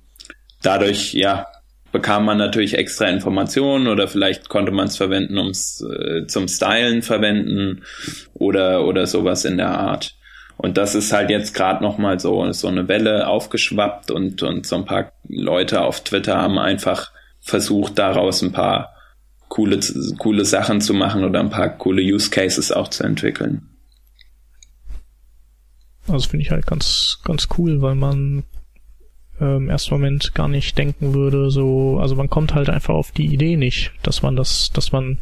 dadurch, 0.61 1.13
ja, 1.13 1.47
bekam 1.91 2.25
man 2.25 2.37
natürlich 2.37 2.77
extra 2.77 3.07
Informationen 3.07 3.87
oder 3.87 4.07
vielleicht 4.07 4.49
konnte 4.49 4.71
man 4.71 4.87
es 4.87 4.97
verwenden, 4.97 5.37
ums 5.37 5.81
äh, 5.81 6.25
zum 6.27 6.47
Stylen 6.47 7.01
verwenden 7.01 7.83
oder 8.33 8.85
oder 8.85 9.07
sowas 9.07 9.45
in 9.45 9.57
der 9.57 9.69
Art. 9.69 10.16
Und 10.57 10.77
das 10.77 10.95
ist 10.95 11.13
halt 11.13 11.29
jetzt 11.29 11.53
gerade 11.53 11.83
noch 11.83 11.97
mal 11.97 12.19
so 12.19 12.51
so 12.51 12.67
eine 12.67 12.87
Welle 12.87 13.27
aufgeschwappt 13.27 14.09
und 14.11 14.41
und 14.41 14.65
so 14.65 14.75
ein 14.75 14.85
paar 14.85 15.11
Leute 15.27 15.81
auf 15.81 16.03
Twitter 16.03 16.37
haben 16.37 16.57
einfach 16.57 17.11
versucht 17.39 17.97
daraus 17.99 18.41
ein 18.41 18.51
paar 18.51 18.93
coole 19.49 19.79
coole 20.17 20.45
Sachen 20.45 20.81
zu 20.81 20.93
machen 20.93 21.23
oder 21.23 21.39
ein 21.39 21.49
paar 21.49 21.69
coole 21.69 22.01
Use 22.01 22.29
Cases 22.29 22.71
auch 22.71 22.87
zu 22.87 23.03
entwickeln. 23.03 23.69
Also 26.07 26.29
finde 26.29 26.43
ich 26.45 26.51
halt 26.51 26.65
ganz 26.65 27.19
ganz 27.23 27.47
cool, 27.57 27.81
weil 27.81 27.95
man 27.95 28.43
äh, 29.39 29.57
im 29.57 29.69
ersten 29.69 29.93
Moment 29.93 30.33
gar 30.33 30.47
nicht 30.47 30.77
denken 30.77 31.13
würde, 31.13 31.51
so 31.51 31.99
also 31.99 32.15
man 32.15 32.29
kommt 32.29 32.55
halt 32.55 32.69
einfach 32.69 32.95
auf 32.95 33.11
die 33.11 33.27
Idee 33.27 33.57
nicht, 33.57 33.91
dass 34.01 34.23
man 34.23 34.35
das 34.35 34.71
dass 34.73 34.91
man 34.91 35.19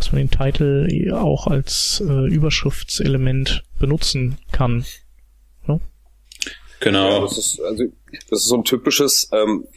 dass 0.00 0.12
man 0.12 0.26
den 0.26 0.30
Titel 0.30 1.12
auch 1.12 1.46
als 1.46 2.02
äh, 2.06 2.26
Überschriftselement 2.28 3.62
benutzen 3.78 4.38
kann. 4.50 4.86
Ne? 5.66 5.78
Genau. 6.80 7.10
Ja, 7.10 7.20
das 7.20 7.36
ist, 7.36 7.60
also, 7.60 7.84
das 8.30 8.40
ist 8.40 8.48
so 8.48 8.56
ein 8.56 8.64
typisches, 8.64 9.28
ähm, 9.32 9.68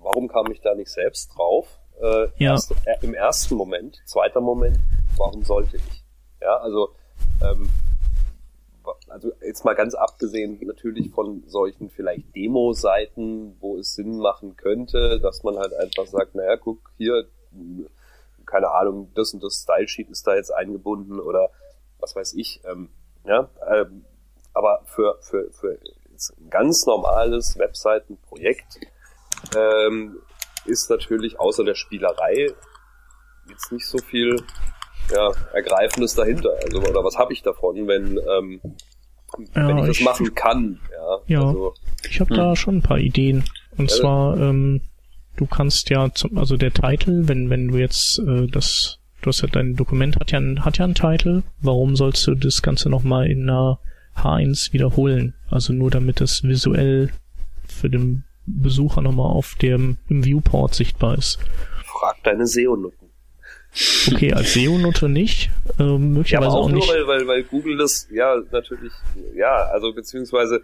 warum 0.00 0.28
kam 0.28 0.50
ich 0.50 0.62
da 0.62 0.74
nicht 0.74 0.90
selbst 0.90 1.30
drauf? 1.36 1.68
Äh, 2.00 2.28
ja. 2.38 2.52
Erst, 2.52 2.72
äh, 2.86 2.96
Im 3.02 3.12
ersten 3.12 3.54
Moment, 3.54 4.00
zweiter 4.06 4.40
Moment, 4.40 4.78
warum 5.18 5.44
sollte 5.44 5.76
ich? 5.76 6.04
Ja, 6.40 6.56
also, 6.56 6.94
ähm, 7.42 7.68
also 9.08 9.32
jetzt 9.44 9.64
mal 9.64 9.74
ganz 9.74 9.94
abgesehen 9.94 10.58
natürlich 10.62 11.10
von 11.10 11.42
solchen 11.48 11.90
vielleicht 11.90 12.34
Demo-Seiten, 12.34 13.56
wo 13.60 13.76
es 13.76 13.94
Sinn 13.94 14.16
machen 14.16 14.56
könnte, 14.56 15.20
dass 15.20 15.42
man 15.42 15.58
halt 15.58 15.74
einfach 15.74 16.06
sagt, 16.06 16.34
naja, 16.34 16.56
guck, 16.56 16.78
hier 16.96 17.26
keine 18.46 18.70
Ahnung, 18.70 19.12
das 19.14 19.34
und 19.34 19.42
das 19.42 19.62
Style 19.62 19.88
Sheet 19.88 20.08
ist 20.08 20.26
da 20.26 20.36
jetzt 20.36 20.50
eingebunden 20.50 21.20
oder 21.20 21.50
was 21.98 22.14
weiß 22.14 22.34
ich. 22.34 22.60
Ähm, 22.64 22.88
ja, 23.24 23.48
ähm, 23.68 24.04
aber 24.54 24.80
für, 24.86 25.18
für, 25.20 25.50
für 25.52 25.78
ein 26.38 26.50
ganz 26.50 26.86
normales 26.86 27.58
Webseitenprojekt 27.58 28.80
ähm, 29.54 30.18
ist 30.64 30.88
natürlich 30.90 31.38
außer 31.38 31.64
der 31.64 31.74
Spielerei 31.74 32.48
jetzt 33.48 33.72
nicht 33.72 33.86
so 33.86 33.98
viel 33.98 34.36
ja, 35.10 35.30
Ergreifendes 35.52 36.14
dahinter. 36.14 36.50
Also, 36.64 36.78
oder 36.78 37.04
was 37.04 37.16
habe 37.16 37.32
ich 37.32 37.42
davon, 37.42 37.86
wenn, 37.86 38.18
ähm, 38.18 38.60
ja, 39.54 39.68
wenn 39.68 39.78
ich 39.78 39.86
das 39.86 40.00
machen 40.00 40.34
kann? 40.34 40.80
Ja, 40.90 41.18
ja 41.26 41.46
also, 41.46 41.74
ich 42.08 42.20
habe 42.20 42.34
da 42.34 42.50
hm. 42.50 42.56
schon 42.56 42.76
ein 42.78 42.82
paar 42.82 42.98
Ideen. 42.98 43.44
Und 43.76 43.90
ja, 43.90 43.96
zwar 43.96 44.36
ähm, 44.38 44.80
du 45.36 45.46
kannst 45.46 45.90
ja 45.90 46.10
zum, 46.12 46.36
also 46.38 46.56
der 46.56 46.72
Titel, 46.72 47.28
wenn, 47.28 47.50
wenn 47.50 47.68
du 47.68 47.78
jetzt 47.78 48.18
äh, 48.18 48.46
das, 48.46 48.98
du 49.22 49.28
hast 49.28 49.42
ja 49.42 49.48
dein 49.48 49.76
Dokument 49.76 50.16
hat 50.16 50.32
ja, 50.32 50.38
ein, 50.38 50.64
hat 50.64 50.78
ja 50.78 50.84
einen 50.84 50.94
Titel, 50.94 51.42
warum 51.60 51.96
sollst 51.96 52.26
du 52.26 52.34
das 52.34 52.62
Ganze 52.62 52.88
nochmal 52.88 53.26
in 53.26 53.42
einer 53.42 53.78
H1 54.16 54.72
wiederholen? 54.72 55.34
Also 55.50 55.72
nur 55.72 55.90
damit 55.90 56.20
es 56.20 56.42
visuell 56.42 57.10
für 57.66 57.90
den 57.90 58.24
Besucher 58.46 59.02
nochmal 59.02 59.30
auf 59.30 59.56
dem 59.56 59.98
im 60.08 60.24
Viewport 60.24 60.74
sichtbar 60.74 61.18
ist. 61.18 61.38
Frag 61.84 62.22
deine 62.22 62.46
SEO-Nutten. 62.46 63.06
Okay, 64.10 64.32
als 64.32 64.54
SEO-Nutte 64.54 65.08
nicht, 65.08 65.50
äh, 65.78 65.82
möglicherweise 65.82 66.32
ja, 66.32 66.38
aber 66.38 66.48
auch, 66.48 66.64
auch 66.64 66.70
nicht. 66.70 66.86
Nur, 66.86 66.94
weil, 66.94 67.06
weil, 67.06 67.26
weil 67.26 67.42
Google 67.44 67.76
das, 67.76 68.08
ja, 68.10 68.36
natürlich, 68.50 68.92
ja, 69.34 69.66
also 69.66 69.92
beziehungsweise 69.92 70.62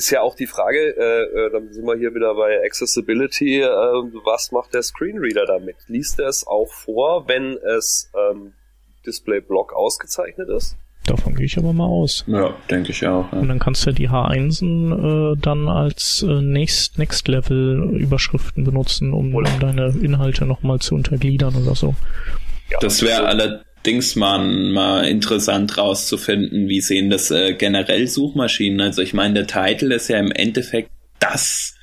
ist 0.00 0.10
ja 0.10 0.22
auch 0.22 0.34
die 0.34 0.46
Frage, 0.46 0.78
äh, 0.96 1.46
äh, 1.46 1.50
dann 1.52 1.70
sind 1.72 1.84
wir 1.84 1.94
hier 1.94 2.14
wieder 2.14 2.34
bei 2.34 2.64
Accessibility, 2.64 3.60
äh, 3.60 3.66
was 3.66 4.50
macht 4.50 4.72
der 4.72 4.82
Screenreader 4.82 5.44
damit? 5.44 5.76
Liest 5.88 6.18
er 6.18 6.28
es 6.28 6.46
auch 6.46 6.72
vor, 6.72 7.28
wenn 7.28 7.58
es 7.58 8.10
ähm, 8.14 8.54
Display 9.04 9.40
Block 9.40 9.74
ausgezeichnet 9.74 10.48
ist? 10.48 10.78
Davon 11.04 11.34
gehe 11.34 11.44
ich 11.44 11.58
aber 11.58 11.74
mal 11.74 11.86
aus. 11.86 12.24
Ja, 12.26 12.54
denke 12.70 12.92
ich 12.92 13.06
auch. 13.06 13.30
Ja. 13.30 13.38
Und 13.38 13.48
dann 13.48 13.58
kannst 13.58 13.86
du 13.86 13.92
die 13.92 14.08
H1 14.08 14.62
äh, 14.62 15.36
dann 15.38 15.68
als 15.68 16.24
äh, 16.26 16.40
Next, 16.40 16.98
Next 16.98 17.28
Level 17.28 17.98
Überschriften 17.98 18.64
benutzen, 18.64 19.12
um, 19.12 19.34
um 19.34 19.44
deine 19.60 19.94
Inhalte 20.00 20.46
nochmal 20.46 20.78
zu 20.78 20.94
untergliedern 20.94 21.54
oder 21.56 21.74
so. 21.74 21.94
Ja, 22.70 22.78
das 22.80 23.02
wäre 23.02 23.26
also, 23.26 23.44
alle 23.44 23.64
Dings 23.86 24.16
mal, 24.16 24.38
mal 24.38 25.06
interessant 25.06 25.78
rauszufinden, 25.78 26.68
wie 26.68 26.80
sehen 26.80 27.10
das 27.10 27.30
äh, 27.30 27.54
generell 27.54 28.06
Suchmaschinen. 28.06 28.80
Also 28.80 29.02
ich 29.02 29.14
meine, 29.14 29.44
der 29.44 29.46
Titel 29.46 29.92
ist 29.92 30.08
ja 30.08 30.18
im 30.18 30.32
Endeffekt 30.32 30.90
das, 31.18 31.74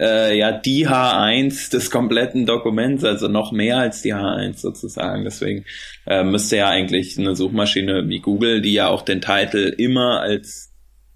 äh, 0.00 0.36
ja, 0.36 0.52
die 0.52 0.88
H1 0.88 1.70
des 1.70 1.90
kompletten 1.90 2.46
Dokuments, 2.46 3.04
also 3.04 3.28
noch 3.28 3.52
mehr 3.52 3.78
als 3.78 4.02
die 4.02 4.14
H1 4.14 4.58
sozusagen. 4.58 5.24
Deswegen 5.24 5.64
äh, 6.06 6.24
müsste 6.24 6.56
ja 6.56 6.68
eigentlich 6.68 7.18
eine 7.18 7.36
Suchmaschine 7.36 8.08
wie 8.08 8.20
Google, 8.20 8.60
die 8.60 8.74
ja 8.74 8.88
auch 8.88 9.02
den 9.02 9.20
Titel 9.20 9.74
immer 9.78 10.20
als 10.20 10.72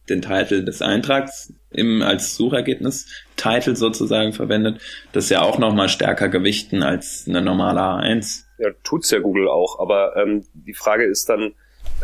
den 0.09 0.23
Titel 0.23 0.65
des 0.65 0.83
Eintrags 0.83 1.53
im, 1.71 2.03
als 2.03 2.37
Suchergebnis 2.37 3.07
Titel 3.37 3.77
sozusagen 3.77 4.33
verwendet, 4.33 4.81
das 5.13 5.29
ja 5.29 5.43
auch 5.43 5.59
nochmal 5.59 5.89
stärker 5.89 6.29
gewichten 6.29 6.83
als 6.83 7.25
eine 7.29 7.43
normale 7.43 7.81
H1. 7.81 8.45
Ja, 8.59 8.71
tut's 8.83 9.11
ja 9.11 9.21
Google 9.21 9.49
auch, 9.49 9.79
aber 9.79 10.17
ähm, 10.17 10.45
die 10.53 10.75
Frage 10.75 11.05
ist 11.05 11.29
dann, 11.29 11.55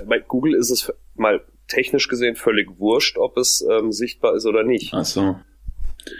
bei 0.06 0.18
Google 0.18 0.54
ist 0.54 0.70
es 0.70 0.92
mal 1.14 1.42
technisch 1.68 2.08
gesehen 2.08 2.36
völlig 2.36 2.78
wurscht, 2.78 3.18
ob 3.18 3.36
es 3.36 3.66
ähm, 3.68 3.92
sichtbar 3.92 4.36
ist 4.36 4.46
oder 4.46 4.62
nicht. 4.62 4.94
Ach 4.94 5.04
so. 5.04 5.36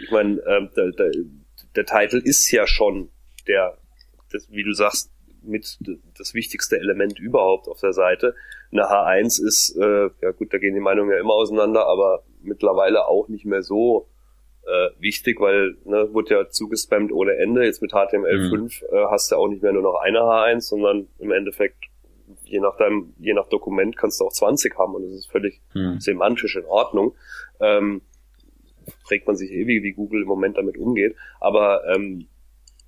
Ich 0.03 0.11
meine, 0.11 0.41
ähm, 0.45 0.69
der, 0.75 0.91
der, 0.91 1.11
der 1.75 1.85
Titel 1.85 2.17
ist 2.17 2.51
ja 2.51 2.67
schon 2.67 3.09
der, 3.47 3.77
das, 4.31 4.51
wie 4.51 4.63
du 4.63 4.73
sagst, 4.73 5.11
mit 5.41 5.77
das 6.17 6.33
wichtigste 6.33 6.77
Element 6.77 7.19
überhaupt 7.19 7.69
auf 7.69 7.79
der 7.79 7.93
Seite. 7.93 8.35
Eine 8.71 8.83
H1 8.83 9.41
ist, 9.41 9.77
äh, 9.79 10.09
ja 10.21 10.31
gut, 10.31 10.53
da 10.53 10.57
gehen 10.57 10.73
die 10.73 10.81
Meinungen 10.81 11.11
ja 11.11 11.19
immer 11.19 11.33
auseinander, 11.33 11.87
aber 11.87 12.23
mittlerweile 12.41 13.07
auch 13.07 13.27
nicht 13.27 13.45
mehr 13.45 13.63
so 13.63 14.07
äh, 14.65 14.89
wichtig, 14.99 15.39
weil 15.39 15.77
ne, 15.85 16.13
wurde 16.13 16.35
ja 16.35 16.49
zugespammt 16.49 17.11
ohne 17.11 17.37
Ende. 17.37 17.63
Jetzt 17.63 17.81
mit 17.81 17.93
HTML5 17.93 18.57
mhm. 18.57 18.97
äh, 18.97 19.05
hast 19.09 19.31
du 19.31 19.35
auch 19.35 19.47
nicht 19.47 19.63
mehr 19.63 19.73
nur 19.73 19.83
noch 19.83 19.95
eine 20.01 20.19
H1, 20.19 20.61
sondern 20.61 21.07
im 21.19 21.31
Endeffekt 21.31 21.85
je 22.43 22.59
nach 22.59 22.75
deinem, 22.77 23.13
je 23.19 23.33
nach 23.33 23.47
Dokument 23.47 23.95
kannst 23.95 24.19
du 24.19 24.25
auch 24.25 24.33
20 24.33 24.77
haben 24.77 24.95
und 24.95 25.03
das 25.03 25.13
ist 25.13 25.31
völlig 25.31 25.61
mhm. 25.73 25.99
semantisch 25.99 26.55
in 26.55 26.65
Ordnung. 26.65 27.15
Ähm, 27.59 28.01
fragt 29.05 29.27
man 29.27 29.35
sich 29.35 29.51
ewig, 29.51 29.83
wie 29.83 29.93
Google 29.93 30.21
im 30.21 30.27
Moment 30.27 30.57
damit 30.57 30.77
umgeht. 30.77 31.15
Aber 31.39 31.83
ähm, 31.87 32.27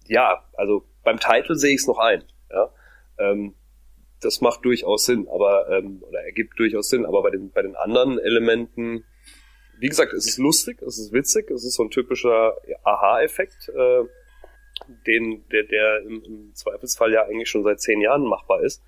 ja, 0.08 0.44
also 0.56 0.84
beim 1.04 1.20
Titel 1.20 1.56
sehe 1.56 1.74
ich 1.74 1.82
es 1.82 1.88
noch 1.88 2.00
ein. 2.00 2.24
Ja? 2.52 2.70
Ähm, 3.18 3.56
das 4.22 4.42
macht 4.42 4.66
durchaus 4.66 5.06
Sinn, 5.06 5.28
aber 5.30 5.70
ähm, 5.70 6.04
oder 6.08 6.22
ergibt 6.24 6.60
durchaus 6.60 6.90
Sinn, 6.90 7.06
aber 7.06 7.24
bei 7.24 7.30
den 7.30 7.52
bei 7.52 7.62
den 7.62 7.76
anderen 7.76 8.20
Elementen, 8.20 9.06
wie 9.80 9.88
gesagt, 9.88 10.14
es 10.14 10.28
ist 10.28 10.38
lustig, 10.38 10.82
es 10.82 11.00
ist 11.00 11.14
witzig, 11.14 11.50
es 11.52 11.64
ist 11.64 11.76
so 11.76 11.84
ein 11.84 11.90
typischer 11.90 12.56
Aha-Effekt, 12.84 13.70
äh, 13.70 14.04
den 15.08 15.48
der 15.50 15.64
der 15.64 16.02
im, 16.02 16.24
im 16.24 16.56
Zweifelsfall 16.56 17.14
ja 17.14 17.24
eigentlich 17.24 17.50
schon 17.50 17.64
seit 17.64 17.80
zehn 17.82 18.02
Jahren 18.02 18.24
machbar 18.24 18.62
ist. 18.62 18.82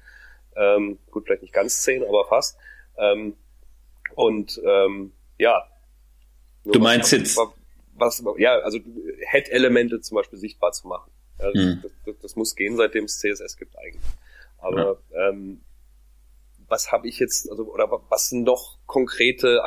Ähm, 0.56 1.00
gut, 1.10 1.26
vielleicht 1.26 1.44
nicht 1.44 1.54
ganz 1.54 1.82
zehn, 1.82 2.04
aber 2.04 2.26
fast. 2.26 2.58
Ähm, 2.98 3.36
und 4.16 4.62
ähm, 4.66 5.14
ja. 5.38 5.68
Du 6.66 6.80
meinst 6.80 7.12
was, 7.14 7.20
jetzt 7.20 7.40
was, 7.96 8.24
ja, 8.38 8.58
also 8.60 8.80
Head-Elemente 9.32 10.02
zum 10.02 10.16
Beispiel 10.16 10.40
sichtbar 10.40 10.72
zu 10.72 10.88
machen. 10.88 11.12
Ja, 11.40 11.54
hm. 11.54 11.80
das, 11.82 11.92
das, 12.06 12.16
das, 12.22 12.36
muss 12.36 12.56
gehen, 12.56 12.76
seitdem 12.78 13.06
es 13.06 13.20
CSS 13.20 13.58
gibt 13.58 13.78
eigentlich. 13.78 14.04
Aber 14.60 15.00
ja. 15.12 15.30
ähm, 15.30 15.62
was 16.68 16.92
habe 16.92 17.08
ich 17.08 17.20
jetzt, 17.20 17.50
also 17.50 17.64
oder 17.72 17.90
was 18.10 18.30
sind 18.30 18.44
noch 18.44 18.78
konkrete 18.86 19.64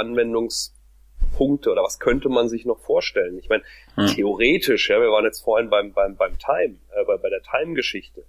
Anwendungspunkte 1.35 1.70
oder 1.70 1.82
was 1.82 1.99
könnte 1.99 2.28
man 2.28 2.49
sich 2.49 2.64
noch 2.64 2.78
vorstellen? 2.78 3.39
Ich 3.39 3.49
meine, 3.49 3.62
hm. 3.95 4.07
theoretisch, 4.07 4.89
ja, 4.91 5.01
wir 5.01 5.11
waren 5.11 5.24
jetzt 5.24 5.43
vorhin 5.43 5.70
beim 5.70 5.93
beim 5.93 6.16
beim 6.16 6.39
Time, 6.39 6.76
äh, 6.95 7.05
bei, 7.05 7.16
bei 7.16 7.28
der 7.28 7.43
Time-Geschichte. 7.43 8.24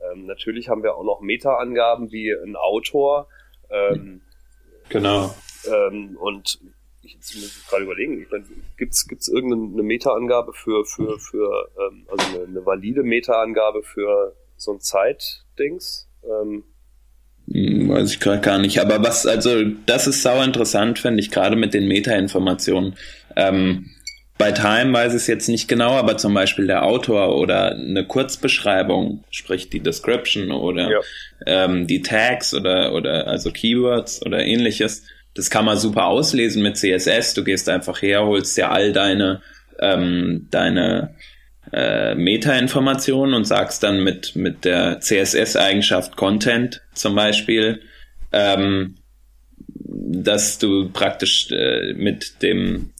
Ähm, 0.00 0.26
natürlich 0.26 0.68
haben 0.68 0.82
wir 0.82 0.94
auch 0.94 1.04
noch 1.04 1.20
Meta-Angaben 1.20 2.10
wie 2.12 2.30
ein 2.30 2.56
Autor. 2.56 3.28
Ähm, 3.70 4.20
genau. 4.88 5.34
Ähm, 5.66 6.16
und 6.18 6.58
ich 7.02 7.14
muss 7.14 7.66
gerade 7.68 7.84
überlegen, 7.84 8.22
ich 8.22 8.30
meine, 8.30 8.44
gibt's 8.76 9.06
gibt's 9.06 9.28
irgendeine 9.28 9.82
Meta-Angabe 9.82 10.52
für 10.52 10.84
für 10.84 11.18
für 11.18 11.68
ähm, 11.78 12.06
also 12.08 12.36
eine, 12.36 12.46
eine 12.46 12.66
valide 12.66 13.02
Meta-Angabe 13.02 13.82
für 13.82 14.34
so 14.56 14.72
ein 14.72 14.80
Zeitdings? 14.80 16.08
Ähm, 16.24 16.30
hm, 16.50 16.64
Weiß 17.46 18.10
ich 18.10 18.20
gerade 18.20 18.40
gar 18.40 18.58
nicht. 18.58 18.80
Aber 18.80 19.02
was, 19.02 19.26
also 19.26 19.64
das 19.86 20.06
ist 20.06 20.22
sau 20.22 20.42
interessant, 20.42 20.98
finde 20.98 21.20
ich, 21.20 21.30
gerade 21.30 21.56
mit 21.56 21.74
den 21.74 21.86
Meta-Informationen. 21.86 22.94
Ähm, 23.36 23.90
bei 24.38 24.52
Time 24.52 24.92
weiß 24.92 25.12
ich 25.12 25.22
es 25.22 25.26
jetzt 25.28 25.48
nicht 25.48 25.66
genau, 25.66 25.92
aber 25.92 26.18
zum 26.18 26.34
Beispiel 26.34 26.66
der 26.66 26.84
Autor 26.84 27.36
oder 27.38 27.72
eine 27.72 28.04
Kurzbeschreibung, 28.06 29.24
sprich 29.30 29.70
die 29.70 29.80
Description 29.80 30.50
oder 30.50 30.90
ja. 30.90 31.00
ähm, 31.46 31.86
die 31.86 32.02
Tags 32.02 32.52
oder, 32.52 32.92
oder 32.92 33.28
also 33.28 33.50
Keywords 33.50 34.24
oder 34.26 34.44
ähnliches, 34.44 35.04
das 35.34 35.48
kann 35.48 35.64
man 35.64 35.78
super 35.78 36.06
auslesen 36.06 36.62
mit 36.62 36.76
CSS. 36.76 37.34
Du 37.34 37.44
gehst 37.44 37.68
einfach 37.68 38.02
her, 38.02 38.24
holst 38.24 38.56
dir 38.56 38.70
all 38.70 38.92
deine, 38.92 39.40
ähm, 39.80 40.48
deine 40.50 41.14
äh, 41.72 42.14
Meta-Informationen 42.14 43.34
und 43.34 43.44
sagst 43.44 43.82
dann 43.82 44.02
mit, 44.02 44.36
mit 44.36 44.64
der 44.64 45.00
CSS-Eigenschaft 45.00 46.16
Content 46.16 46.82
zum 46.94 47.14
Beispiel, 47.14 47.82
ähm, 48.32 48.96
dass 49.58 50.58
du 50.58 50.90
praktisch 50.90 51.50
äh, 51.50 51.92
mit 51.94 52.42
dem 52.42 52.92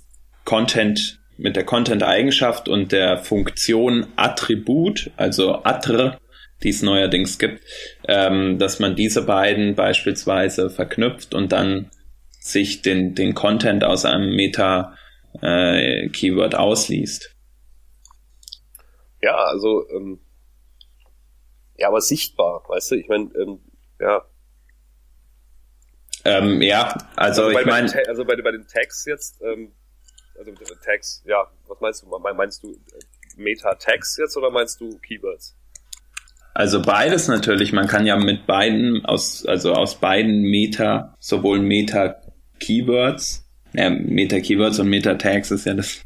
Content 0.44 1.20
mit 1.38 1.56
der 1.56 1.64
Content-Eigenschaft 1.64 2.68
und 2.68 2.92
der 2.92 3.18
Funktion 3.18 4.06
Attribut, 4.16 5.10
also 5.16 5.64
Attr, 5.64 6.18
die 6.62 6.70
es 6.70 6.80
neuerdings 6.82 7.38
gibt, 7.38 7.62
ähm, 8.08 8.58
dass 8.58 8.78
man 8.78 8.96
diese 8.96 9.20
beiden 9.22 9.74
beispielsweise 9.74 10.70
verknüpft 10.70 11.34
und 11.34 11.52
dann 11.52 11.90
sich 12.40 12.80
den, 12.80 13.14
den 13.14 13.34
Content 13.34 13.84
aus 13.84 14.06
einem 14.06 14.34
Meta-Keyword 14.34 16.54
äh, 16.54 16.56
ausliest. 16.56 17.36
Ja, 19.22 19.36
also 19.36 19.88
ähm, 19.90 20.20
ja, 21.78 21.88
aber 21.88 22.00
sichtbar, 22.00 22.62
weißt 22.68 22.92
du? 22.92 22.94
Ich 22.96 23.08
meine, 23.08 23.30
ähm, 23.34 23.60
ja. 24.00 24.24
Ähm, 26.24 26.60
ja, 26.62 26.96
also, 27.16 27.44
also 27.44 27.58
ich 27.58 27.66
meine, 27.66 28.08
also 28.08 28.24
bei, 28.24 28.36
bei 28.36 28.50
den 28.50 28.66
Tags 28.66 29.04
jetzt, 29.04 29.40
ähm, 29.42 29.72
also 30.38 30.52
Tags, 30.84 31.22
ja, 31.26 31.46
was 31.68 31.80
meinst 31.80 32.02
du? 32.02 32.18
Meinst 32.18 32.62
du 32.62 32.72
äh, 32.72 32.76
Meta-Tags 33.36 34.16
jetzt 34.16 34.36
oder 34.36 34.50
meinst 34.50 34.80
du 34.80 34.98
Keywords? 34.98 35.56
Also 36.54 36.80
beides 36.80 37.28
natürlich. 37.28 37.72
Man 37.72 37.86
kann 37.86 38.06
ja 38.06 38.16
mit 38.16 38.46
beiden 38.46 39.04
aus, 39.04 39.44
also 39.44 39.74
aus 39.74 40.00
beiden 40.00 40.40
Meta, 40.40 41.14
sowohl 41.20 41.60
Meta-Keywords, 41.60 43.45
ja, 43.77 43.91
Meta-Keywords 43.91 44.79
und 44.79 44.89
Meta-Tags 44.89 45.51
ist 45.51 45.66
ja 45.66 45.74
das, 45.74 46.05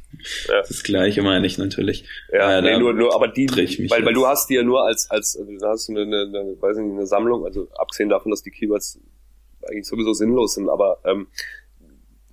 ja. 0.49 0.61
das 0.61 0.83
gleiche, 0.83 1.23
meine 1.23 1.47
ich 1.47 1.57
natürlich. 1.57 2.05
Ja, 2.33 2.59
äh, 2.59 2.63
nee, 2.63 2.79
nur, 2.79 2.93
nur, 2.93 3.15
aber 3.15 3.29
die, 3.29 3.49
weil, 3.49 4.05
weil 4.05 4.15
du 4.15 4.27
hast 4.27 4.51
die 4.51 4.55
ja 4.55 4.65
nur 4.65 4.85
als, 4.85 5.09
als, 5.11 5.37
also 5.39 5.53
du 5.53 5.67
hast 5.67 5.89
eine, 5.89 6.03
eine, 6.03 6.23
eine, 6.23 6.57
weiß 6.61 6.77
nicht, 6.79 6.93
eine 6.93 7.07
Sammlung, 7.07 7.45
also 7.45 7.69
abgesehen 7.77 8.09
davon, 8.09 8.31
dass 8.31 8.43
die 8.43 8.51
Keywords 8.51 8.99
eigentlich 9.69 9.87
sowieso 9.87 10.13
sinnlos 10.13 10.55
sind, 10.55 10.69
aber 10.69 10.99
ähm, 11.05 11.29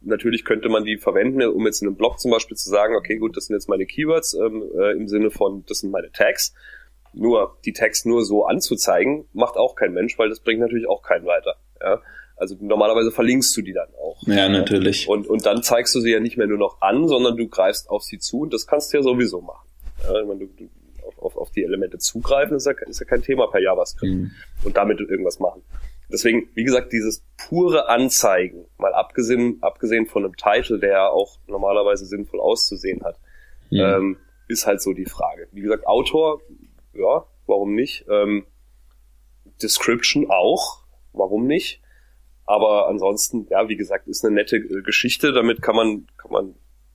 natürlich 0.01 0.43
könnte 0.43 0.69
man 0.69 0.85
die 0.85 0.97
verwenden, 0.97 1.43
um 1.43 1.65
jetzt 1.65 1.81
in 1.81 1.87
einem 1.87 1.97
Blog 1.97 2.19
zum 2.19 2.31
Beispiel 2.31 2.57
zu 2.57 2.69
sagen, 2.69 2.95
okay, 2.95 3.17
gut, 3.17 3.37
das 3.37 3.45
sind 3.45 3.55
jetzt 3.55 3.69
meine 3.69 3.85
Keywords 3.85 4.33
ähm, 4.33 4.63
äh, 4.75 4.93
im 4.93 5.07
Sinne 5.07 5.29
von, 5.29 5.63
das 5.67 5.79
sind 5.79 5.91
meine 5.91 6.11
Tags. 6.11 6.53
Nur 7.13 7.57
die 7.65 7.73
Tags 7.73 8.05
nur 8.05 8.25
so 8.25 8.45
anzuzeigen, 8.45 9.27
macht 9.33 9.55
auch 9.55 9.75
kein 9.75 9.93
Mensch, 9.93 10.17
weil 10.17 10.29
das 10.29 10.39
bringt 10.39 10.61
natürlich 10.61 10.87
auch 10.87 11.01
keinen 11.01 11.25
weiter. 11.25 11.55
Ja? 11.81 12.01
Also 12.37 12.55
normalerweise 12.59 13.11
verlinkst 13.11 13.55
du 13.57 13.61
die 13.61 13.73
dann 13.73 13.89
auch. 13.99 14.21
Ja, 14.27 14.47
natürlich. 14.47 15.09
Und, 15.09 15.27
und 15.27 15.45
dann 15.45 15.63
zeigst 15.63 15.95
du 15.95 15.99
sie 15.99 16.11
ja 16.11 16.19
nicht 16.19 16.37
mehr 16.37 16.47
nur 16.47 16.59
noch 16.59 16.81
an, 16.81 17.07
sondern 17.07 17.35
du 17.35 17.47
greifst 17.47 17.89
auf 17.89 18.03
sie 18.03 18.19
zu 18.19 18.41
und 18.41 18.53
das 18.53 18.67
kannst 18.67 18.93
du 18.93 18.97
ja 18.97 19.03
sowieso 19.03 19.41
machen. 19.41 19.67
Ja, 20.03 20.13
wenn 20.27 20.39
du, 20.39 20.45
du 20.45 20.69
auf, 21.17 21.35
auf, 21.35 21.51
die 21.51 21.63
Elemente 21.63 21.97
zugreifen, 21.97 22.55
ist 22.57 22.67
ja, 22.67 22.73
ist 22.87 22.99
ja 22.99 23.05
kein 23.05 23.23
Thema 23.23 23.47
per 23.47 23.59
JavaScript. 23.59 24.13
Mhm. 24.13 24.31
Und 24.63 24.77
damit 24.77 24.99
irgendwas 24.99 25.39
machen. 25.39 25.63
Deswegen, 26.11 26.47
wie 26.53 26.63
gesagt, 26.63 26.93
dieses 26.93 27.25
pure 27.37 27.89
Anzeigen, 27.89 28.65
mal 28.77 28.93
abgesehen, 28.93 29.57
abgesehen 29.61 30.05
von 30.05 30.23
einem 30.23 30.35
Titel, 30.37 30.79
der 30.79 31.11
auch 31.11 31.39
normalerweise 31.47 32.05
sinnvoll 32.05 32.39
auszusehen 32.39 33.03
hat, 33.03 33.17
ja. 33.69 33.97
ähm, 33.97 34.17
ist 34.47 34.67
halt 34.67 34.81
so 34.81 34.93
die 34.93 35.05
Frage. 35.05 35.47
Wie 35.51 35.61
gesagt, 35.61 35.85
Autor, 35.85 36.41
ja, 36.93 37.25
warum 37.45 37.75
nicht? 37.75 38.05
Ähm, 38.09 38.45
Description 39.61 40.27
auch, 40.29 40.83
warum 41.13 41.45
nicht? 41.47 41.81
Aber 42.47 42.87
ansonsten, 42.87 43.45
ja, 43.49 43.67
wie 43.69 43.75
gesagt, 43.75 44.07
ist 44.07 44.25
eine 44.25 44.33
nette 44.33 44.57
äh, 44.57 44.81
Geschichte. 44.81 45.33
Damit 45.33 45.61
kann 45.61 45.75
man, 45.75 46.07
kann 46.17 46.31
man 46.31 46.45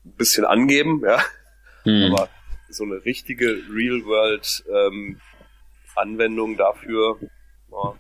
ein 0.05 0.13
bisschen 0.17 0.45
angeben, 0.45 1.03
ja. 1.05 1.23
Mhm. 1.85 2.15
Aber 2.15 2.29
so 2.71 2.85
eine 2.85 3.05
richtige 3.05 3.59
Real-World 3.71 4.65
ähm, 4.73 5.21
Anwendung 5.95 6.57
dafür, 6.57 7.19
ja, 7.71 7.95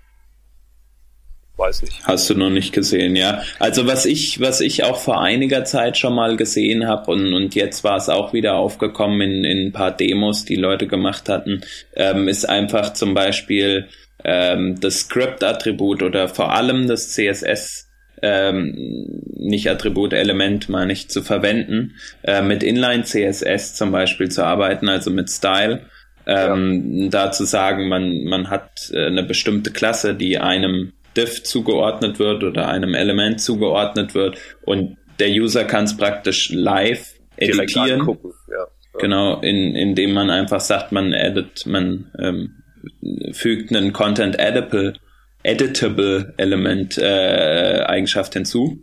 weiß 1.56 1.82
nicht. 1.82 2.04
Hast 2.04 2.30
du 2.30 2.34
noch 2.34 2.50
nicht 2.50 2.72
gesehen, 2.72 3.16
ja. 3.16 3.42
Also 3.58 3.86
was 3.86 4.06
ich, 4.06 4.40
was 4.40 4.60
ich 4.60 4.84
auch 4.84 4.96
vor 4.98 5.20
einiger 5.20 5.64
Zeit 5.64 5.98
schon 5.98 6.14
mal 6.14 6.36
gesehen 6.36 6.86
habe 6.86 7.10
und, 7.10 7.34
und 7.34 7.54
jetzt 7.54 7.84
war 7.84 7.96
es 7.96 8.08
auch 8.08 8.32
wieder 8.32 8.54
aufgekommen 8.54 9.20
in, 9.20 9.44
in 9.44 9.66
ein 9.66 9.72
paar 9.72 9.92
Demos, 9.92 10.44
die 10.44 10.56
Leute 10.56 10.86
gemacht 10.86 11.28
hatten, 11.28 11.62
ähm, 11.94 12.28
ist 12.28 12.48
einfach 12.48 12.94
zum 12.94 13.14
Beispiel 13.14 13.88
ähm, 14.24 14.80
das 14.80 15.00
Script-Attribut 15.00 16.02
oder 16.02 16.28
vor 16.28 16.54
allem 16.54 16.86
das 16.86 17.10
CSS 17.10 17.88
ähm, 18.22 19.20
nicht 19.36 19.68
Attribut, 19.68 20.12
Element 20.12 20.68
meine 20.68 20.92
ich, 20.92 21.08
zu 21.08 21.22
verwenden, 21.22 21.96
äh, 22.22 22.40
mit 22.40 22.62
Inline 22.62 23.02
CSS 23.02 23.74
zum 23.74 23.90
Beispiel 23.90 24.30
zu 24.30 24.44
arbeiten, 24.44 24.88
also 24.88 25.10
mit 25.10 25.28
Style. 25.28 25.86
Ähm, 26.24 27.02
ja. 27.02 27.08
Da 27.08 27.32
zu 27.32 27.44
sagen, 27.44 27.88
man, 27.88 28.22
man 28.22 28.48
hat 28.48 28.92
äh, 28.92 29.06
eine 29.06 29.24
bestimmte 29.24 29.72
Klasse, 29.72 30.14
die 30.14 30.38
einem 30.38 30.92
Div 31.16 31.42
zugeordnet 31.42 32.20
wird 32.20 32.44
oder 32.44 32.68
einem 32.68 32.94
Element 32.94 33.40
zugeordnet 33.40 34.14
wird 34.14 34.38
und 34.62 34.96
der 35.18 35.28
User 35.30 35.64
kann 35.64 35.84
es 35.84 35.96
praktisch 35.96 36.50
live 36.50 37.14
editieren. 37.36 38.06
Ja. 38.50 38.66
Genau, 38.98 39.40
in, 39.40 39.74
indem 39.74 40.12
man 40.12 40.30
einfach 40.30 40.60
sagt, 40.60 40.92
man 40.92 41.12
edit, 41.12 41.66
man 41.66 42.10
ähm, 42.18 42.61
fügt 43.32 43.74
einen 43.74 43.92
Content 43.92 44.38
Editable, 44.38 44.94
editable 45.42 46.34
Element 46.36 46.98
äh, 46.98 47.82
Eigenschaft 47.86 48.34
hinzu. 48.34 48.78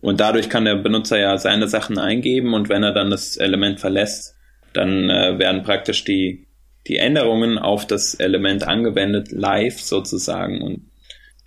Und 0.00 0.20
dadurch 0.20 0.48
kann 0.48 0.64
der 0.64 0.76
Benutzer 0.76 1.18
ja 1.18 1.36
seine 1.36 1.68
Sachen 1.68 1.98
eingeben 1.98 2.54
und 2.54 2.68
wenn 2.68 2.82
er 2.82 2.92
dann 2.92 3.10
das 3.10 3.36
Element 3.36 3.80
verlässt, 3.80 4.34
dann 4.72 5.10
äh, 5.10 5.38
werden 5.38 5.62
praktisch 5.62 6.04
die, 6.04 6.46
die 6.86 6.96
Änderungen 6.96 7.58
auf 7.58 7.86
das 7.86 8.14
Element 8.14 8.66
angewendet, 8.66 9.30
live 9.30 9.78
sozusagen. 9.78 10.62
Und 10.62 10.90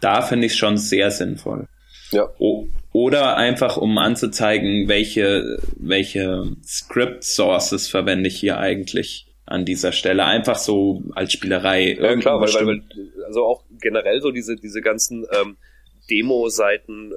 da 0.01 0.21
finde 0.21 0.45
ich 0.45 0.53
es 0.53 0.57
schon 0.57 0.77
sehr 0.77 1.09
sinnvoll. 1.09 1.67
Ja. 2.11 2.27
O 2.37 2.67
oder 2.91 3.37
einfach, 3.37 3.75
um 3.77 3.97
anzuzeigen, 3.97 4.87
welche, 4.87 5.57
welche 5.77 6.43
Script 6.63 7.23
Sources 7.23 7.87
verwende 7.87 8.27
ich 8.27 8.39
hier 8.39 8.59
eigentlich 8.59 9.32
an 9.45 9.65
dieser 9.65 9.91
Stelle. 9.91 10.25
Einfach 10.25 10.57
so 10.57 11.03
als 11.15 11.33
Spielerei. 11.33 11.97
Ja, 11.99 12.15
klar, 12.17 12.39
weil, 12.39 12.53
weil, 12.53 12.67
weil, 12.67 12.83
also 13.25 13.45
auch 13.45 13.63
generell 13.81 14.21
so 14.21 14.31
diese, 14.31 14.55
diese 14.55 14.81
ganzen 14.81 15.25
ähm, 15.31 15.57
Demo-Seiten, 16.09 17.11
äh, 17.11 17.15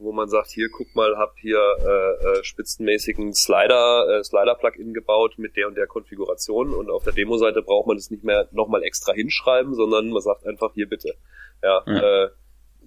wo 0.00 0.12
man 0.12 0.28
sagt, 0.28 0.50
hier 0.50 0.68
guck 0.70 0.94
mal, 0.94 1.16
hab 1.16 1.36
hier 1.38 1.58
äh, 1.58 2.38
äh, 2.38 2.44
spitzenmäßigen 2.44 3.32
Slider, 3.32 4.18
äh, 4.18 4.24
Slider-Plugin 4.24 4.92
gebaut 4.92 5.34
mit 5.36 5.56
der 5.56 5.68
und 5.68 5.76
der 5.76 5.86
Konfiguration 5.86 6.74
und 6.74 6.90
auf 6.90 7.04
der 7.04 7.12
Demo-Seite 7.12 7.62
braucht 7.62 7.86
man 7.86 7.96
das 7.96 8.10
nicht 8.10 8.24
mehr 8.24 8.48
nochmal 8.50 8.82
extra 8.82 9.12
hinschreiben, 9.12 9.74
sondern 9.74 10.10
man 10.10 10.22
sagt 10.22 10.46
einfach 10.46 10.74
hier 10.74 10.88
bitte. 10.88 11.14
Ja, 11.62 11.82
ja. 11.86 12.24
Äh, 12.24 12.30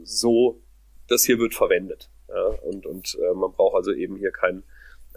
so, 0.03 0.61
das 1.07 1.23
hier 1.23 1.39
wird 1.39 1.53
verwendet. 1.53 2.09
Ja, 2.27 2.43
und 2.43 2.85
und 2.85 3.17
äh, 3.21 3.33
man 3.33 3.53
braucht 3.53 3.75
also 3.75 3.93
eben 3.93 4.17
hier 4.17 4.31
kein, 4.31 4.63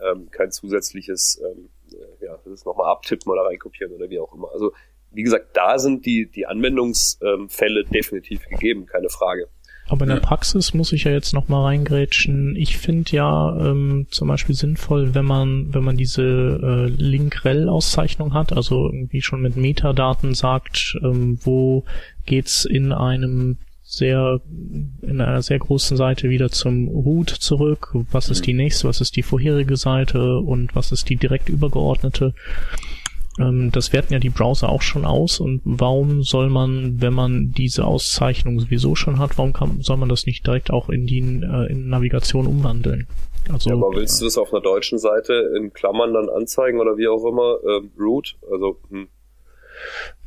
ähm, 0.00 0.30
kein 0.30 0.52
zusätzliches, 0.52 1.42
ähm, 1.44 1.70
äh, 1.79 1.79
ja, 2.20 2.38
das 2.44 2.64
nochmal 2.64 2.90
abtippen 2.90 3.30
oder 3.32 3.42
reinkopieren 3.42 3.94
oder 3.94 4.10
wie 4.10 4.18
auch 4.18 4.34
immer. 4.34 4.50
Also 4.52 4.72
wie 5.12 5.22
gesagt, 5.22 5.56
da 5.56 5.78
sind 5.78 6.06
die, 6.06 6.30
die 6.30 6.46
Anwendungsfälle 6.46 7.84
definitiv 7.84 8.46
gegeben, 8.46 8.86
keine 8.86 9.08
Frage. 9.08 9.48
Aber 9.90 10.04
in 10.04 10.10
der 10.10 10.20
Praxis 10.20 10.72
muss 10.72 10.92
ich 10.92 11.02
ja 11.04 11.10
jetzt 11.10 11.34
noch 11.34 11.48
mal 11.48 11.64
reingrätschen. 11.64 12.54
Ich 12.54 12.78
finde 12.78 13.10
ja 13.10 13.56
ähm, 13.58 14.06
zum 14.10 14.28
Beispiel 14.28 14.54
sinnvoll, 14.54 15.16
wenn 15.16 15.24
man 15.24 15.74
wenn 15.74 15.82
man 15.82 15.96
diese 15.96 16.22
äh, 16.22 16.86
Link-Rel-Auszeichnung 16.86 18.32
hat, 18.32 18.52
also 18.52 18.86
irgendwie 18.86 19.20
schon 19.20 19.42
mit 19.42 19.56
Metadaten 19.56 20.34
sagt, 20.34 20.96
ähm, 21.02 21.40
wo 21.42 21.84
geht's 22.24 22.64
in 22.64 22.92
einem 22.92 23.58
sehr 23.90 24.40
in 25.02 25.20
einer 25.20 25.42
sehr 25.42 25.58
großen 25.58 25.96
Seite 25.96 26.30
wieder 26.30 26.50
zum 26.50 26.88
Root 26.88 27.30
zurück. 27.30 27.92
Was 28.12 28.30
ist 28.30 28.46
die 28.46 28.52
nächste? 28.52 28.88
Was 28.88 29.00
ist 29.00 29.16
die 29.16 29.22
vorherige 29.22 29.76
Seite? 29.76 30.38
Und 30.38 30.76
was 30.76 30.92
ist 30.92 31.10
die 31.10 31.16
direkt 31.16 31.48
übergeordnete? 31.48 32.34
Ähm, 33.38 33.70
das 33.72 33.92
werten 33.92 34.12
ja 34.12 34.18
die 34.18 34.30
Browser 34.30 34.68
auch 34.68 34.82
schon 34.82 35.04
aus 35.04 35.40
und 35.40 35.60
warum 35.64 36.22
soll 36.22 36.50
man, 36.50 37.00
wenn 37.00 37.14
man 37.14 37.52
diese 37.52 37.84
Auszeichnung 37.84 38.60
sowieso 38.60 38.94
schon 38.94 39.18
hat, 39.18 39.38
warum 39.38 39.52
kann, 39.52 39.80
soll 39.80 39.96
man 39.96 40.08
das 40.08 40.26
nicht 40.26 40.46
direkt 40.46 40.70
auch 40.70 40.88
in 40.88 41.06
die 41.06 41.20
äh, 41.20 41.70
in 41.70 41.88
Navigation 41.88 42.46
umwandeln? 42.46 43.06
Also, 43.52 43.70
ja, 43.70 43.76
aber 43.76 43.92
willst 43.94 44.20
du 44.20 44.26
das 44.26 44.36
auf 44.36 44.52
einer 44.52 44.62
deutschen 44.62 44.98
Seite 44.98 45.52
in 45.56 45.72
Klammern 45.72 46.12
dann 46.12 46.28
anzeigen 46.28 46.80
oder 46.80 46.96
wie 46.96 47.08
auch 47.08 47.24
immer? 47.24 47.58
Ähm, 47.68 47.90
root? 47.98 48.36
Also, 48.50 48.78
hm. 48.90 49.08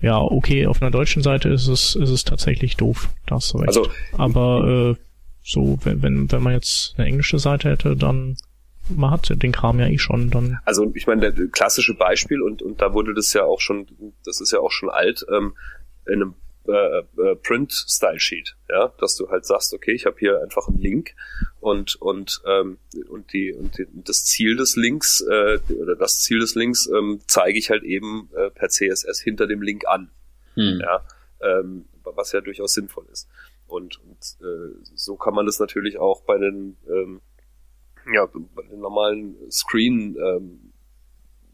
Ja, 0.01 0.19
okay, 0.19 0.67
auf 0.67 0.81
einer 0.81 0.91
deutschen 0.91 1.23
Seite 1.23 1.49
ist 1.49 1.67
es, 1.67 1.95
ist 1.95 2.09
es 2.09 2.23
tatsächlich 2.23 2.77
doof. 2.77 3.09
Da 3.25 3.35
hast 3.35 3.53
du 3.53 3.59
recht. 3.59 3.69
Also, 3.69 3.89
aber 4.17 4.95
äh, 4.97 5.03
so, 5.43 5.79
wenn, 5.83 6.01
wenn, 6.01 6.31
wenn 6.31 6.43
man 6.43 6.53
jetzt 6.53 6.95
eine 6.97 7.07
englische 7.07 7.39
Seite 7.39 7.69
hätte, 7.69 7.95
dann 7.95 8.37
man 8.89 9.11
hat 9.11 9.31
den 9.41 9.51
Kram 9.51 9.79
ja 9.79 9.87
eh 9.87 9.97
schon 9.97 10.29
dann. 10.29 10.59
Also 10.65 10.91
ich 10.93 11.07
meine, 11.07 11.31
der 11.31 11.47
klassische 11.47 11.93
Beispiel 11.93 12.41
und 12.41 12.61
und 12.61 12.81
da 12.81 12.93
wurde 12.93 13.13
das 13.13 13.31
ja 13.33 13.43
auch 13.43 13.61
schon, 13.61 13.87
das 14.25 14.41
ist 14.41 14.51
ja 14.51 14.59
auch 14.59 14.71
schon 14.71 14.89
alt, 14.89 15.25
ähm, 15.33 15.53
in 16.05 16.15
einem 16.15 16.35
äh, 16.67 16.99
äh, 16.99 17.35
Print-Style-Sheet, 17.35 18.55
ja, 18.69 18.93
dass 18.99 19.15
du 19.15 19.29
halt 19.29 19.45
sagst, 19.45 19.73
okay, 19.73 19.91
ich 19.91 20.05
habe 20.05 20.15
hier 20.19 20.41
einfach 20.41 20.67
einen 20.67 20.79
Link 20.79 21.15
und 21.59 21.95
und 21.95 22.41
ähm, 22.45 22.77
und 23.09 23.33
die 23.33 23.53
und 23.53 23.77
die, 23.77 23.87
das 23.91 24.25
Ziel 24.25 24.55
des 24.55 24.75
Links 24.75 25.21
äh, 25.21 25.59
oder 25.73 25.95
das 25.95 26.21
Ziel 26.21 26.39
des 26.39 26.55
Links 26.55 26.87
ähm, 26.87 27.21
zeige 27.27 27.57
ich 27.57 27.69
halt 27.69 27.83
eben 27.83 28.29
äh, 28.35 28.49
per 28.49 28.69
CSS 28.69 29.21
hinter 29.21 29.47
dem 29.47 29.61
Link 29.61 29.83
an, 29.87 30.09
hm. 30.55 30.79
ja, 30.81 31.05
ähm, 31.41 31.85
was 32.03 32.31
ja 32.31 32.41
durchaus 32.41 32.73
sinnvoll 32.73 33.05
ist. 33.11 33.27
Und, 33.67 33.99
und 34.03 34.19
äh, 34.41 34.75
so 34.95 35.15
kann 35.15 35.33
man 35.33 35.45
das 35.45 35.59
natürlich 35.59 35.97
auch 35.97 36.21
bei 36.21 36.37
den 36.37 36.77
ähm, 36.87 37.21
ja, 38.11 38.25
bei 38.25 38.63
den 38.63 38.79
normalen 38.79 39.35
Screen 39.49 40.15
ähm, 40.17 40.72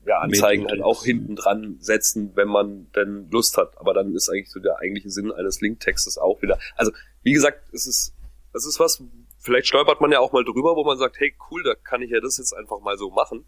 ja, 0.06 0.20
Anzeigen 0.20 0.68
halt 0.68 0.82
auch 0.82 1.04
hinten 1.04 1.36
dran 1.36 1.78
setzen, 1.80 2.32
wenn 2.36 2.48
man 2.48 2.92
denn 2.94 3.30
Lust 3.30 3.58
hat. 3.58 3.78
Aber 3.78 3.94
dann 3.94 4.14
ist 4.16 4.30
eigentlich 4.30 4.50
so 4.50 4.60
der 4.60 4.80
eigentliche 4.80 5.10
Sinn 5.10 5.32
eines 5.32 5.62
Linktextes 5.62 6.18
auch 6.18 6.42
wieder. 6.42 6.60
Also, 6.76 6.92
wie 7.24 7.34
gesagt, 7.34 7.62
es 7.74 7.86
ist, 7.86 8.16
es 8.54 8.66
ist 8.66 8.80
was, 8.80 9.04
vielleicht 9.38 9.68
stolpert 9.68 10.02
man 10.02 10.12
ja 10.12 10.20
auch 10.20 10.32
mal 10.32 10.44
drüber, 10.44 10.76
wo 10.76 10.84
man 10.84 10.98
sagt, 10.98 11.20
hey, 11.20 11.36
cool, 11.50 11.64
da 11.64 11.76
kann 11.76 12.02
ich 12.02 12.12
ja 12.12 12.20
das 12.20 12.38
jetzt 12.38 12.54
einfach 12.54 12.80
mal 12.80 12.98
so 12.98 13.10
machen 13.10 13.46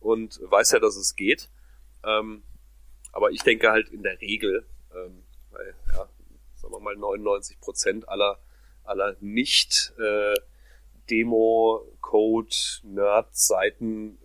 und 0.00 0.40
weiß 0.42 0.72
ja, 0.72 0.78
dass 0.78 0.96
es 0.96 1.14
geht. 1.16 1.48
Ähm, 2.04 2.42
aber 3.12 3.30
ich 3.30 3.42
denke 3.42 3.70
halt 3.70 3.88
in 3.88 4.02
der 4.02 4.20
Regel, 4.20 4.66
ähm, 4.94 5.22
weil, 5.50 5.74
ja, 5.92 6.08
sagen 6.56 6.74
wir 6.74 6.80
mal 6.80 6.96
99 6.96 7.60
Prozent 7.60 8.08
aller, 8.08 8.38
aller 8.84 9.16
nicht, 9.20 9.92
äh, 9.98 10.34
Demo, 11.10 11.86
Code, 12.00 12.54
Nerd-Seiten 12.84 14.18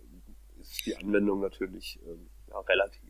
die 0.86 0.96
Anwendung 0.96 1.40
natürlich 1.40 1.98
ähm, 2.06 2.28
ja, 2.48 2.58
relativ. 2.60 3.02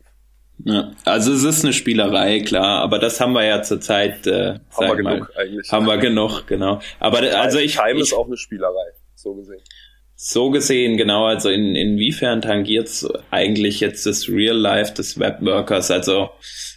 Ja, 0.65 0.91
also 1.05 1.33
es 1.33 1.43
ist 1.43 1.63
eine 1.63 1.71
Spielerei, 1.71 2.41
klar, 2.41 2.81
aber 2.81 2.99
das 2.99 3.21
haben 3.21 3.31
wir 3.31 3.45
ja 3.45 3.61
zurzeit, 3.61 4.27
äh, 4.27 4.59
haben 4.71 4.87
wir 4.87 4.95
genug 4.97 5.19
mal, 5.19 5.29
eigentlich. 5.37 5.71
Haben 5.71 5.85
wir 5.85 5.97
genug, 5.97 6.47
genau. 6.47 6.81
Aber 6.99 7.19
also 7.19 7.59
ich, 7.59 7.75
Time 7.75 7.93
ich, 7.93 8.01
ist 8.01 8.13
auch 8.13 8.27
eine 8.27 8.35
Spielerei, 8.35 8.91
so 9.15 9.35
gesehen. 9.35 9.61
So 10.15 10.49
gesehen, 10.49 10.97
genau, 10.97 11.27
also 11.27 11.49
in, 11.49 11.75
inwiefern 11.75 12.41
tangiert's 12.41 13.07
eigentlich 13.31 13.79
jetzt 13.79 14.05
das 14.05 14.27
Real 14.27 14.57
Life 14.57 14.93
des 14.93 15.17
Webworkers? 15.17 15.91
Also 15.91 16.31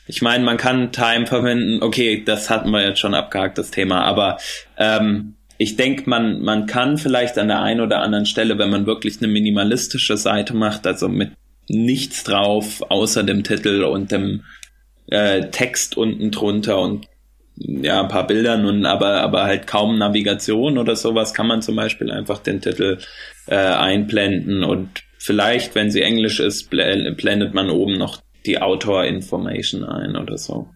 ich 0.07 0.23
meine, 0.23 0.45
man 0.45 0.59
kann 0.59 0.93
Time 0.93 1.27
verwenden, 1.27 1.83
okay, 1.83 2.23
das 2.25 2.51
hatten 2.51 2.71
wir 2.71 2.87
jetzt 2.87 3.01
schon 3.01 3.15
abgehakt, 3.15 3.59
das 3.59 3.73
Thema, 3.73 4.05
aber 4.05 4.39
ähm, 4.77 5.35
ich 5.59 5.77
denke, 5.77 6.09
man, 6.09 6.43
man 6.43 6.67
kann 6.67 6.99
vielleicht 6.99 7.39
an 7.39 7.49
der 7.49 7.63
einen 7.63 7.81
oder 7.81 8.01
anderen 8.01 8.27
Stelle, 8.27 8.59
wenn 8.59 8.71
man 8.71 8.87
wirklich 8.87 9.19
eine 9.19 9.29
minimalistische 9.29 10.17
Seite 10.17 10.55
macht, 10.55 10.87
also 10.87 11.09
mit 11.09 11.33
nichts 11.69 12.25
drauf, 12.25 12.83
außer 12.89 13.23
dem 13.23 13.45
Titel 13.45 13.85
und 13.85 14.13
dem 14.13 14.43
äh, 15.09 15.51
Text 15.51 15.97
unten 15.97 16.31
drunter 16.31 16.81
und 16.81 17.07
ja, 17.57 18.03
ein 18.03 18.09
paar 18.09 18.27
Bildern 18.27 18.65
und 18.65 18.87
aber, 18.87 19.21
aber 19.21 19.45
halt 19.45 19.67
kaum 19.67 19.99
Navigation 19.99 20.79
oder 20.79 20.97
sowas, 20.97 21.35
kann 21.35 21.47
man 21.47 21.63
zum 21.63 21.77
Beispiel 21.77 22.11
einfach 22.11 22.39
den 22.39 22.61
Titel 22.61 22.99
äh, 23.47 23.57
einblenden 23.57 24.65
und 24.65 25.03
vielleicht, 25.19 25.75
wenn 25.75 25.91
sie 25.91 26.03
Englisch 26.03 26.41
ist, 26.41 26.71
blendet 26.71 27.55
man 27.55 27.71
oben 27.71 27.99
noch 27.99 28.21
die 28.47 28.61
Autor-Information 28.61 29.85
ein 29.85 30.17
oder 30.17 30.37
so. 30.39 30.71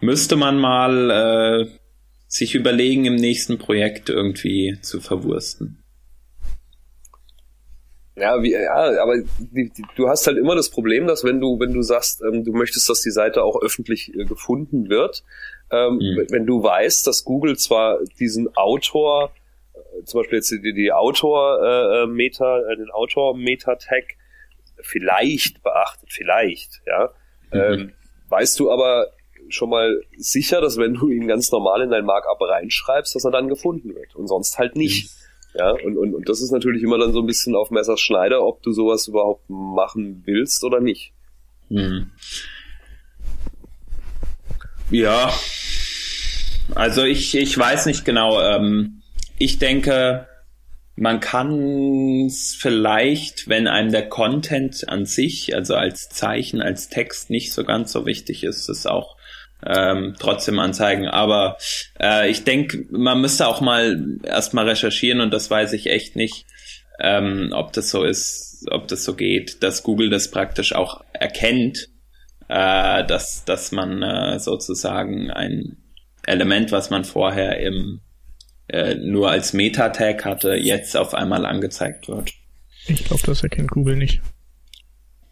Müsste 0.00 0.34
man 0.34 0.58
mal 0.58 1.10
äh, 1.10 1.81
sich 2.32 2.54
überlegen, 2.54 3.04
im 3.04 3.16
nächsten 3.16 3.58
Projekt 3.58 4.08
irgendwie 4.08 4.78
zu 4.80 5.02
verwursten. 5.02 5.84
Ja, 8.16 8.42
wie, 8.42 8.52
ja, 8.52 9.02
aber 9.02 9.18
die, 9.38 9.70
die, 9.70 9.84
du 9.96 10.08
hast 10.08 10.26
halt 10.26 10.38
immer 10.38 10.54
das 10.54 10.70
Problem, 10.70 11.06
dass 11.06 11.24
wenn 11.24 11.40
du, 11.40 11.60
wenn 11.60 11.74
du 11.74 11.82
sagst, 11.82 12.22
ähm, 12.22 12.42
du 12.42 12.52
möchtest, 12.52 12.88
dass 12.88 13.02
die 13.02 13.10
Seite 13.10 13.42
auch 13.42 13.60
öffentlich 13.60 14.14
äh, 14.14 14.24
gefunden 14.24 14.88
wird, 14.88 15.24
ähm, 15.70 15.96
mhm. 15.96 16.26
wenn 16.30 16.46
du 16.46 16.62
weißt, 16.62 17.06
dass 17.06 17.24
Google 17.24 17.58
zwar 17.58 17.98
diesen 18.18 18.56
Autor, 18.56 19.30
äh, 19.74 20.04
zum 20.04 20.20
Beispiel 20.20 20.38
jetzt 20.38 20.50
die, 20.50 20.72
die 20.72 20.90
Autor-Meta, 20.90 22.58
äh, 22.60 22.72
äh, 22.72 22.76
den 22.76 22.90
Autor-Meta-Tag 22.90 24.04
vielleicht 24.80 25.62
beachtet, 25.62 26.08
vielleicht, 26.10 26.80
ja, 26.86 27.10
mhm. 27.50 27.60
ähm, 27.60 27.92
weißt 28.30 28.58
du 28.58 28.70
aber 28.70 29.08
schon 29.52 29.70
mal 29.70 30.02
sicher, 30.16 30.60
dass 30.60 30.76
wenn 30.76 30.94
du 30.94 31.08
ihn 31.08 31.26
ganz 31.26 31.50
normal 31.52 31.82
in 31.82 31.90
dein 31.90 32.04
Markup 32.04 32.40
reinschreibst, 32.40 33.14
dass 33.14 33.24
er 33.24 33.30
dann 33.30 33.48
gefunden 33.48 33.94
wird 33.94 34.14
und 34.14 34.26
sonst 34.26 34.58
halt 34.58 34.76
nicht. 34.76 35.04
Mhm. 35.04 35.58
Ja, 35.58 35.70
und, 35.70 35.98
und, 35.98 36.14
und 36.14 36.28
das 36.28 36.40
ist 36.40 36.50
natürlich 36.50 36.82
immer 36.82 36.98
dann 36.98 37.12
so 37.12 37.20
ein 37.20 37.26
bisschen 37.26 37.54
auf 37.54 37.70
Messers 37.70 38.00
Schneider, 38.00 38.42
ob 38.42 38.62
du 38.62 38.72
sowas 38.72 39.06
überhaupt 39.06 39.50
machen 39.50 40.22
willst 40.24 40.64
oder 40.64 40.80
nicht. 40.80 41.12
Mhm. 41.68 42.10
Ja, 44.90 45.32
also 46.74 47.02
ich, 47.04 47.34
ich 47.34 47.56
weiß 47.56 47.86
nicht 47.86 48.04
genau. 48.04 48.40
Ähm, 48.40 49.02
ich 49.38 49.58
denke, 49.58 50.26
man 50.96 51.20
kann 51.20 52.26
es 52.26 52.56
vielleicht, 52.58 53.48
wenn 53.48 53.66
einem 53.66 53.90
der 53.90 54.08
Content 54.08 54.88
an 54.88 55.06
sich, 55.06 55.54
also 55.54 55.74
als 55.74 56.08
Zeichen, 56.08 56.60
als 56.60 56.88
Text 56.88 57.30
nicht 57.30 57.52
so 57.52 57.64
ganz 57.64 57.92
so 57.92 58.06
wichtig 58.06 58.44
ist, 58.44 58.68
es 58.68 58.86
auch 58.86 59.16
ähm, 59.66 60.16
trotzdem 60.18 60.58
anzeigen. 60.58 61.06
Aber 61.06 61.56
äh, 62.00 62.30
ich 62.30 62.44
denke, 62.44 62.86
man 62.90 63.20
müsste 63.20 63.46
auch 63.46 63.60
mal 63.60 64.18
erstmal 64.22 64.68
recherchieren 64.68 65.20
und 65.20 65.32
das 65.32 65.50
weiß 65.50 65.72
ich 65.72 65.86
echt 65.86 66.16
nicht, 66.16 66.46
ähm, 67.00 67.50
ob 67.52 67.72
das 67.72 67.90
so 67.90 68.04
ist, 68.04 68.66
ob 68.70 68.88
das 68.88 69.04
so 69.04 69.14
geht, 69.14 69.62
dass 69.62 69.82
Google 69.82 70.10
das 70.10 70.30
praktisch 70.30 70.74
auch 70.74 71.02
erkennt, 71.12 71.88
äh, 72.48 73.04
dass, 73.04 73.44
dass 73.44 73.72
man 73.72 74.02
äh, 74.02 74.38
sozusagen 74.38 75.30
ein 75.30 75.78
Element, 76.24 76.70
was 76.72 76.90
man 76.90 77.04
vorher 77.04 77.58
im 77.58 78.00
äh, 78.68 78.94
nur 78.94 79.30
als 79.30 79.52
Meta-Tag 79.52 80.24
hatte, 80.24 80.54
jetzt 80.54 80.96
auf 80.96 81.14
einmal 81.14 81.44
angezeigt 81.44 82.08
wird. 82.08 82.32
Ich 82.86 83.04
glaube, 83.04 83.22
das 83.26 83.42
erkennt 83.42 83.70
Google 83.70 83.96
nicht. 83.96 84.20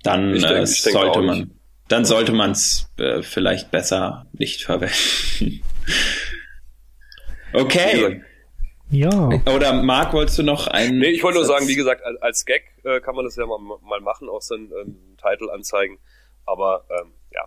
Dann 0.03 0.35
äh, 0.35 0.67
sollte 0.67 1.21
man 1.21 1.60
dann 1.91 2.05
sollte 2.05 2.33
man 2.33 2.53
es 2.53 2.89
äh, 2.99 3.21
vielleicht 3.23 3.73
besser 3.73 4.27
nicht 4.33 4.63
verwenden. 4.63 5.63
okay. 7.53 8.23
Ja. 8.91 9.29
Oder 9.55 9.73
Marc, 9.83 10.13
wolltest 10.13 10.39
du 10.39 10.45
noch 10.45 10.69
einen? 10.69 10.99
Nee, 10.99 11.11
ich 11.11 11.23
wollte 11.25 11.39
nur 11.39 11.47
sagen, 11.47 11.67
wie 11.67 11.75
gesagt, 11.75 12.03
als 12.21 12.45
Gag 12.45 12.63
äh, 12.85 13.01
kann 13.01 13.17
man 13.17 13.25
das 13.25 13.35
ja 13.37 13.45
mal, 13.45 13.59
mal 13.59 14.01
machen, 14.01 14.29
auch 14.29 14.41
so 14.41 14.55
einen 14.55 14.71
ähm, 14.71 15.17
Titel 15.17 15.51
anzeigen. 15.51 15.99
Aber 16.47 16.85
ähm, 16.91 17.13
ja. 17.33 17.47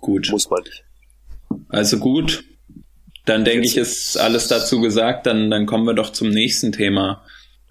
Gut. 0.00 0.28
Muss 0.30 0.50
man 0.50 0.62
nicht. 0.64 0.84
Also 1.68 1.98
gut. 1.98 2.44
Dann 3.24 3.44
denke 3.44 3.66
ich, 3.66 3.76
ist 3.76 4.16
alles 4.16 4.48
dazu 4.48 4.80
gesagt. 4.80 5.26
Dann, 5.26 5.48
dann 5.48 5.66
kommen 5.66 5.84
wir 5.84 5.94
doch 5.94 6.10
zum 6.10 6.30
nächsten 6.30 6.72
Thema. 6.72 7.24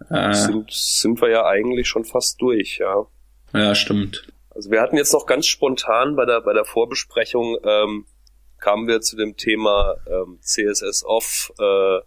Äh, 0.10 0.34
sind, 0.34 0.72
sind 0.72 1.22
wir 1.22 1.30
ja 1.30 1.46
eigentlich 1.46 1.90
schon 1.90 2.06
fast 2.06 2.42
durch, 2.42 2.78
ja. 2.78 3.06
Ja, 3.54 3.76
stimmt. 3.76 4.31
Also 4.54 4.70
wir 4.70 4.82
hatten 4.82 4.98
jetzt 4.98 5.14
noch 5.14 5.26
ganz 5.26 5.48
spontan 5.48 6.16
bei 6.16 6.26
der 6.26 6.42
bei 6.42 6.54
der 6.54 6.66
Vorbesprechung 6.66 7.58
ähm, 7.64 8.06
kamen 8.60 8.88
wir 8.88 9.02
zu 9.02 9.16
dem 9.16 9.38
Thema 9.38 9.96
ähm, 10.08 10.40
CSS 10.42 11.04
Off 11.06 11.52
äh, 11.58 12.00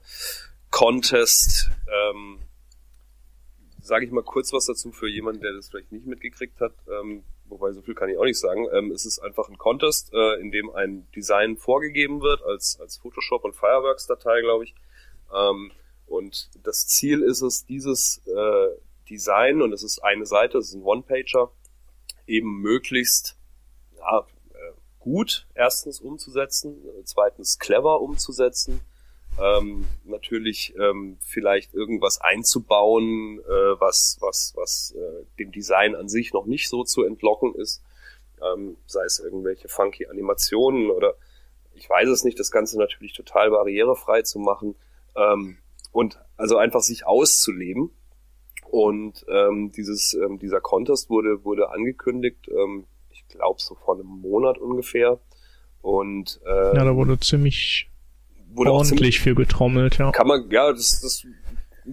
Contest. 0.70 1.70
Ähm, 1.88 2.38
Sage 3.80 4.06
ich 4.06 4.12
mal 4.12 4.22
kurz 4.22 4.52
was 4.52 4.66
dazu 4.66 4.92
für 4.92 5.08
jemanden, 5.08 5.42
der 5.42 5.52
das 5.52 5.68
vielleicht 5.68 5.92
nicht 5.92 6.06
mitgekriegt 6.06 6.58
hat. 6.60 6.72
Ähm, 6.88 7.22
wobei 7.46 7.72
so 7.72 7.82
viel 7.82 7.94
kann 7.94 8.08
ich 8.08 8.16
auch 8.16 8.24
nicht 8.24 8.38
sagen. 8.38 8.66
Ähm, 8.72 8.90
es 8.90 9.04
ist 9.04 9.18
einfach 9.18 9.48
ein 9.48 9.58
Contest, 9.58 10.12
äh, 10.14 10.40
in 10.40 10.50
dem 10.50 10.70
ein 10.70 11.06
Design 11.14 11.56
vorgegeben 11.56 12.22
wird 12.22 12.42
als 12.42 12.78
als 12.80 12.98
Photoshop 12.98 13.44
und 13.44 13.54
Fireworks 13.54 14.06
Datei, 14.06 14.40
glaube 14.40 14.64
ich. 14.64 14.74
Ähm, 15.34 15.72
und 16.06 16.50
das 16.62 16.86
Ziel 16.86 17.22
ist 17.22 17.40
es, 17.40 17.64
dieses 17.64 18.22
äh, 18.26 18.68
Design 19.08 19.62
und 19.62 19.72
es 19.72 19.82
ist 19.82 20.00
eine 20.04 20.26
Seite, 20.26 20.58
es 20.58 20.68
ist 20.68 20.74
ein 20.74 20.82
One-Pager, 20.82 21.50
eben 22.26 22.60
möglichst 22.60 23.36
ja, 23.98 24.26
äh, 24.50 24.72
gut 24.98 25.46
erstens 25.54 26.00
umzusetzen, 26.00 26.84
äh, 26.86 27.04
zweitens 27.04 27.58
clever 27.58 28.00
umzusetzen, 28.00 28.80
ähm, 29.40 29.86
natürlich 30.04 30.74
ähm, 30.78 31.16
vielleicht 31.20 31.74
irgendwas 31.74 32.20
einzubauen, 32.20 33.40
äh, 33.40 33.80
was 33.80 34.18
was 34.20 34.52
was 34.56 34.94
äh, 34.96 35.24
dem 35.38 35.50
Design 35.50 35.94
an 35.94 36.08
sich 36.08 36.32
noch 36.32 36.46
nicht 36.46 36.68
so 36.68 36.84
zu 36.84 37.02
entlocken 37.02 37.54
ist, 37.54 37.82
ähm, 38.40 38.76
sei 38.86 39.04
es 39.04 39.18
irgendwelche 39.18 39.68
funky 39.68 40.06
Animationen 40.06 40.90
oder 40.90 41.14
ich 41.74 41.90
weiß 41.90 42.08
es 42.08 42.22
nicht, 42.22 42.38
das 42.38 42.52
Ganze 42.52 42.78
natürlich 42.78 43.12
total 43.12 43.50
barrierefrei 43.50 44.22
zu 44.22 44.38
machen 44.38 44.76
ähm, 45.16 45.58
und 45.90 46.20
also 46.36 46.56
einfach 46.56 46.82
sich 46.82 47.06
auszuleben 47.06 47.90
und 48.74 49.24
ähm, 49.28 49.70
dieses, 49.70 50.14
ähm, 50.14 50.40
dieser 50.40 50.60
Contest 50.60 51.08
wurde, 51.08 51.44
wurde 51.44 51.70
angekündigt, 51.70 52.48
ähm, 52.48 52.86
ich 53.08 53.24
glaube 53.28 53.60
so 53.60 53.76
vor 53.76 53.94
einem 53.94 54.08
Monat 54.08 54.58
ungefähr. 54.58 55.20
Und 55.80 56.40
ähm, 56.44 56.74
ja, 56.74 56.84
da 56.84 56.96
wurde 56.96 57.16
ziemlich 57.20 57.88
wurde 58.48 58.72
ordentlich 58.72 59.20
viel 59.20 59.36
getrommelt, 59.36 59.98
ja. 59.98 60.10
Kann 60.10 60.26
man, 60.26 60.50
ja, 60.50 60.72
das, 60.72 61.00
das 61.00 61.24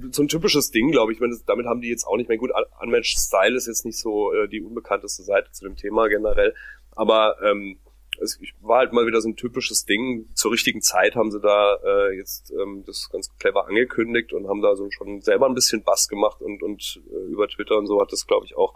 so 0.10 0.24
ein 0.24 0.28
typisches 0.28 0.72
Ding, 0.72 0.90
glaube 0.90 1.12
ich. 1.12 1.18
ich 1.18 1.22
meine, 1.22 1.34
das, 1.34 1.46
damit 1.46 1.68
haben 1.68 1.82
die 1.82 1.90
jetzt 1.90 2.08
auch 2.08 2.18
nicht 2.18 2.30
mehr 2.30 2.40
gut. 2.40 2.50
Unmatched 2.82 3.20
Style 3.20 3.56
ist 3.56 3.68
jetzt 3.68 3.86
nicht 3.86 4.00
so 4.00 4.34
äh, 4.34 4.48
die 4.48 4.62
unbekannteste 4.62 5.22
Seite 5.22 5.52
zu 5.52 5.66
dem 5.66 5.76
Thema 5.76 6.08
generell. 6.08 6.56
Aber 6.96 7.36
ähm, 7.44 7.78
es 8.20 8.40
war 8.62 8.80
halt 8.80 8.94
mal 8.94 9.08
wieder 9.08 9.22
so 9.22 9.30
ein 9.30 9.36
typisches 9.36 9.86
Ding. 9.86 10.28
Zur 10.34 10.52
richtigen 10.52 10.82
Zeit 10.82 11.16
haben 11.16 11.32
sie 11.32 11.40
da 11.40 11.76
äh, 11.84 12.18
jetzt 12.18 12.52
ähm, 12.52 12.84
das 12.86 13.10
ganz 13.10 13.30
clever 13.38 13.68
angekündigt 13.68 14.34
und 14.34 14.48
haben 14.48 14.62
da 14.62 14.76
so 14.76 14.90
schon 14.92 15.22
selber 15.22 15.48
ein 15.48 15.56
bisschen 15.56 15.84
Bass 15.84 16.08
gemacht 16.08 16.42
und, 16.42 16.62
und 16.62 17.02
äh, 17.10 17.32
über 17.32 17.48
Twitter 17.48 17.78
und 17.78 17.88
so 17.88 18.00
hat 18.02 18.12
das, 18.12 18.28
glaube 18.28 18.46
ich, 18.46 18.56
auch, 18.56 18.76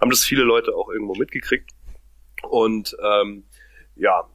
haben 0.00 0.10
das 0.10 0.24
viele 0.24 0.42
Leute 0.42 0.74
auch 0.74 0.90
irgendwo 0.90 1.14
mitgekriegt. 1.14 1.70
Und 2.48 2.96
ähm, 3.02 3.44
ja, 3.94 4.28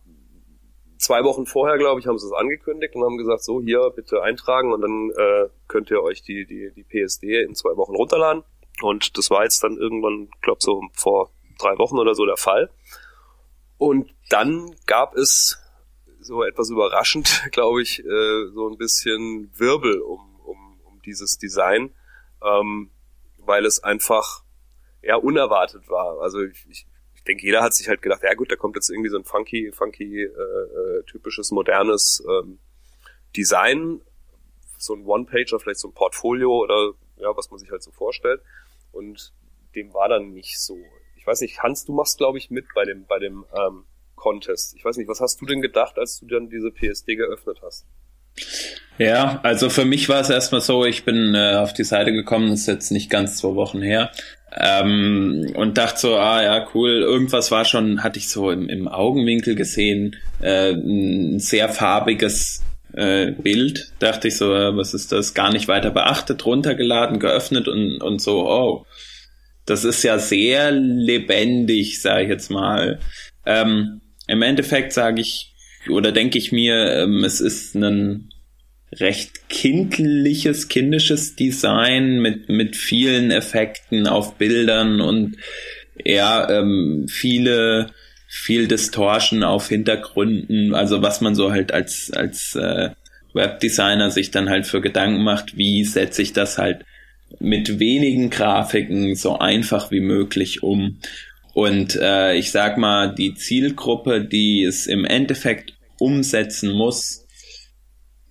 zwei 0.97 1.23
Wochen 1.23 1.45
vorher, 1.45 1.77
glaube 1.77 1.99
ich, 1.99 2.07
haben 2.07 2.17
sie 2.17 2.27
es 2.27 2.33
angekündigt 2.33 2.95
und 2.95 3.03
haben 3.03 3.17
gesagt, 3.17 3.43
so 3.43 3.61
hier 3.61 3.91
bitte 3.95 4.23
eintragen 4.23 4.73
und 4.73 4.81
dann 4.81 5.11
äh, 5.11 5.49
könnt 5.67 5.91
ihr 5.91 6.01
euch 6.01 6.21
die, 6.21 6.45
die, 6.45 6.71
die 6.75 6.83
PSD 6.83 7.43
in 7.43 7.55
zwei 7.55 7.75
Wochen 7.75 7.95
runterladen. 7.95 8.43
Und 8.81 9.17
das 9.17 9.29
war 9.29 9.43
jetzt 9.43 9.63
dann 9.63 9.77
irgendwann, 9.77 10.29
glaube 10.41 10.59
so 10.61 10.81
vor 10.93 11.31
drei 11.59 11.77
Wochen 11.77 11.97
oder 11.97 12.15
so 12.15 12.25
der 12.25 12.37
Fall. 12.37 12.69
Und 13.77 14.13
dann 14.29 14.75
gab 14.85 15.15
es 15.15 15.59
so 16.19 16.43
etwas 16.43 16.69
überraschend, 16.69 17.43
glaube 17.51 17.81
ich, 17.81 17.99
äh, 17.99 18.47
so 18.53 18.69
ein 18.69 18.77
bisschen 18.77 19.51
Wirbel 19.55 20.01
um, 20.01 20.39
um, 20.45 20.79
um 20.83 21.01
dieses 21.01 21.37
Design, 21.37 21.93
ähm, 22.43 22.91
weil 23.37 23.65
es 23.65 23.83
einfach 23.83 24.43
ja 25.01 25.15
unerwartet 25.15 25.89
war. 25.89 26.19
Also 26.21 26.41
ich, 26.41 26.65
ich, 26.69 26.87
ich 27.15 27.23
denke, 27.23 27.45
jeder 27.45 27.61
hat 27.61 27.73
sich 27.73 27.87
halt 27.87 28.01
gedacht, 28.01 28.23
ja 28.23 28.33
gut, 28.33 28.51
da 28.51 28.55
kommt 28.55 28.75
jetzt 28.75 28.89
irgendwie 28.89 29.09
so 29.09 29.17
ein 29.17 29.23
funky, 29.23 29.71
funky, 29.71 30.23
äh, 30.23 30.27
äh, 30.27 31.03
typisches 31.03 31.51
modernes 31.51 32.23
ähm, 32.27 32.59
Design, 33.35 34.01
so 34.77 34.93
ein 34.93 35.05
One-Pager, 35.05 35.59
vielleicht 35.59 35.79
so 35.79 35.87
ein 35.87 35.93
Portfolio 35.93 36.51
oder 36.57 36.93
ja, 37.17 37.35
was 37.35 37.49
man 37.49 37.59
sich 37.59 37.71
halt 37.71 37.83
so 37.83 37.91
vorstellt. 37.91 38.41
Und 38.91 39.33
dem 39.75 39.93
war 39.93 40.09
dann 40.09 40.33
nicht 40.33 40.59
so 40.59 40.77
weiß 41.27 41.41
nicht, 41.41 41.61
Hans, 41.61 41.85
du 41.85 41.93
machst, 41.93 42.17
glaube 42.17 42.37
ich, 42.37 42.49
mit 42.49 42.65
bei 42.73 42.85
dem, 42.85 43.05
bei 43.05 43.19
dem 43.19 43.45
ähm, 43.53 43.83
Contest. 44.15 44.75
Ich 44.75 44.83
weiß 44.83 44.97
nicht, 44.97 45.07
was 45.07 45.21
hast 45.21 45.41
du 45.41 45.45
denn 45.45 45.61
gedacht, 45.61 45.97
als 45.97 46.19
du 46.19 46.25
dann 46.27 46.49
diese 46.49 46.71
PSD 46.71 47.15
geöffnet 47.15 47.59
hast? 47.61 47.85
Ja, 48.97 49.39
also 49.43 49.69
für 49.69 49.85
mich 49.85 50.09
war 50.09 50.21
es 50.21 50.29
erstmal 50.29 50.61
so, 50.61 50.85
ich 50.85 51.05
bin 51.05 51.35
äh, 51.35 51.55
auf 51.55 51.73
die 51.73 51.83
Seite 51.83 52.11
gekommen, 52.11 52.51
ist 52.51 52.67
jetzt 52.67 52.91
nicht 52.91 53.09
ganz 53.09 53.37
zwei 53.37 53.53
Wochen 53.55 53.81
her, 53.81 54.11
ähm, 54.55 55.51
und 55.55 55.77
dachte 55.77 55.99
so, 55.99 56.15
ah 56.15 56.41
ja, 56.41 56.67
cool, 56.73 57.01
irgendwas 57.01 57.51
war 57.51 57.65
schon, 57.65 58.03
hatte 58.03 58.17
ich 58.17 58.29
so 58.29 58.49
im, 58.49 58.69
im 58.69 58.87
Augenwinkel 58.87 59.55
gesehen, 59.55 60.15
äh, 60.41 60.71
ein 60.71 61.39
sehr 61.39 61.69
farbiges 61.69 62.63
äh, 62.93 63.31
Bild, 63.31 63.93
dachte 63.99 64.29
ich 64.29 64.37
so, 64.37 64.53
äh, 64.53 64.75
was 64.75 64.95
ist 64.95 65.11
das, 65.11 65.35
gar 65.35 65.51
nicht 65.51 65.67
weiter 65.67 65.91
beachtet, 65.91 66.45
runtergeladen, 66.45 67.19
geöffnet 67.19 67.67
und, 67.67 68.01
und 68.01 68.19
so, 68.19 68.49
oh, 68.49 68.85
das 69.67 69.83
ist 69.83 70.01
ja 70.03 70.17
sehr 70.17 70.71
lebendig, 70.71 72.01
sage 72.01 72.23
ich 72.23 72.29
jetzt 72.29 72.49
mal. 72.49 72.99
Ähm, 73.45 74.01
Im 74.27 74.41
Endeffekt 74.41 74.93
sage 74.93 75.21
ich 75.21 75.53
oder 75.89 76.11
denke 76.11 76.37
ich 76.37 76.51
mir, 76.51 77.03
ähm, 77.03 77.23
es 77.23 77.39
ist 77.39 77.75
ein 77.75 78.29
recht 78.93 79.49
kindliches, 79.49 80.69
kindisches 80.69 81.35
Design 81.35 82.19
mit, 82.19 82.49
mit 82.49 82.75
vielen 82.75 83.31
Effekten 83.31 84.07
auf 84.07 84.35
Bildern 84.35 85.01
und 85.01 85.37
ja, 86.03 86.49
ähm, 86.49 87.05
viele, 87.09 87.87
viel 88.27 88.67
Distortion 88.67 89.43
auf 89.43 89.67
Hintergründen, 89.67 90.73
also 90.73 91.01
was 91.01 91.21
man 91.21 91.35
so 91.35 91.51
halt 91.51 91.73
als, 91.73 92.11
als 92.11 92.55
äh, 92.55 92.91
Webdesigner 93.33 94.11
sich 94.11 94.31
dann 94.31 94.49
halt 94.49 94.65
für 94.65 94.81
Gedanken 94.81 95.23
macht, 95.23 95.57
wie 95.57 95.83
setze 95.83 96.21
ich 96.21 96.33
das 96.33 96.57
halt 96.57 96.85
mit 97.39 97.79
wenigen 97.79 98.29
Grafiken 98.29 99.15
so 99.15 99.39
einfach 99.39 99.91
wie 99.91 99.99
möglich 99.99 100.63
um. 100.63 100.99
Und 101.53 101.95
äh, 101.95 102.35
ich 102.35 102.51
sag 102.51 102.77
mal, 102.77 103.13
die 103.13 103.33
Zielgruppe, 103.33 104.23
die 104.23 104.63
es 104.63 104.85
im 104.85 105.05
Endeffekt 105.05 105.73
umsetzen 105.99 106.71
muss, 106.71 107.25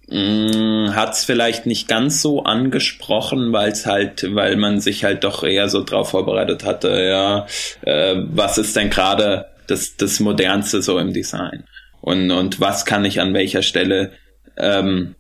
mm, 0.09 0.91
hat 0.95 1.15
es 1.15 1.25
vielleicht 1.25 1.67
nicht 1.67 1.89
ganz 1.89 2.23
so 2.23 2.45
angesprochen, 2.45 3.53
weil 3.53 3.73
es 3.73 3.85
halt, 3.85 4.27
weil 4.35 4.57
man 4.57 4.81
sich 4.81 5.03
halt 5.03 5.25
doch 5.25 5.43
eher 5.43 5.69
so 5.69 5.83
drauf 5.83 6.11
vorbereitet 6.11 6.65
hatte, 6.65 6.89
ja, 6.89 7.47
äh, 7.83 8.23
was 8.29 8.59
ist 8.59 8.77
denn 8.77 8.91
gerade 8.91 9.47
das, 9.67 9.97
das 9.97 10.21
Modernste 10.21 10.81
so 10.81 10.99
im 10.99 11.13
Design? 11.13 11.65
Und, 12.01 12.31
und 12.31 12.61
was 12.61 12.85
kann 12.85 13.05
ich 13.05 13.21
an 13.21 13.35
welcher 13.35 13.63
Stelle 13.63 14.13
ähm, 14.57 15.17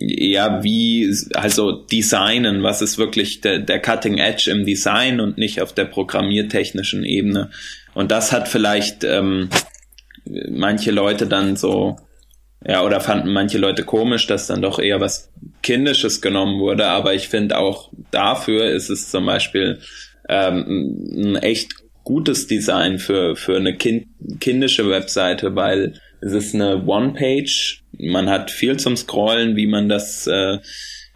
ja, 0.00 0.62
wie, 0.62 1.14
also 1.34 1.72
designen, 1.72 2.62
was 2.62 2.80
ist 2.80 2.96
wirklich 2.96 3.42
der, 3.42 3.58
der 3.58 3.80
Cutting 3.80 4.16
Edge 4.18 4.50
im 4.50 4.64
Design 4.64 5.20
und 5.20 5.36
nicht 5.36 5.60
auf 5.60 5.74
der 5.74 5.84
programmiertechnischen 5.84 7.04
Ebene. 7.04 7.50
Und 7.92 8.10
das 8.10 8.32
hat 8.32 8.48
vielleicht 8.48 9.04
ähm, 9.04 9.50
manche 10.48 10.90
Leute 10.90 11.26
dann 11.26 11.56
so, 11.56 11.98
ja, 12.66 12.82
oder 12.82 13.00
fanden 13.00 13.32
manche 13.32 13.58
Leute 13.58 13.84
komisch, 13.84 14.26
dass 14.26 14.46
dann 14.46 14.62
doch 14.62 14.78
eher 14.78 15.00
was 15.00 15.30
Kindisches 15.62 16.22
genommen 16.22 16.60
wurde, 16.60 16.86
aber 16.86 17.14
ich 17.14 17.28
finde 17.28 17.58
auch 17.58 17.90
dafür 18.10 18.70
ist 18.70 18.88
es 18.88 19.10
zum 19.10 19.26
Beispiel 19.26 19.80
ähm, 20.28 21.06
ein 21.14 21.36
echt 21.36 21.74
gutes 22.04 22.46
Design 22.46 22.98
für, 22.98 23.36
für 23.36 23.56
eine 23.56 23.76
kind, 23.76 24.06
kindische 24.40 24.88
Webseite, 24.88 25.54
weil 25.54 26.00
es 26.20 26.32
ist 26.32 26.54
eine 26.54 26.84
One-Page. 26.84 27.82
Man 27.98 28.28
hat 28.28 28.50
viel 28.50 28.78
zum 28.78 28.96
Scrollen, 28.96 29.56
wie 29.56 29.66
man 29.66 29.88
das, 29.88 30.26
äh, 30.26 30.58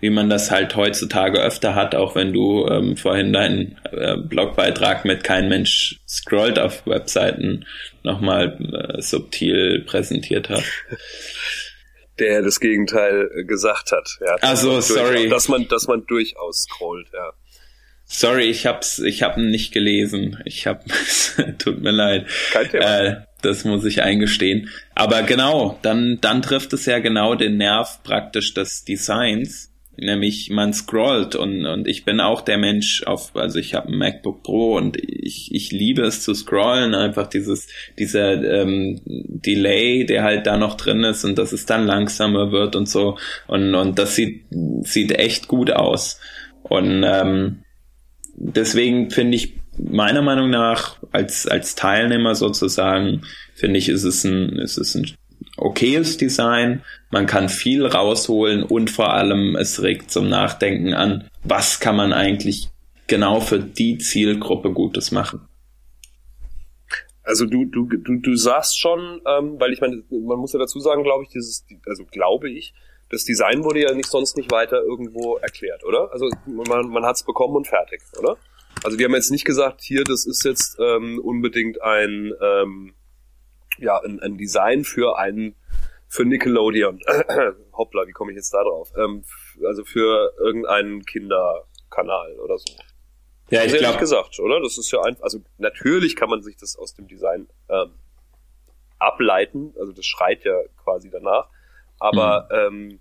wie 0.00 0.10
man 0.10 0.28
das 0.28 0.50
halt 0.50 0.76
heutzutage 0.76 1.40
öfter 1.40 1.74
hat, 1.74 1.94
auch 1.94 2.14
wenn 2.14 2.32
du 2.32 2.66
ähm, 2.66 2.96
vorhin 2.96 3.32
deinen 3.32 3.78
äh, 3.92 4.16
Blogbeitrag 4.16 5.04
mit 5.04 5.24
kein 5.24 5.48
Mensch 5.48 6.00
scrollt 6.08 6.58
auf 6.58 6.86
Webseiten 6.86 7.66
nochmal 8.02 8.58
äh, 8.60 9.00
subtil 9.00 9.82
präsentiert 9.86 10.50
hast. 10.50 10.70
Der 12.18 12.42
das 12.42 12.60
Gegenteil 12.60 13.28
gesagt 13.46 13.92
hat. 13.92 14.08
Ja, 14.20 14.36
also 14.40 14.80
sorry, 14.80 15.28
dass 15.28 15.48
man, 15.48 15.66
dass 15.68 15.88
man 15.88 16.06
durchaus 16.06 16.62
scrollt. 16.62 17.08
Ja. 17.12 17.32
Sorry, 18.04 18.44
ich 18.44 18.66
hab's, 18.66 18.98
ich 18.98 19.22
hab 19.22 19.38
nicht 19.38 19.72
gelesen. 19.72 20.40
Ich 20.44 20.66
hab, 20.66 20.84
tut 21.58 21.80
mir 21.80 21.90
leid. 21.90 22.26
Kein 22.52 22.68
Thema. 22.68 23.00
Äh, 23.00 23.16
das 23.44 23.64
muss 23.64 23.84
ich 23.84 24.02
eingestehen. 24.02 24.68
Aber 24.94 25.22
genau, 25.22 25.78
dann, 25.82 26.18
dann 26.20 26.42
trifft 26.42 26.72
es 26.72 26.86
ja 26.86 26.98
genau 26.98 27.34
den 27.34 27.56
Nerv 27.56 28.02
praktisch 28.02 28.54
des 28.54 28.84
Designs. 28.84 29.70
Nämlich 29.96 30.50
man 30.50 30.72
scrollt 30.72 31.36
und, 31.36 31.66
und 31.66 31.86
ich 31.86 32.04
bin 32.04 32.18
auch 32.18 32.40
der 32.40 32.58
Mensch 32.58 33.04
auf, 33.04 33.30
also 33.36 33.60
ich 33.60 33.74
habe 33.74 33.88
ein 33.88 33.98
MacBook 33.98 34.42
Pro 34.42 34.76
und 34.76 34.96
ich, 34.96 35.54
ich 35.54 35.70
liebe 35.70 36.02
es 36.02 36.20
zu 36.20 36.34
scrollen, 36.34 36.96
einfach 36.96 37.28
dieses, 37.28 37.68
dieser 37.96 38.42
ähm, 38.42 39.00
Delay, 39.04 40.04
der 40.04 40.24
halt 40.24 40.48
da 40.48 40.56
noch 40.56 40.76
drin 40.76 41.04
ist 41.04 41.24
und 41.24 41.38
dass 41.38 41.52
es 41.52 41.64
dann 41.64 41.86
langsamer 41.86 42.50
wird 42.50 42.74
und 42.74 42.88
so. 42.88 43.18
Und, 43.46 43.76
und 43.76 43.96
das 43.96 44.16
sieht, 44.16 44.46
sieht 44.82 45.12
echt 45.12 45.46
gut 45.46 45.70
aus. 45.70 46.18
Und 46.64 47.04
ähm, 47.06 47.62
deswegen 48.34 49.10
finde 49.10 49.36
ich 49.36 49.52
meiner 49.78 50.22
Meinung 50.22 50.50
nach 50.50 50.96
als 51.12 51.46
als 51.46 51.74
Teilnehmer 51.74 52.34
sozusagen 52.34 53.22
finde 53.54 53.78
ich 53.78 53.88
ist 53.88 54.04
es 54.04 54.24
ein 54.24 54.58
ist 54.58 54.78
es 54.78 54.94
ein 54.94 55.14
okayes 55.56 56.16
Design. 56.16 56.82
Man 57.10 57.26
kann 57.26 57.48
viel 57.48 57.86
rausholen 57.86 58.62
und 58.62 58.90
vor 58.90 59.12
allem 59.12 59.56
es 59.56 59.82
regt 59.82 60.10
zum 60.10 60.28
Nachdenken 60.28 60.94
an, 60.94 61.28
was 61.44 61.80
kann 61.80 61.96
man 61.96 62.12
eigentlich 62.12 62.70
genau 63.06 63.40
für 63.40 63.58
die 63.58 63.98
Zielgruppe 63.98 64.72
Gutes 64.72 65.12
machen. 65.12 65.46
Also 67.22 67.46
du, 67.46 67.64
du, 67.64 67.86
du, 67.86 68.20
du 68.20 68.36
sagst 68.36 68.78
schon, 68.78 69.22
ähm, 69.26 69.58
weil 69.58 69.72
ich 69.72 69.80
meine, 69.80 70.02
man 70.10 70.38
muss 70.38 70.52
ja 70.52 70.58
dazu 70.58 70.78
sagen, 70.80 71.02
glaube 71.04 71.24
ich, 71.24 71.30
dieses, 71.30 71.64
also 71.86 72.04
glaube 72.04 72.50
ich, 72.50 72.74
das 73.10 73.24
Design 73.24 73.64
wurde 73.64 73.80
ja 73.80 73.94
nicht 73.94 74.10
sonst 74.10 74.36
nicht 74.36 74.50
weiter 74.50 74.82
irgendwo 74.82 75.36
erklärt, 75.36 75.84
oder? 75.84 76.10
Also 76.12 76.28
man, 76.46 76.88
man 76.88 77.04
hat 77.04 77.16
es 77.16 77.22
bekommen 77.22 77.56
und 77.56 77.66
fertig, 77.66 78.02
oder? 78.18 78.36
Also 78.82 78.96
die 78.96 79.04
haben 79.04 79.14
jetzt 79.14 79.30
nicht 79.30 79.44
gesagt, 79.44 79.82
hier, 79.82 80.04
das 80.04 80.26
ist 80.26 80.44
jetzt 80.44 80.78
ähm, 80.78 81.20
unbedingt 81.20 81.80
ein, 81.82 82.32
ähm, 82.40 82.94
ja, 83.78 83.98
ein, 84.02 84.20
ein 84.20 84.36
Design 84.36 84.84
für 84.84 85.18
einen 85.18 85.54
für 86.08 86.24
Nickelodeon. 86.24 87.00
Hoppla, 87.72 88.06
wie 88.06 88.12
komme 88.12 88.32
ich 88.32 88.36
jetzt 88.36 88.54
da 88.54 88.62
drauf? 88.62 88.92
Ähm, 88.96 89.24
also 89.66 89.84
für 89.84 90.32
irgendeinen 90.38 91.04
Kinderkanal 91.04 92.38
oder 92.38 92.58
so. 92.58 92.72
Ja, 93.50 93.64
ich 93.64 93.76
glaube 93.76 93.98
gesagt, 93.98 94.38
oder? 94.40 94.60
Das 94.60 94.78
ist 94.78 94.90
ja 94.90 95.02
einfach, 95.02 95.24
also 95.24 95.40
natürlich 95.58 96.16
kann 96.16 96.30
man 96.30 96.42
sich 96.42 96.56
das 96.56 96.76
aus 96.76 96.94
dem 96.94 97.08
Design 97.08 97.48
ähm, 97.68 97.92
ableiten, 98.98 99.74
also 99.78 99.92
das 99.92 100.06
schreit 100.06 100.44
ja 100.44 100.58
quasi 100.82 101.10
danach, 101.10 101.48
aber 101.98 102.48
mhm. 102.50 102.90
ähm, 102.90 103.00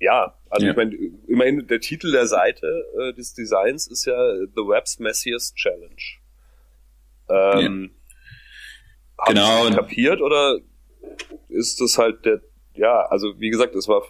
ja, 0.00 0.34
also 0.48 0.66
ja. 0.66 0.72
ich 0.72 0.76
meine, 0.76 0.94
immerhin 1.26 1.66
der 1.66 1.80
Titel 1.80 2.12
der 2.12 2.26
Seite 2.26 2.86
äh, 2.98 3.12
des 3.12 3.34
Designs 3.34 3.86
ist 3.86 4.04
ja 4.04 4.16
The 4.54 4.62
Web's 4.62 4.98
Messiest 4.98 5.56
Challenge. 5.56 6.02
Ähm, 7.28 7.90
ja. 9.18 9.24
Genau. 9.26 9.70
kapiert 9.74 10.20
oder 10.20 10.58
ist 11.48 11.80
das 11.80 11.98
halt 11.98 12.24
der, 12.24 12.40
ja, 12.74 13.02
also 13.06 13.40
wie 13.40 13.50
gesagt, 13.50 13.74
es 13.74 13.88
war 13.88 14.02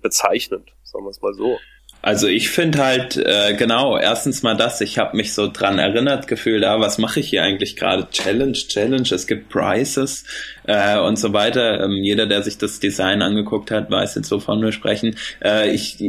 bezeichnend, 0.00 0.72
sagen 0.82 1.04
wir 1.04 1.10
es 1.10 1.20
mal 1.20 1.34
so. 1.34 1.58
Also 2.00 2.28
ich 2.28 2.48
finde 2.50 2.78
halt 2.78 3.16
äh, 3.16 3.54
genau 3.54 3.98
erstens 3.98 4.44
mal 4.44 4.54
das, 4.54 4.80
ich 4.80 4.98
habe 4.98 5.16
mich 5.16 5.34
so 5.34 5.50
dran 5.50 5.80
erinnert 5.80 6.28
gefühlt, 6.28 6.64
ah, 6.64 6.78
was 6.78 6.98
mache 6.98 7.18
ich 7.18 7.30
hier 7.30 7.42
eigentlich 7.42 7.74
gerade? 7.74 8.08
Challenge, 8.10 8.52
Challenge, 8.52 9.08
es 9.10 9.26
gibt 9.26 9.48
Prizes 9.48 10.24
äh, 10.64 10.96
und 10.98 11.18
so 11.18 11.32
weiter. 11.32 11.82
Ähm, 11.82 11.96
jeder, 12.02 12.26
der 12.26 12.42
sich 12.42 12.56
das 12.56 12.78
Design 12.78 13.20
angeguckt 13.20 13.72
hat, 13.72 13.90
weiß 13.90 14.14
jetzt, 14.14 14.30
wovon 14.30 14.62
wir 14.62 14.70
sprechen. 14.70 15.16
Äh, 15.44 15.70
ich, 15.70 16.00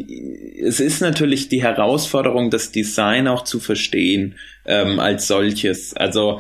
es 0.62 0.80
ist 0.80 1.02
natürlich 1.02 1.50
die 1.50 1.64
Herausforderung, 1.64 2.52
das 2.52 2.72
Design 2.72 3.28
auch 3.28 3.44
zu 3.44 3.60
verstehen 3.60 4.36
ähm, 4.66 5.00
als 5.00 5.28
solches. 5.28 5.96
Also 5.96 6.40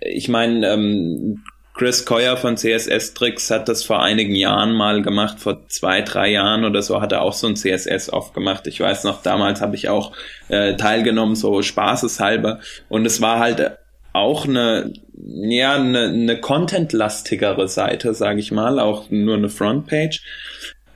ich 0.00 0.28
meine, 0.28 0.72
ähm, 0.72 1.44
Chris 1.78 2.04
Coyer 2.04 2.36
von 2.36 2.56
CSS 2.56 3.14
Tricks 3.14 3.52
hat 3.52 3.68
das 3.68 3.84
vor 3.84 4.02
einigen 4.02 4.34
Jahren 4.34 4.74
mal 4.74 5.00
gemacht, 5.00 5.38
vor 5.38 5.68
zwei, 5.68 6.02
drei 6.02 6.32
Jahren 6.32 6.64
oder 6.64 6.82
so 6.82 7.00
hat 7.00 7.12
er 7.12 7.22
auch 7.22 7.32
so 7.32 7.46
ein 7.46 7.54
CSS 7.54 8.10
aufgemacht. 8.10 8.66
Ich 8.66 8.80
weiß 8.80 9.04
noch, 9.04 9.22
damals 9.22 9.60
habe 9.60 9.76
ich 9.76 9.88
auch 9.88 10.12
äh, 10.48 10.74
teilgenommen, 10.74 11.36
so 11.36 11.62
spaßeshalber. 11.62 12.58
Und 12.88 13.06
es 13.06 13.20
war 13.20 13.38
halt 13.38 13.78
auch 14.12 14.44
eine, 14.44 14.92
ja, 15.14 15.76
eine, 15.76 16.06
eine 16.08 16.40
contentlastigere 16.40 17.68
Seite, 17.68 18.12
sage 18.12 18.40
ich 18.40 18.50
mal, 18.50 18.80
auch 18.80 19.08
nur 19.10 19.36
eine 19.36 19.48
Frontpage. 19.48 20.20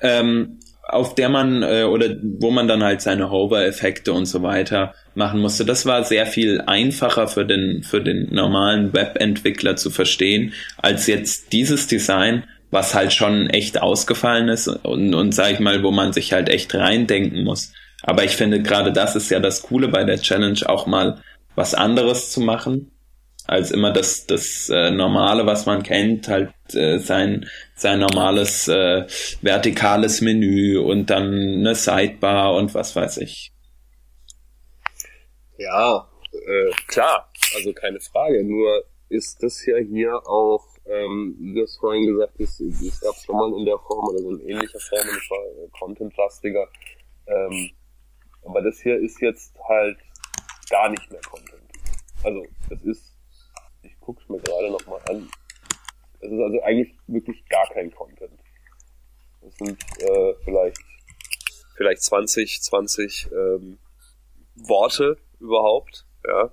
Ähm, 0.01 0.59
auf 0.83 1.15
der 1.15 1.29
man 1.29 1.63
äh, 1.63 1.85
oder 1.85 2.17
wo 2.23 2.51
man 2.51 2.67
dann 2.67 2.83
halt 2.83 3.03
seine 3.03 3.31
Hover-Effekte 3.31 4.13
und 4.13 4.27
so 4.27 4.43
weiter 4.43 4.95
machen 5.15 5.41
musste. 5.41 5.65
Das 5.65 5.87
war 5.87 6.05
sehr 6.05 6.27
viel 6.27 6.61
einfacher 6.67 7.29
für 7.29 7.45
den 7.45 7.83
für 7.83 8.01
den 8.01 8.29
normalen 8.35 8.93
Webentwickler 8.93 9.77
zu 9.77 9.91
verstehen 9.91 10.53
als 10.79 11.07
jetzt 11.07 11.53
dieses 11.53 11.87
Design, 11.87 12.45
was 12.71 12.95
halt 12.95 13.13
schon 13.13 13.51
echt 13.51 13.81
ausgefallen 13.81 14.49
ist 14.49 14.69
und 14.69 15.15
und 15.15 15.33
sag 15.33 15.53
ich 15.53 15.61
mal, 15.61 15.83
wo 15.83 15.91
man 15.91 16.13
sich 16.13 16.33
halt 16.33 16.49
echt 16.49 16.75
reindenken 16.75 17.45
muss. 17.45 17.73
Aber 18.03 18.25
ich 18.25 18.37
finde 18.37 18.63
gerade 18.63 18.93
das 18.93 19.17
ist 19.17 19.31
ja 19.31 19.41
das 19.41 19.63
Coole 19.63 19.89
bei 19.89 20.05
der 20.05 20.21
Challenge 20.21 20.61
auch 20.67 20.87
mal 20.87 21.21
was 21.55 21.75
anderes 21.75 22.31
zu 22.31 22.41
machen 22.41 22.93
als 23.47 23.71
immer 23.71 23.93
das, 23.93 24.27
das 24.27 24.69
äh, 24.69 24.91
Normale, 24.91 25.47
was 25.47 25.67
man 25.67 25.83
kennt, 25.83 26.29
halt 26.29 26.51
äh, 26.75 26.99
sein, 26.99 27.47
sein 27.75 28.01
normales 28.01 28.69
äh, 28.69 29.05
vertikales 29.43 30.21
Menü 30.21 30.79
und 30.79 31.11
dann 31.11 31.33
eine 31.33 31.75
Sidebar 31.75 32.55
und 32.55 32.75
was 32.75 32.95
weiß 32.95 33.19
ich. 33.19 33.53
Ja, 35.57 36.09
äh, 36.33 36.71
klar, 36.87 37.31
also 37.55 37.73
keine 37.73 38.01
Frage. 38.01 38.43
Nur 38.45 38.85
ist 39.09 39.43
das 39.43 39.65
ja 39.67 39.77
hier 39.79 40.15
auch, 40.27 40.67
ähm, 40.87 41.37
wie 41.39 41.55
du 41.55 41.63
es 41.63 41.77
vorhin 41.77 42.07
gesagt 42.07 42.35
hast, 42.41 42.61
es 42.61 43.01
gab 43.01 43.15
schon 43.17 43.37
mal 43.37 43.59
in 43.59 43.65
der 43.65 43.79
Form 43.79 44.09
oder 44.09 44.19
so 44.19 44.31
in 44.37 44.49
ähnlicher 44.49 44.81
Form, 44.81 45.09
und 45.09 45.23
zwar 45.27 45.65
äh, 45.65 45.69
Content-lastiger. 45.79 46.69
Ähm, 47.27 47.71
aber 48.45 48.63
das 48.63 48.81
hier 48.81 48.99
ist 48.99 49.21
jetzt 49.21 49.55
halt 49.69 49.99
gar 50.71 50.89
nicht 50.89 51.11
mehr 51.11 51.21
Content. 51.21 51.63
Also, 52.25 52.45
es 52.71 52.83
ist 52.83 53.13
guck's 54.03 54.29
mir 54.29 54.39
gerade 54.39 54.71
nochmal 54.71 55.01
an. 55.09 55.29
Es 56.21 56.31
ist 56.31 56.41
also 56.41 56.63
eigentlich 56.63 56.95
wirklich 57.07 57.45
gar 57.49 57.67
kein 57.73 57.91
Content. 57.91 58.39
Es 59.41 59.57
sind 59.57 59.79
äh, 60.01 60.35
vielleicht 60.45 60.79
vielleicht 61.77 62.03
20, 62.03 62.61
20 62.63 63.29
ähm, 63.33 63.79
Worte 64.57 65.17
überhaupt, 65.43 66.07
ja. 66.27 66.51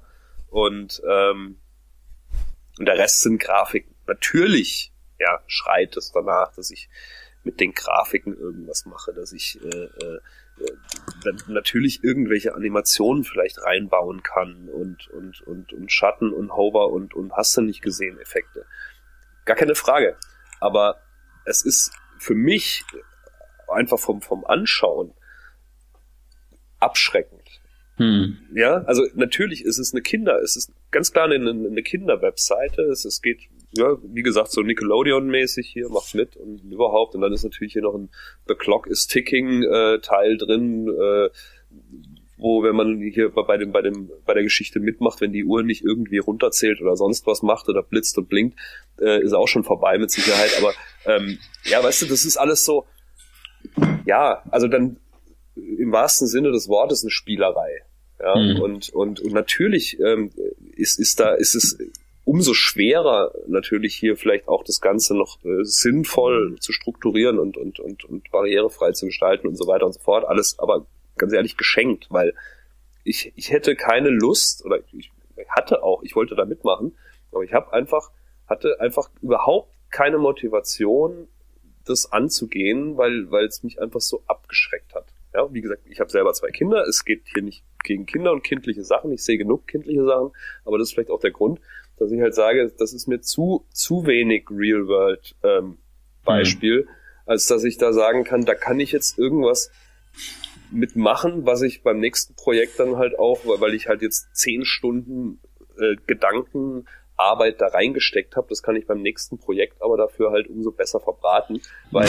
Und, 0.50 1.02
ähm, 1.08 1.60
und 2.78 2.86
der 2.86 2.98
Rest 2.98 3.22
sind 3.22 3.40
Grafiken. 3.40 3.96
Natürlich, 4.08 4.92
ja, 5.20 5.44
schreit 5.48 5.96
es 5.96 6.12
danach, 6.12 6.54
dass 6.56 6.72
ich 6.72 6.90
mit 7.44 7.60
den 7.60 7.74
Grafiken 7.74 8.38
irgendwas 8.38 8.86
mache, 8.86 9.14
dass 9.14 9.32
ich 9.32 9.60
äh, 9.64 9.86
äh, 9.86 10.20
natürlich 11.48 12.04
irgendwelche 12.04 12.54
Animationen 12.54 13.24
vielleicht 13.24 13.64
reinbauen 13.64 14.24
kann 14.24 14.70
und, 14.70 15.08
und, 15.10 15.42
und, 15.42 15.74
und 15.74 15.92
Schatten 15.92 16.34
und 16.34 16.52
Hover 16.52 16.90
und, 16.90 17.14
und 17.14 17.34
hast 17.34 17.56
du 17.58 17.62
nicht 17.62 17.82
gesehen 17.82 18.20
Effekte. 18.20 18.66
Gar 19.46 19.56
keine 19.56 19.76
Frage. 19.76 20.18
Aber 20.60 21.00
es 21.46 21.64
ist 21.64 21.94
für 22.18 22.36
mich 22.36 22.84
einfach 23.68 24.00
vom, 24.00 24.22
vom 24.22 24.46
Anschauen 24.46 25.14
abschreckend. 26.80 27.39
Hm. 28.00 28.38
Ja, 28.56 28.84
also 28.86 29.04
natürlich 29.16 29.66
ist 29.66 29.78
es 29.78 29.94
eine 29.94 30.02
Kinder, 30.02 30.42
es 30.42 30.56
ist 30.56 30.72
ganz 30.90 31.12
klar 31.12 31.26
eine, 31.26 31.50
eine 31.50 31.84
Kinderwebseite. 31.84 32.84
Es, 32.84 33.04
es 33.04 33.22
geht 33.22 33.40
ja, 33.72 33.98
wie 34.02 34.24
gesagt, 34.24 34.52
so 34.52 34.62
Nickelodeon-mäßig 34.62 35.68
hier, 35.68 35.90
macht 35.90 36.16
mit 36.16 36.38
und 36.38 36.64
überhaupt. 36.72 37.14
Und 37.14 37.22
dann 37.22 37.34
ist 37.34 37.44
natürlich 37.44 37.74
hier 37.74 37.82
noch 37.82 37.94
ein 37.94 38.10
The 38.48 38.56
Clock 38.56 38.88
is 38.88 39.08
Ticking 39.08 39.64
äh, 39.64 40.00
Teil 40.00 40.38
drin, 40.38 40.88
äh, 40.88 41.30
wo 42.38 42.64
wenn 42.64 42.76
man 42.76 43.02
hier 43.02 43.30
bei 43.32 43.58
dem, 43.58 43.74
bei 43.74 43.82
dem, 43.82 44.10
bei 44.26 44.34
der 44.34 44.44
Geschichte 44.44 44.80
mitmacht, 44.80 45.20
wenn 45.20 45.34
die 45.34 45.44
Uhr 45.44 45.62
nicht 45.62 45.84
irgendwie 45.84 46.20
runterzählt 46.20 46.82
oder 46.82 46.96
sonst 46.96 47.28
was 47.28 47.44
macht 47.44 47.68
oder 47.68 47.84
blitzt 47.84 48.18
und 48.18 48.30
blinkt, 48.30 48.58
äh, 49.00 49.22
ist 49.22 49.34
auch 49.34 49.48
schon 49.48 49.66
vorbei 49.66 49.98
mit 49.98 50.10
Sicherheit. 50.10 50.58
Aber 50.58 50.74
ähm, 51.06 51.38
ja, 51.66 51.84
weißt 51.84 52.04
du, 52.04 52.06
das 52.06 52.24
ist 52.24 52.38
alles 52.38 52.64
so, 52.64 52.86
ja, 54.06 54.42
also 54.50 54.68
dann 54.68 54.98
im 55.56 55.92
wahrsten 55.92 56.28
Sinne 56.28 56.52
des 56.52 56.70
Wortes 56.70 57.04
eine 57.04 57.12
Spielerei. 57.12 57.84
Ja, 58.20 58.36
mhm. 58.36 58.62
und, 58.62 58.90
und, 58.90 59.20
und 59.22 59.34
natürlich 59.34 60.00
ähm, 60.00 60.32
ist, 60.76 61.00
ist 61.00 61.20
da, 61.20 61.34
ist 61.34 61.56
es 61.56 61.78
umso 62.26 62.54
schwerer 62.54 63.32
natürlich 63.48 63.96
hier 63.96 64.16
vielleicht 64.16 64.48
auch 64.48 64.64
das 64.64 64.82
Ganze 64.82 65.16
noch 65.16 65.44
äh, 65.44 65.64
sinnvoll 65.64 66.58
zu 66.60 66.72
strukturieren 66.72 67.40
und, 67.40 67.58
und, 67.58 67.80
und, 67.80 68.04
und 68.06 68.30
barrierefrei 68.30 68.92
zu 68.92 69.08
gestalten 69.08 69.48
und 69.48 69.56
so 69.56 69.68
weiter 69.68 69.86
und 69.86 69.94
so 69.94 70.00
fort. 70.00 70.26
Alles 70.26 70.60
aber 70.60 70.86
ganz 71.18 71.34
ehrlich 71.34 71.58
geschenkt, 71.58 72.08
weil 72.10 72.36
ich, 73.04 73.34
ich 73.36 73.52
hätte 73.52 73.76
keine 73.76 74.10
Lust 74.10 74.64
oder 74.66 74.80
ich 74.96 75.12
hatte 75.48 75.82
auch, 75.82 76.04
ich 76.04 76.16
wollte 76.16 76.36
da 76.36 76.46
mitmachen, 76.46 76.96
aber 77.32 77.44
ich 77.44 77.54
habe 77.54 77.74
einfach, 77.74 78.12
hatte 78.48 78.80
einfach 78.80 79.10
überhaupt 79.22 79.74
keine 79.90 80.18
Motivation, 80.18 81.28
das 81.86 82.12
anzugehen, 82.12 82.98
weil 82.98 83.32
weil 83.32 83.46
es 83.46 83.64
mich 83.64 83.82
einfach 83.82 84.02
so 84.02 84.22
abgeschreckt 84.28 84.94
hat. 84.94 85.06
Ja, 85.34 85.52
wie 85.54 85.62
gesagt, 85.62 85.84
ich 85.86 86.00
habe 86.00 86.10
selber 86.10 86.34
zwei 86.34 86.50
Kinder. 86.50 86.84
Es 86.88 87.06
geht 87.06 87.24
hier 87.34 87.44
nicht 87.44 87.64
gegen 87.84 88.06
Kinder 88.06 88.32
und 88.32 88.44
kindliche 88.44 88.84
Sachen. 88.84 89.12
Ich 89.12 89.24
sehe 89.24 89.38
genug 89.38 89.68
kindliche 89.68 90.04
Sachen, 90.06 90.32
aber 90.66 90.78
das 90.78 90.90
ist 90.90 90.94
vielleicht 90.94 91.12
auch 91.12 91.20
der 91.20 91.32
Grund, 91.32 91.60
dass 91.98 92.12
ich 92.12 92.22
halt 92.22 92.34
sage, 92.34 92.72
das 92.78 92.94
ist 92.94 93.08
mir 93.08 93.22
zu, 93.22 93.66
zu 93.72 94.06
wenig 94.06 94.48
Real-World 94.50 95.36
ähm, 95.44 95.78
Beispiel, 96.24 96.84
mhm. 96.84 96.90
als 97.26 97.48
dass 97.48 97.64
ich 97.64 97.78
da 97.78 97.94
sagen 97.94 98.24
kann, 98.24 98.46
da 98.46 98.56
kann 98.56 98.80
ich 98.80 98.92
jetzt 98.92 99.18
irgendwas 99.20 99.72
mitmachen, 100.72 101.46
was 101.46 101.62
ich 101.62 101.84
beim 101.84 102.00
nächsten 102.00 102.36
Projekt 102.36 102.80
dann 102.80 102.98
halt 102.98 103.18
auch, 103.18 103.42
weil 103.46 103.74
ich 103.74 103.88
halt 103.88 104.02
jetzt 104.02 104.36
zehn 104.36 104.66
Stunden 104.66 105.40
äh, 105.78 105.96
Gedanken 106.08 106.86
Arbeit 107.20 107.60
da 107.60 107.68
reingesteckt 107.68 108.36
habe, 108.36 108.48
das 108.50 108.64
kann 108.64 108.76
ich 108.76 108.88
beim 108.88 109.02
nächsten 109.02 109.38
Projekt 109.38 109.82
aber 109.82 109.98
dafür 109.98 110.32
halt 110.32 110.48
umso 110.48 110.72
besser 110.72 111.00
verbraten, 111.00 111.62
weil 111.92 112.08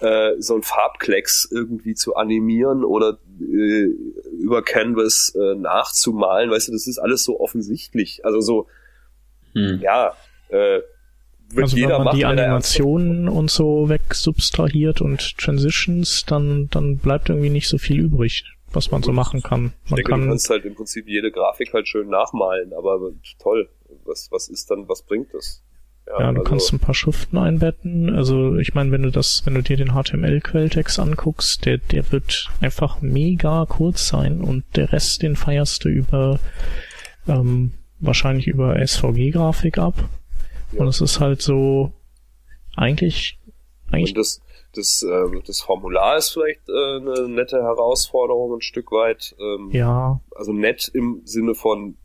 äh, 0.00 0.40
so 0.40 0.54
ein 0.54 0.62
Farbklecks 0.62 1.48
irgendwie 1.50 1.94
zu 1.94 2.14
animieren 2.14 2.84
oder 2.84 3.18
äh, 3.40 3.86
über 4.38 4.62
Canvas 4.62 5.34
äh, 5.34 5.54
nachzumalen, 5.54 6.50
weißt 6.50 6.68
du, 6.68 6.72
das 6.72 6.86
ist 6.86 6.98
alles 6.98 7.24
so 7.24 7.40
offensichtlich. 7.40 8.24
Also 8.24 8.40
so, 8.40 8.66
hm. 9.54 9.80
ja, 9.82 10.14
äh, 10.48 10.80
wird 11.52 11.64
also 11.64 11.76
jeder 11.76 11.88
wenn 11.88 11.96
man 11.96 12.04
machen, 12.04 12.18
die 12.18 12.24
Animationen 12.26 13.28
und 13.28 13.50
so 13.50 13.88
wegsubstrahiert 13.88 15.00
und 15.00 15.38
Transitions, 15.38 16.24
dann, 16.26 16.68
dann 16.70 16.98
bleibt 16.98 17.28
irgendwie 17.28 17.50
nicht 17.50 17.68
so 17.68 17.78
viel 17.78 17.98
übrig, 17.98 18.44
was 18.72 18.90
man 18.90 19.02
so 19.02 19.10
machen 19.10 19.42
kann. 19.42 19.72
Man 19.88 19.96
denke, 19.96 20.10
kann, 20.10 20.20
du 20.20 20.28
kannst 20.28 20.50
halt 20.50 20.64
im 20.64 20.74
Prinzip 20.74 21.08
jede 21.08 21.32
Grafik 21.32 21.72
halt 21.72 21.88
schön 21.88 22.08
nachmalen, 22.08 22.72
aber 22.72 23.00
toll 23.40 23.68
was, 24.04 24.28
was 24.30 24.48
ist 24.48 24.70
dann, 24.70 24.88
was 24.88 25.02
bringt 25.02 25.32
das? 25.34 25.62
Ja, 26.06 26.20
ja 26.20 26.32
du 26.32 26.40
also, 26.40 26.50
kannst 26.50 26.72
ein 26.72 26.78
paar 26.80 26.94
Schriften 26.94 27.38
einbetten. 27.38 28.14
Also 28.14 28.56
ich 28.56 28.74
meine, 28.74 28.90
wenn 28.92 29.02
du 29.02 29.10
das, 29.10 29.42
wenn 29.44 29.54
du 29.54 29.62
dir 29.62 29.76
den 29.76 29.92
HTML-Quelltext 29.92 30.98
anguckst, 30.98 31.64
der, 31.64 31.78
der 31.78 32.10
wird 32.12 32.48
einfach 32.60 33.00
mega 33.00 33.66
kurz 33.68 34.08
sein 34.08 34.40
und 34.42 34.64
der 34.76 34.92
Rest, 34.92 35.22
den 35.22 35.36
feierst 35.36 35.84
du 35.84 35.88
über 35.88 36.38
ähm, 37.28 37.72
wahrscheinlich 37.98 38.46
über 38.46 38.76
SVG-Grafik 38.84 39.78
ab. 39.78 39.94
Ja. 40.72 40.80
Und 40.80 40.88
es 40.88 41.00
ist 41.00 41.20
halt 41.20 41.42
so 41.42 41.92
eigentlich 42.76 43.40
eigentlich. 43.90 44.10
Und 44.10 44.18
das, 44.18 44.40
das, 44.74 45.02
äh, 45.02 45.40
das 45.46 45.60
Formular 45.60 46.16
ist 46.16 46.30
vielleicht 46.30 46.68
äh, 46.68 46.96
eine 46.96 47.28
nette 47.28 47.62
Herausforderung 47.62 48.56
ein 48.56 48.60
Stück 48.60 48.92
weit. 48.92 49.34
Ähm, 49.38 49.70
ja. 49.72 50.20
Also 50.34 50.52
nett 50.52 50.90
im 50.94 51.22
Sinne 51.24 51.54
von 51.54 51.96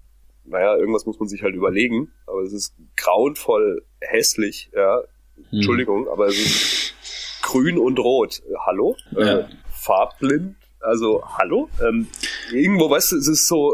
naja, 0.46 0.76
irgendwas 0.78 1.06
muss 1.06 1.20
man 1.20 1.28
sich 1.28 1.43
halt 1.43 1.56
überlegen, 1.56 2.12
aber 2.28 2.41
es 2.41 2.54
ist 2.54 2.76
grauenvoll 2.98 3.84
hässlich, 4.02 4.70
ja. 4.76 5.02
Hm. 5.36 5.46
Entschuldigung, 5.52 6.08
aber 6.08 6.28
es 6.28 6.38
ist 6.38 6.93
grün 7.41 7.78
und 7.78 8.00
rot. 8.00 8.41
Hallo? 8.66 8.96
Ja. 9.12 9.39
Äh, 9.39 9.46
farbblind? 9.72 10.56
Also, 10.80 11.24
hallo? 11.26 11.70
Ähm, 11.88 12.08
irgendwo, 12.52 12.89
weißt 12.89 13.14
du, 13.14 13.18
es 13.18 13.28
ist 13.28 13.48
so, 13.48 13.74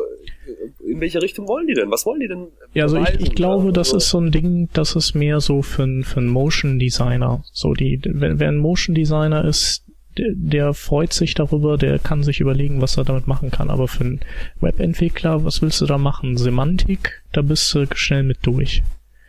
in 0.86 1.00
welche 1.00 1.22
Richtung 1.22 1.48
wollen 1.48 1.68
die 1.68 1.74
denn? 1.74 1.92
Was 1.92 2.06
wollen 2.06 2.22
die 2.22 2.28
denn? 2.28 2.48
Ja, 2.74 2.84
also 2.84 2.98
ich, 2.98 3.20
ich 3.20 3.36
glaube, 3.36 3.72
das 3.72 3.94
ist 3.94 4.10
so 4.10 4.20
ein 4.20 4.32
Ding, 4.32 4.70
das 4.74 4.96
ist 4.96 5.14
mehr 5.14 5.40
so 5.40 5.62
für, 5.62 5.88
für 6.04 6.20
einen 6.20 6.30
Motion 6.30 6.80
Designer. 6.80 7.44
So 7.52 7.74
die, 7.74 8.00
wenn, 8.04 8.40
wer 8.40 8.48
ein 8.48 8.58
Motion 8.58 8.96
Designer 8.96 9.46
ist, 9.46 9.86
der, 10.18 10.32
der 10.36 10.74
freut 10.74 11.14
sich 11.14 11.34
darüber, 11.34 11.78
der 11.78 12.00
kann 12.00 12.24
sich 12.24 12.40
überlegen, 12.40 12.82
was 12.82 12.98
er 12.98 13.04
damit 13.04 13.28
machen 13.28 13.52
kann. 13.52 13.70
Aber 13.70 13.88
für 13.88 14.04
einen 14.04 14.20
Webentwickler, 14.60 15.44
was 15.46 15.62
willst 15.62 15.82
du 15.82 15.86
da 15.86 15.98
machen? 15.98 16.38
Semantik, 16.38 17.24
da 17.32 17.42
bist 17.42 17.74
du 17.74 17.86
schnell 17.96 18.24
mit 18.24 18.40
durch. 18.44 18.84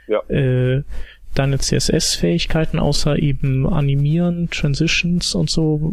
Ja. 0.09 0.21
Äh, 0.29 0.83
deine 1.35 1.59
CSS-Fähigkeiten, 1.59 2.79
außer 2.79 3.19
eben 3.19 3.67
animieren, 3.67 4.49
Transitions 4.51 5.35
und 5.35 5.51
so, 5.51 5.93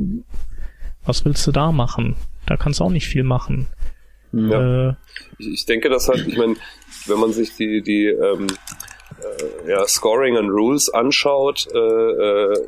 was 1.06 1.24
willst 1.26 1.46
du 1.48 1.52
da 1.52 1.72
machen? 1.72 2.16
Da 2.46 2.58
kannst 2.58 2.80
du 2.80 2.84
auch 2.84 2.90
nicht 2.90 3.08
viel 3.08 3.24
machen. 3.24 3.68
Ja. 4.32 4.90
Äh, 4.90 4.94
ich, 5.38 5.66
denke, 5.66 5.90
dass 5.90 6.08
halt, 6.08 6.28
ich 6.28 6.38
meine, 6.38 6.56
wenn 7.08 7.20
man 7.20 7.32
sich 7.32 7.56
die, 7.56 7.82
die 7.82 8.08
ähm, 8.08 8.48
äh, 9.20 9.70
ja, 9.72 9.88
Scoring 9.88 10.38
and 10.38 10.50
Rules 10.50 10.90
anschaut, 10.90 11.68
äh, 11.74 11.78
äh, 11.78 12.68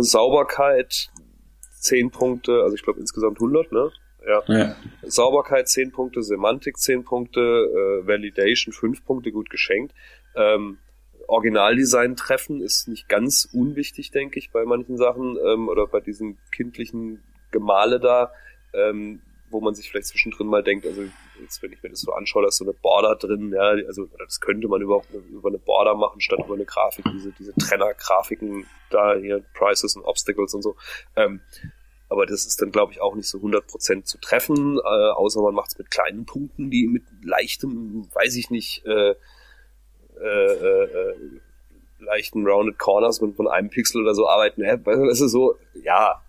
Sauberkeit, 0.00 1.10
10 1.84 2.10
Punkte, 2.10 2.62
also 2.62 2.74
ich 2.74 2.82
glaube 2.82 3.00
insgesamt 3.00 3.36
100, 3.36 3.72
ne? 3.72 3.90
Ja. 4.26 4.42
ja. 4.48 4.76
Sauberkeit 5.02 5.68
10 5.68 5.92
Punkte, 5.92 6.22
Semantik 6.22 6.78
10 6.78 7.04
Punkte, 7.04 7.40
äh, 7.40 8.06
Validation 8.06 8.72
5 8.72 9.04
Punkte, 9.04 9.32
gut 9.32 9.50
geschenkt. 9.50 9.94
Ähm, 10.34 10.78
Originaldesign 11.26 12.16
treffen 12.16 12.60
ist 12.60 12.88
nicht 12.88 13.08
ganz 13.08 13.48
unwichtig, 13.52 14.10
denke 14.10 14.38
ich, 14.38 14.50
bei 14.50 14.64
manchen 14.64 14.96
Sachen 14.96 15.36
ähm, 15.44 15.68
oder 15.68 15.86
bei 15.86 16.00
diesen 16.00 16.38
kindlichen 16.52 17.22
Gemale 17.50 18.00
da, 18.00 18.32
ähm, 18.72 19.20
wo 19.50 19.60
man 19.60 19.74
sich 19.74 19.90
vielleicht 19.90 20.08
zwischendrin 20.08 20.46
mal 20.46 20.62
denkt, 20.62 20.86
also 20.86 21.02
jetzt, 21.40 21.62
wenn 21.62 21.72
ich 21.72 21.82
mir 21.82 21.90
das 21.90 22.00
so 22.00 22.12
anschaue, 22.12 22.42
da 22.42 22.48
ist 22.48 22.58
so 22.58 22.64
eine 22.64 22.74
Border 22.74 23.16
drin, 23.16 23.52
ja, 23.54 23.70
also 23.86 24.06
das 24.18 24.40
könnte 24.40 24.68
man 24.68 24.80
überhaupt 24.80 25.08
über 25.12 25.48
eine 25.48 25.58
Border 25.58 25.94
machen, 25.94 26.20
statt 26.20 26.40
über 26.44 26.54
eine 26.54 26.64
Grafik, 26.64 27.04
diese, 27.12 27.32
diese 27.32 27.54
Trenner-Grafiken 27.54 28.66
da 28.90 29.14
hier, 29.14 29.44
Prices 29.54 29.96
und 29.96 30.04
Obstacles 30.04 30.54
und 30.54 30.62
so. 30.62 30.76
Ähm, 31.16 31.40
aber 32.08 32.26
das 32.26 32.44
ist 32.44 32.60
dann, 32.60 32.70
glaube 32.70 32.92
ich, 32.92 33.00
auch 33.00 33.14
nicht 33.14 33.28
so 33.28 33.38
100% 33.38 34.04
zu 34.04 34.18
treffen, 34.18 34.78
äh, 34.78 34.80
außer 34.80 35.42
man 35.42 35.54
macht 35.54 35.72
es 35.72 35.78
mit 35.78 35.90
kleinen 35.90 36.26
Punkten, 36.26 36.70
die 36.70 36.86
mit 36.86 37.02
leichtem, 37.22 38.08
weiß 38.12 38.36
ich 38.36 38.50
nicht, 38.50 38.84
äh, 38.86 39.14
äh, 40.20 40.52
äh, 40.52 41.14
leichten 41.98 42.46
Rounded 42.46 42.78
Corners 42.78 43.20
mit 43.20 43.34
von 43.34 43.48
einem 43.48 43.70
Pixel 43.70 44.02
oder 44.02 44.14
so 44.14 44.28
arbeiten. 44.28 44.62
Ja, 44.62 44.76
das 44.76 45.20
ist 45.20 45.32
so, 45.32 45.56
ja, 45.82 46.22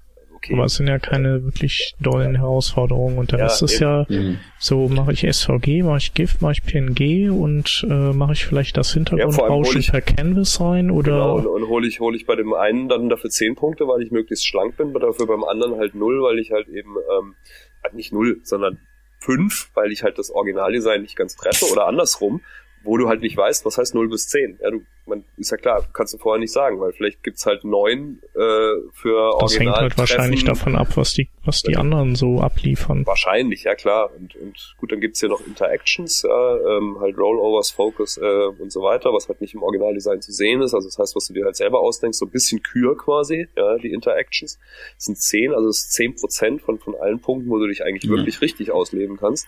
okay. 0.45 0.53
Aber 0.53 0.65
es 0.65 0.75
sind 0.75 0.87
ja 0.87 0.99
keine 0.99 1.43
wirklich 1.43 1.95
dollen 1.99 2.35
Herausforderungen 2.35 3.17
und 3.17 3.31
der 3.31 3.39
ja, 3.39 3.45
Rest 3.45 3.61
ist 3.61 3.79
ja 3.79 4.05
mhm. 4.09 4.39
so, 4.59 4.87
mache 4.87 5.13
ich 5.13 5.21
SVG, 5.21 5.83
mache 5.83 5.97
ich 5.97 6.13
GIF, 6.13 6.41
mache 6.41 6.53
ich 6.53 6.63
PNG 6.63 7.31
und 7.31 7.85
äh, 7.89 8.13
mache 8.13 8.33
ich 8.33 8.45
vielleicht 8.45 8.77
das 8.77 8.93
Hintergrundrauschen 8.93 9.81
ja, 9.81 9.91
per 9.91 10.01
Canvas 10.01 10.59
rein 10.61 10.91
oder 10.91 11.11
genau, 11.11 11.35
und, 11.35 11.47
und 11.47 11.67
hole 11.67 11.87
ich 11.87 11.99
hole 11.99 12.15
ich 12.15 12.25
bei 12.25 12.35
dem 12.35 12.53
einen 12.53 12.87
dann 12.89 13.09
dafür 13.09 13.29
10 13.29 13.55
Punkte, 13.55 13.87
weil 13.87 14.01
ich 14.01 14.11
möglichst 14.11 14.47
schlank 14.47 14.77
bin, 14.77 14.93
dafür 14.93 15.27
beim 15.27 15.43
anderen 15.43 15.77
halt 15.77 15.95
null, 15.95 16.21
weil 16.21 16.39
ich 16.39 16.51
halt 16.51 16.67
eben 16.67 16.95
ähm, 17.17 17.35
halt 17.83 17.93
nicht 17.93 18.13
null, 18.13 18.39
sondern 18.43 18.79
fünf, 19.19 19.71
weil 19.73 19.91
ich 19.91 20.03
halt 20.03 20.17
das 20.17 20.29
Originaldesign 20.29 21.01
nicht 21.01 21.15
ganz 21.15 21.35
treffe 21.35 21.65
oder 21.71 21.87
andersrum, 21.87 22.41
wo 22.85 22.97
du 22.97 23.07
halt 23.07 23.21
nicht 23.21 23.35
weißt, 23.35 23.65
was 23.65 23.77
heißt 23.77 23.95
0 23.95 24.09
bis 24.09 24.27
10. 24.27 24.59
Ja, 24.61 24.69
du, 24.69 24.81
man, 25.05 25.23
ist 25.37 25.51
ja 25.51 25.57
klar, 25.57 25.85
kannst 25.91 26.13
du 26.13 26.17
vorher 26.17 26.39
nicht 26.39 26.51
sagen, 26.51 26.79
weil 26.79 26.93
vielleicht 26.93 27.23
gibt's 27.23 27.45
halt 27.45 27.63
neun 27.63 28.21
äh, 28.35 28.89
für 28.93 29.37
Das 29.39 29.59
hängt 29.59 29.75
halt 29.75 29.97
wahrscheinlich 29.97 30.43
davon 30.43 30.75
ab, 30.75 30.87
was 30.95 31.13
die, 31.13 31.27
was 31.43 31.61
die 31.61 31.75
anderen 31.75 32.15
so 32.15 32.39
abliefern. 32.39 33.05
Wahrscheinlich, 33.05 33.63
ja 33.63 33.75
klar. 33.75 34.11
Und, 34.15 34.35
und 34.35 34.75
gut, 34.77 34.91
dann 34.91 35.01
gibt's 35.01 35.19
hier 35.19 35.29
noch 35.29 35.45
Interactions, 35.45 36.23
ja, 36.23 36.57
ähm, 36.77 36.97
halt 36.99 37.17
Rollovers, 37.17 37.71
Focus 37.71 38.17
äh, 38.17 38.45
und 38.59 38.71
so 38.71 38.81
weiter, 38.81 39.11
was 39.13 39.27
halt 39.27 39.41
nicht 39.41 39.55
im 39.55 39.63
Originaldesign 39.63 40.21
zu 40.21 40.31
sehen 40.31 40.61
ist. 40.61 40.73
Also 40.73 40.87
das 40.87 40.97
heißt, 40.97 41.15
was 41.15 41.27
du 41.27 41.33
dir 41.33 41.45
halt 41.45 41.55
selber 41.55 41.79
ausdenkst, 41.79 42.17
so 42.17 42.25
ein 42.25 42.31
bisschen 42.31 42.61
Kür 42.61 42.95
quasi, 42.97 43.47
ja, 43.57 43.77
die 43.77 43.91
Interactions. 43.91 44.59
Das 44.95 45.05
sind 45.05 45.17
zehn, 45.17 45.53
also 45.53 45.67
das 45.67 45.77
ist 45.77 45.93
zehn 45.93 46.15
Prozent 46.15 46.61
von, 46.61 46.79
von 46.79 46.95
allen 46.95 47.19
Punkten, 47.19 47.49
wo 47.49 47.57
du 47.57 47.67
dich 47.67 47.83
eigentlich 47.83 48.09
mhm. 48.09 48.17
wirklich 48.17 48.41
richtig 48.41 48.71
ausleben 48.71 49.17
kannst 49.17 49.47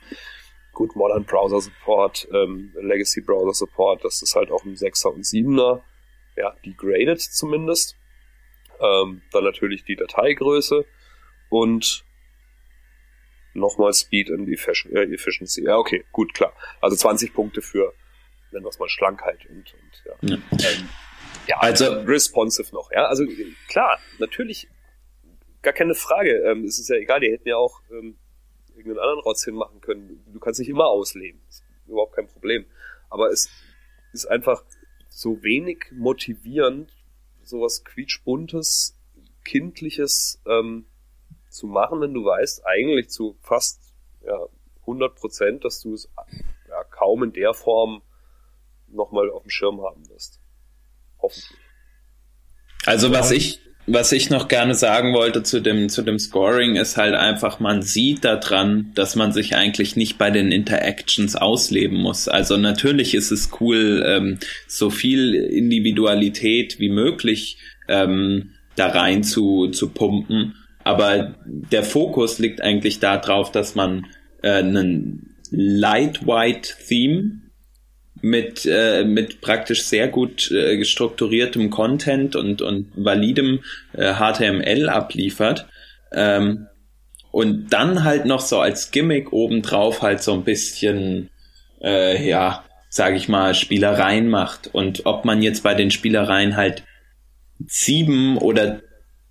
gut, 0.78 0.96
Modern 0.96 1.26
Browser 1.26 1.60
Support, 1.60 2.28
ähm, 2.32 2.72
Legacy 2.80 3.22
Browser 3.22 3.54
Support, 3.54 4.06
das 4.06 4.22
ist 4.22 4.36
halt 4.36 4.52
auch 4.52 4.64
ein 4.64 4.76
6er 4.76 5.08
und 5.08 5.26
7er, 5.26 5.82
ja, 6.36 6.56
degraded 6.64 7.20
zumindest. 7.20 7.96
Ähm, 8.80 9.24
dann 9.32 9.44
natürlich 9.44 9.86
die 9.86 9.96
Dateigröße 9.96 10.86
und 11.50 12.06
nochmal 13.56 13.92
Speed 13.92 14.30
und 14.30 14.48
äh, 14.48 15.14
Efficiency. 15.14 15.64
Ja, 15.64 15.78
okay, 15.78 16.06
gut, 16.12 16.36
klar. 16.36 16.54
Also 16.80 16.96
20 16.96 17.34
Punkte 17.34 17.64
für, 17.64 17.92
nennen 18.52 18.64
wir 18.64 18.70
es 18.70 18.78
mal, 18.78 18.88
Schlankheit 18.88 19.48
und, 19.50 19.74
und 19.74 20.04
ja. 20.06 20.14
Ja. 20.22 20.36
Ähm, 20.36 20.90
ja, 21.48 21.58
also 21.58 21.86
responsive 22.02 22.72
noch, 22.72 22.92
ja. 22.92 23.06
Also 23.06 23.26
klar, 23.68 23.98
natürlich, 24.20 24.68
gar 25.64 25.74
keine 25.74 25.96
Frage. 25.96 26.44
Ähm, 26.46 26.66
es 26.66 26.78
ist 26.78 26.90
ja 26.90 26.98
egal, 26.98 27.20
die 27.20 27.32
hätten 27.32 27.48
ja 27.48 27.58
auch 27.58 27.82
ähm, 27.90 28.20
irgendeinen 28.88 29.10
anderen 29.10 29.24
Rotz 29.24 29.44
hinmachen 29.44 29.82
können. 29.82 30.24
Du 30.32 30.40
kannst 30.40 30.60
dich 30.60 30.70
immer 30.70 30.88
ausleben. 30.88 31.42
Ist 31.50 31.64
überhaupt 31.88 32.16
kein 32.16 32.28
Problem. 32.28 32.66
Aber 33.10 33.30
es 33.30 33.50
ist 34.14 34.26
einfach 34.26 34.64
so 35.10 35.42
wenig 35.44 35.86
motivierend, 35.92 36.92
sowas 37.44 37.84
quietschbuntes, 37.84 38.98
kindliches 39.44 40.42
ähm, 40.46 40.86
zu 41.50 41.68
machen, 41.68 42.02
wenn 42.02 42.14
du 42.14 42.26
weißt, 42.26 42.66
eigentlich 42.66 43.10
zu 43.10 43.38
fast 43.42 43.94
ja, 44.26 44.38
100 44.82 45.16
Prozent, 45.16 45.66
dass 45.66 45.82
du 45.82 45.94
es 45.94 46.10
ja, 46.68 46.84
kaum 46.84 47.24
in 47.24 47.34
der 47.34 47.54
Form 47.54 48.02
nochmal 48.88 49.30
auf 49.30 49.44
dem 49.44 49.50
Schirm 49.50 49.82
haben 49.82 50.08
wirst. 50.10 50.40
Hoffentlich. 51.20 51.60
Also 52.86 53.12
was 53.12 53.32
ich 53.32 53.62
was 53.90 54.12
ich 54.12 54.30
noch 54.30 54.50
gerne 54.50 54.76
sagen 54.76 55.14
wollte 55.14 55.44
zu 55.44 55.62
dem, 55.62 55.88
zu 55.88 56.02
dem 56.02 56.20
Scoring 56.20 56.76
ist 56.76 56.98
halt 56.98 57.16
einfach, 57.16 57.62
man 57.62 57.82
sieht 57.82 58.26
daran, 58.26 58.92
dass 58.96 59.16
man 59.16 59.32
sich 59.32 59.56
eigentlich 59.56 59.96
nicht 59.96 60.18
bei 60.18 60.30
den 60.30 60.52
Interactions 60.52 61.38
ausleben 61.38 61.98
muss. 61.98 62.28
Also 62.28 62.58
natürlich 62.58 63.16
ist 63.16 63.32
es 63.32 63.50
cool, 63.62 64.04
ähm, 64.06 64.40
so 64.68 64.90
viel 64.90 65.34
Individualität 65.34 66.80
wie 66.80 66.90
möglich 66.90 67.60
ähm, 67.88 68.52
da 68.76 68.88
rein 68.88 69.24
zu, 69.24 69.70
zu 69.70 69.90
pumpen. 69.90 70.56
Aber 70.84 71.36
der 71.46 71.84
Fokus 71.84 72.40
liegt 72.40 72.62
eigentlich 72.62 73.00
darauf, 73.00 73.54
dass 73.54 73.74
man 73.74 74.06
äh, 74.42 74.52
einen 74.52 75.36
Light 75.50 76.28
White 76.28 76.74
Theme 76.88 77.47
mit, 78.22 78.66
äh, 78.66 79.04
mit 79.04 79.42
praktisch 79.42 79.84
sehr 79.84 80.08
gut 80.08 80.52
äh, 80.52 80.84
strukturiertem 80.84 81.70
Content 81.70 82.36
und, 82.36 82.62
und 82.62 82.92
validem 82.96 83.60
äh, 83.94 84.14
HTML 84.14 84.90
abliefert. 84.90 85.68
Ähm, 86.12 86.68
und 87.32 87.70
dann 87.70 88.04
halt 88.04 88.26
noch 88.26 88.42
so 88.42 88.60
als 88.60 88.92
Gimmick 88.92 89.32
obendrauf 89.34 90.02
halt 90.02 90.24
so 90.24 90.34
ein 90.34 90.44
bisschen, 90.44 91.30
äh, 91.82 92.28
ja, 92.28 92.64
sag 92.90 93.16
ich 93.16 93.28
mal, 93.28 93.54
Spielereien 93.54 94.28
macht. 94.30 94.74
Und 94.74 95.06
ob 95.06 95.26
man 95.26 95.42
jetzt 95.42 95.64
bei 95.64 95.76
den 95.76 95.92
Spielereien 95.92 96.56
halt 96.56 96.84
sieben 97.68 98.38
oder 98.38 98.82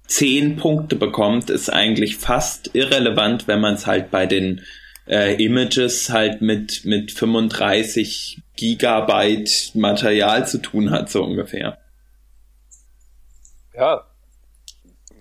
zehn 0.07 0.57
Punkte 0.57 0.97
bekommt, 0.97 1.51
ist 1.51 1.73
eigentlich 1.73 2.17
fast 2.17 2.71
irrelevant, 2.75 3.49
wenn 3.49 3.61
man 3.61 3.75
es 3.75 3.87
halt 3.87 4.11
bei 4.11 4.27
den 4.27 4.61
äh, 5.09 5.43
Images 5.43 6.11
halt 6.11 6.41
mit, 6.41 6.85
mit 6.85 7.13
35 7.13 8.43
Gigabyte 8.57 9.75
Material 9.75 10.47
zu 10.47 10.59
tun 10.59 10.91
hat, 10.91 11.11
so 11.11 11.23
ungefähr. 11.23 11.79
Ja. 13.75 14.05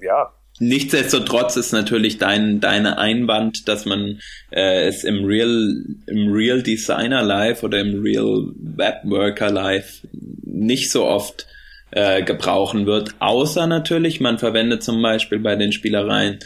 Ja. 0.01 0.31
Nichtsdestotrotz 0.59 1.57
ist 1.57 1.73
natürlich 1.73 2.17
dein 2.17 2.61
deine 2.61 2.97
Einwand, 2.97 3.67
dass 3.67 3.85
man 3.85 4.21
äh, 4.51 4.87
es 4.87 5.03
im 5.03 5.25
Real 5.25 5.83
im 6.07 6.31
Real 6.31 6.63
Designer 6.63 7.23
Life 7.23 7.65
oder 7.65 7.79
im 7.79 8.01
Real 8.01 8.53
Webworker 8.55 9.51
Life 9.51 10.07
nicht 10.43 10.91
so 10.91 11.05
oft 11.05 11.45
äh, 11.91 12.23
gebrauchen 12.23 12.85
wird, 12.85 13.15
außer 13.19 13.67
natürlich, 13.67 14.21
man 14.21 14.37
verwendet 14.37 14.83
zum 14.83 15.01
Beispiel 15.01 15.39
bei 15.39 15.55
den 15.55 15.71
Spielereien 15.71 16.39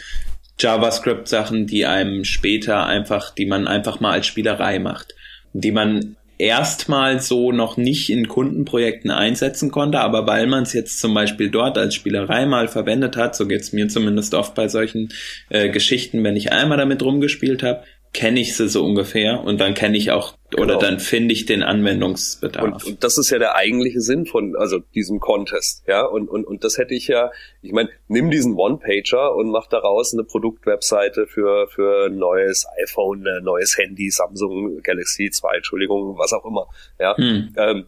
JavaScript-Sachen, 0.60 1.66
die 1.66 1.86
einem 1.86 2.24
später 2.24 2.86
einfach, 2.86 3.34
die 3.34 3.46
man 3.46 3.66
einfach 3.66 4.00
mal 4.00 4.12
als 4.12 4.26
Spielerei 4.26 4.78
macht, 4.78 5.14
die 5.52 5.72
man 5.72 6.16
erstmal 6.40 7.20
so 7.20 7.52
noch 7.52 7.76
nicht 7.76 8.08
in 8.08 8.26
Kundenprojekten 8.26 9.10
einsetzen 9.10 9.70
konnte, 9.70 10.00
aber 10.00 10.26
weil 10.26 10.46
man 10.46 10.62
es 10.62 10.72
jetzt 10.72 10.98
zum 10.98 11.12
Beispiel 11.12 11.50
dort 11.50 11.76
als 11.76 11.94
Spielerei 11.94 12.46
mal 12.46 12.66
verwendet 12.66 13.16
hat, 13.16 13.36
so 13.36 13.46
geht's 13.46 13.72
mir 13.72 13.88
zumindest 13.88 14.32
oft 14.32 14.54
bei 14.54 14.66
solchen 14.66 15.10
äh, 15.50 15.68
Geschichten, 15.68 16.24
wenn 16.24 16.36
ich 16.36 16.50
einmal 16.50 16.78
damit 16.78 17.02
rumgespielt 17.02 17.62
habe, 17.62 17.84
kenne 18.12 18.40
ich 18.40 18.56
sie 18.56 18.68
so 18.68 18.84
ungefähr 18.84 19.44
und 19.44 19.60
dann 19.60 19.74
kenne 19.74 19.96
ich 19.96 20.10
auch 20.10 20.34
genau. 20.50 20.64
oder 20.64 20.78
dann 20.78 20.98
finde 20.98 21.32
ich 21.32 21.46
den 21.46 21.62
Anwendungsbedarf. 21.62 22.64
Und, 22.64 22.84
und, 22.84 23.04
das 23.04 23.18
ist 23.18 23.30
ja 23.30 23.38
der 23.38 23.54
eigentliche 23.54 24.00
Sinn 24.00 24.26
von 24.26 24.56
also 24.56 24.80
diesem 24.94 25.20
Contest, 25.20 25.84
ja 25.86 26.04
und 26.04 26.28
und 26.28 26.44
und 26.44 26.64
das 26.64 26.76
hätte 26.76 26.94
ich 26.94 27.06
ja, 27.06 27.30
ich 27.62 27.72
meine, 27.72 27.88
nimm 28.08 28.30
diesen 28.30 28.54
One-Pager 28.54 29.34
und 29.36 29.50
mach 29.50 29.68
daraus 29.68 30.12
eine 30.12 30.24
Produktwebseite 30.24 31.26
für 31.28 31.68
für 31.68 32.08
neues 32.10 32.66
iPhone, 32.82 33.24
neues 33.42 33.78
Handy, 33.78 34.10
Samsung 34.10 34.80
Galaxy 34.82 35.30
2, 35.30 35.56
Entschuldigung, 35.56 36.18
was 36.18 36.32
auch 36.32 36.44
immer, 36.44 36.66
ja. 36.98 37.16
Hm. 37.16 37.54
Ähm, 37.56 37.86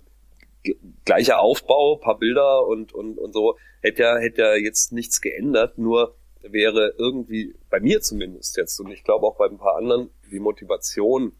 gleicher 1.05 1.41
Aufbau, 1.41 1.97
paar 1.97 2.19
Bilder 2.19 2.65
und 2.69 2.93
und 2.93 3.19
und 3.19 3.33
so 3.33 3.57
hätte 3.81 4.03
ja 4.03 4.19
hätte 4.19 4.43
ja 4.43 4.55
jetzt 4.55 4.93
nichts 4.93 5.21
geändert, 5.21 5.79
nur 5.79 6.15
wäre 6.43 6.95
irgendwie, 6.99 7.55
bei 7.71 7.81
mir 7.81 8.01
zumindest 8.01 8.57
jetzt, 8.57 8.79
und 8.81 8.91
ich 8.91 9.05
glaube 9.05 9.27
auch 9.27 9.37
bei 9.37 9.47
ein 9.47 9.59
paar 9.59 9.77
anderen, 9.77 10.11
die 10.31 10.41
Motivation 10.41 11.33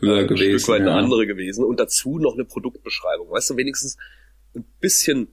höher 0.00 0.20
äh, 0.20 0.26
gewesen. 0.26 0.58
Stück 0.58 0.74
weit 0.74 0.80
eine 0.82 0.92
andere 0.92 1.26
gewesen. 1.26 1.64
Und 1.64 1.80
dazu 1.80 2.18
noch 2.18 2.34
eine 2.34 2.44
Produktbeschreibung. 2.44 3.30
Weißt 3.30 3.50
du, 3.50 3.56
wenigstens 3.56 3.96
ein 4.54 4.64
bisschen, 4.80 5.28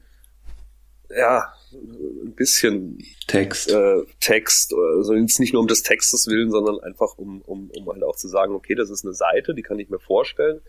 ja, 1.10 1.54
ein 1.74 2.34
bisschen 2.36 2.98
Text. 3.28 3.72
Äh, 3.72 4.04
Text, 4.20 4.74
also 4.74 5.14
jetzt 5.14 5.40
nicht 5.40 5.54
nur 5.54 5.62
um 5.62 5.68
des 5.68 5.84
Textes 5.84 6.28
willen, 6.28 6.52
sondern 6.52 6.80
einfach 6.80 7.18
um, 7.18 7.42
um, 7.42 7.70
um 7.72 7.88
halt 7.88 8.04
auch 8.04 8.16
zu 8.16 8.28
sagen, 8.28 8.54
okay, 8.54 8.76
das 8.76 8.90
ist 8.90 9.06
eine 9.06 9.14
Seite, 9.14 9.54
die 9.54 9.62
kann 9.62 9.80
ich 9.80 9.90
mir 9.90 10.00
vorstellen. 10.00 10.62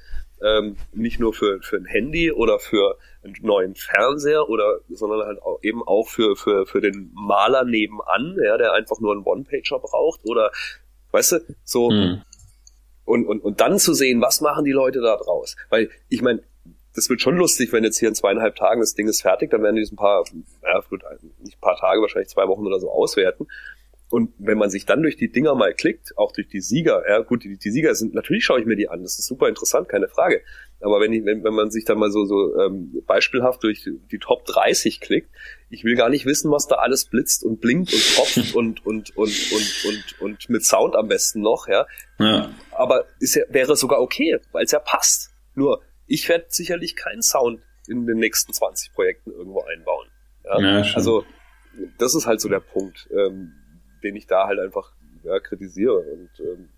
Ähm, 0.42 0.76
nicht 0.92 1.20
nur 1.20 1.32
für, 1.32 1.60
für 1.62 1.76
ein 1.76 1.84
Handy 1.84 2.32
oder 2.32 2.58
für 2.58 2.98
einen 3.24 3.36
neuen 3.40 3.74
Fernseher 3.74 4.48
oder, 4.48 4.80
sondern 4.88 5.26
halt 5.26 5.42
auch 5.42 5.58
eben 5.62 5.82
auch 5.82 6.08
für, 6.08 6.36
für, 6.36 6.66
für 6.66 6.80
den 6.80 7.10
Maler 7.14 7.64
nebenan, 7.64 8.36
ja, 8.42 8.56
der 8.56 8.72
einfach 8.72 9.00
nur 9.00 9.12
einen 9.12 9.22
One-Pager 9.22 9.78
braucht 9.78 10.24
oder, 10.24 10.50
weißt 11.12 11.32
du, 11.32 11.38
so, 11.64 11.90
hm. 11.90 12.22
und, 13.04 13.26
und, 13.26 13.40
und 13.40 13.60
dann 13.60 13.78
zu 13.78 13.94
sehen, 13.94 14.20
was 14.20 14.40
machen 14.40 14.64
die 14.64 14.72
Leute 14.72 15.00
da 15.00 15.16
draus? 15.16 15.56
Weil, 15.70 15.90
ich 16.08 16.22
meine, 16.22 16.42
das 16.94 17.08
wird 17.08 17.22
schon 17.22 17.36
lustig, 17.36 17.72
wenn 17.72 17.84
jetzt 17.84 17.98
hier 17.98 18.08
in 18.08 18.14
zweieinhalb 18.14 18.56
Tagen 18.56 18.80
das 18.80 18.94
Ding 18.94 19.08
ist 19.08 19.22
fertig, 19.22 19.50
dann 19.50 19.62
werden 19.62 19.76
die 19.76 19.82
es 19.82 19.92
ein 19.92 19.96
paar, 19.96 20.24
ja, 20.62 20.80
gut, 20.90 21.02
nicht 21.40 21.56
ein 21.56 21.60
paar 21.60 21.76
Tage, 21.76 22.00
wahrscheinlich 22.02 22.28
zwei 22.28 22.46
Wochen 22.48 22.66
oder 22.66 22.80
so 22.80 22.90
auswerten. 22.90 23.46
Und 24.12 24.34
wenn 24.36 24.58
man 24.58 24.68
sich 24.68 24.84
dann 24.84 25.00
durch 25.00 25.16
die 25.16 25.32
Dinger 25.32 25.54
mal 25.54 25.72
klickt, 25.72 26.18
auch 26.18 26.32
durch 26.32 26.46
die 26.46 26.60
Sieger, 26.60 27.02
ja 27.08 27.20
gut, 27.20 27.44
die, 27.44 27.56
die 27.56 27.70
Sieger 27.70 27.94
sind, 27.94 28.12
natürlich 28.12 28.44
schaue 28.44 28.60
ich 28.60 28.66
mir 28.66 28.76
die 28.76 28.90
an, 28.90 29.02
das 29.02 29.18
ist 29.18 29.26
super 29.26 29.48
interessant, 29.48 29.88
keine 29.88 30.06
Frage. 30.06 30.42
Aber 30.82 31.00
wenn, 31.00 31.14
ich, 31.14 31.24
wenn, 31.24 31.42
wenn 31.42 31.54
man 31.54 31.70
sich 31.70 31.86
dann 31.86 31.98
mal 31.98 32.10
so, 32.10 32.26
so 32.26 32.60
ähm, 32.60 33.02
beispielhaft 33.06 33.62
durch 33.62 33.88
die 34.10 34.18
Top 34.18 34.44
30 34.44 35.00
klickt, 35.00 35.30
ich 35.70 35.84
will 35.84 35.96
gar 35.96 36.10
nicht 36.10 36.26
wissen, 36.26 36.50
was 36.50 36.66
da 36.66 36.74
alles 36.74 37.06
blitzt 37.06 37.42
und 37.42 37.62
blinkt 37.62 37.90
und 37.94 38.14
tropft 38.14 38.54
und, 38.54 38.84
und, 38.84 39.16
und, 39.16 39.52
und, 39.52 39.84
und, 39.86 40.20
und 40.20 40.50
mit 40.50 40.62
Sound 40.62 40.94
am 40.94 41.08
besten 41.08 41.40
noch, 41.40 41.66
ja. 41.66 41.86
ja. 42.18 42.50
Aber 42.72 43.06
ist 43.18 43.34
ja, 43.34 43.44
wäre 43.48 43.76
sogar 43.76 44.02
okay, 44.02 44.38
weil 44.52 44.66
es 44.66 44.72
ja 44.72 44.78
passt. 44.78 45.30
Nur, 45.54 45.80
ich 46.06 46.28
werde 46.28 46.44
sicherlich 46.48 46.96
keinen 46.96 47.22
Sound 47.22 47.62
in 47.88 48.06
den 48.06 48.18
nächsten 48.18 48.52
20 48.52 48.92
Projekten 48.92 49.30
irgendwo 49.30 49.62
einbauen. 49.62 50.08
Ja? 50.44 50.60
ja 50.60 50.94
also 50.96 51.24
das 51.96 52.14
ist 52.14 52.26
halt 52.26 52.42
so 52.42 52.50
der 52.50 52.60
Punkt, 52.60 53.08
ähm, 53.10 53.54
den 54.02 54.16
ich 54.16 54.26
da 54.26 54.46
halt 54.46 54.58
einfach 54.58 54.92
ja, 55.24 55.38
kritisiere 55.40 55.98
und 55.98 56.30
ähm, 56.40 56.68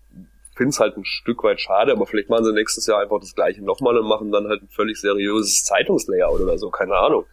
finde 0.55 0.69
es 0.69 0.79
halt 0.79 0.97
ein 0.97 1.05
Stück 1.05 1.43
weit 1.43 1.59
schade, 1.59 1.91
aber 1.91 2.05
vielleicht 2.05 2.29
machen 2.29 2.45
sie 2.45 2.53
nächstes 2.53 2.87
Jahr 2.87 3.01
einfach 3.01 3.19
das 3.19 3.35
gleiche 3.35 3.63
nochmal 3.63 3.97
und 3.97 4.07
machen 4.07 4.31
dann 4.31 4.47
halt 4.47 4.63
ein 4.63 4.69
völlig 4.69 4.99
seriöses 4.99 5.63
Zeitungslayout 5.63 6.39
oder 6.39 6.57
so, 6.57 6.69
keine 6.69 6.95
Ahnung, 6.95 7.25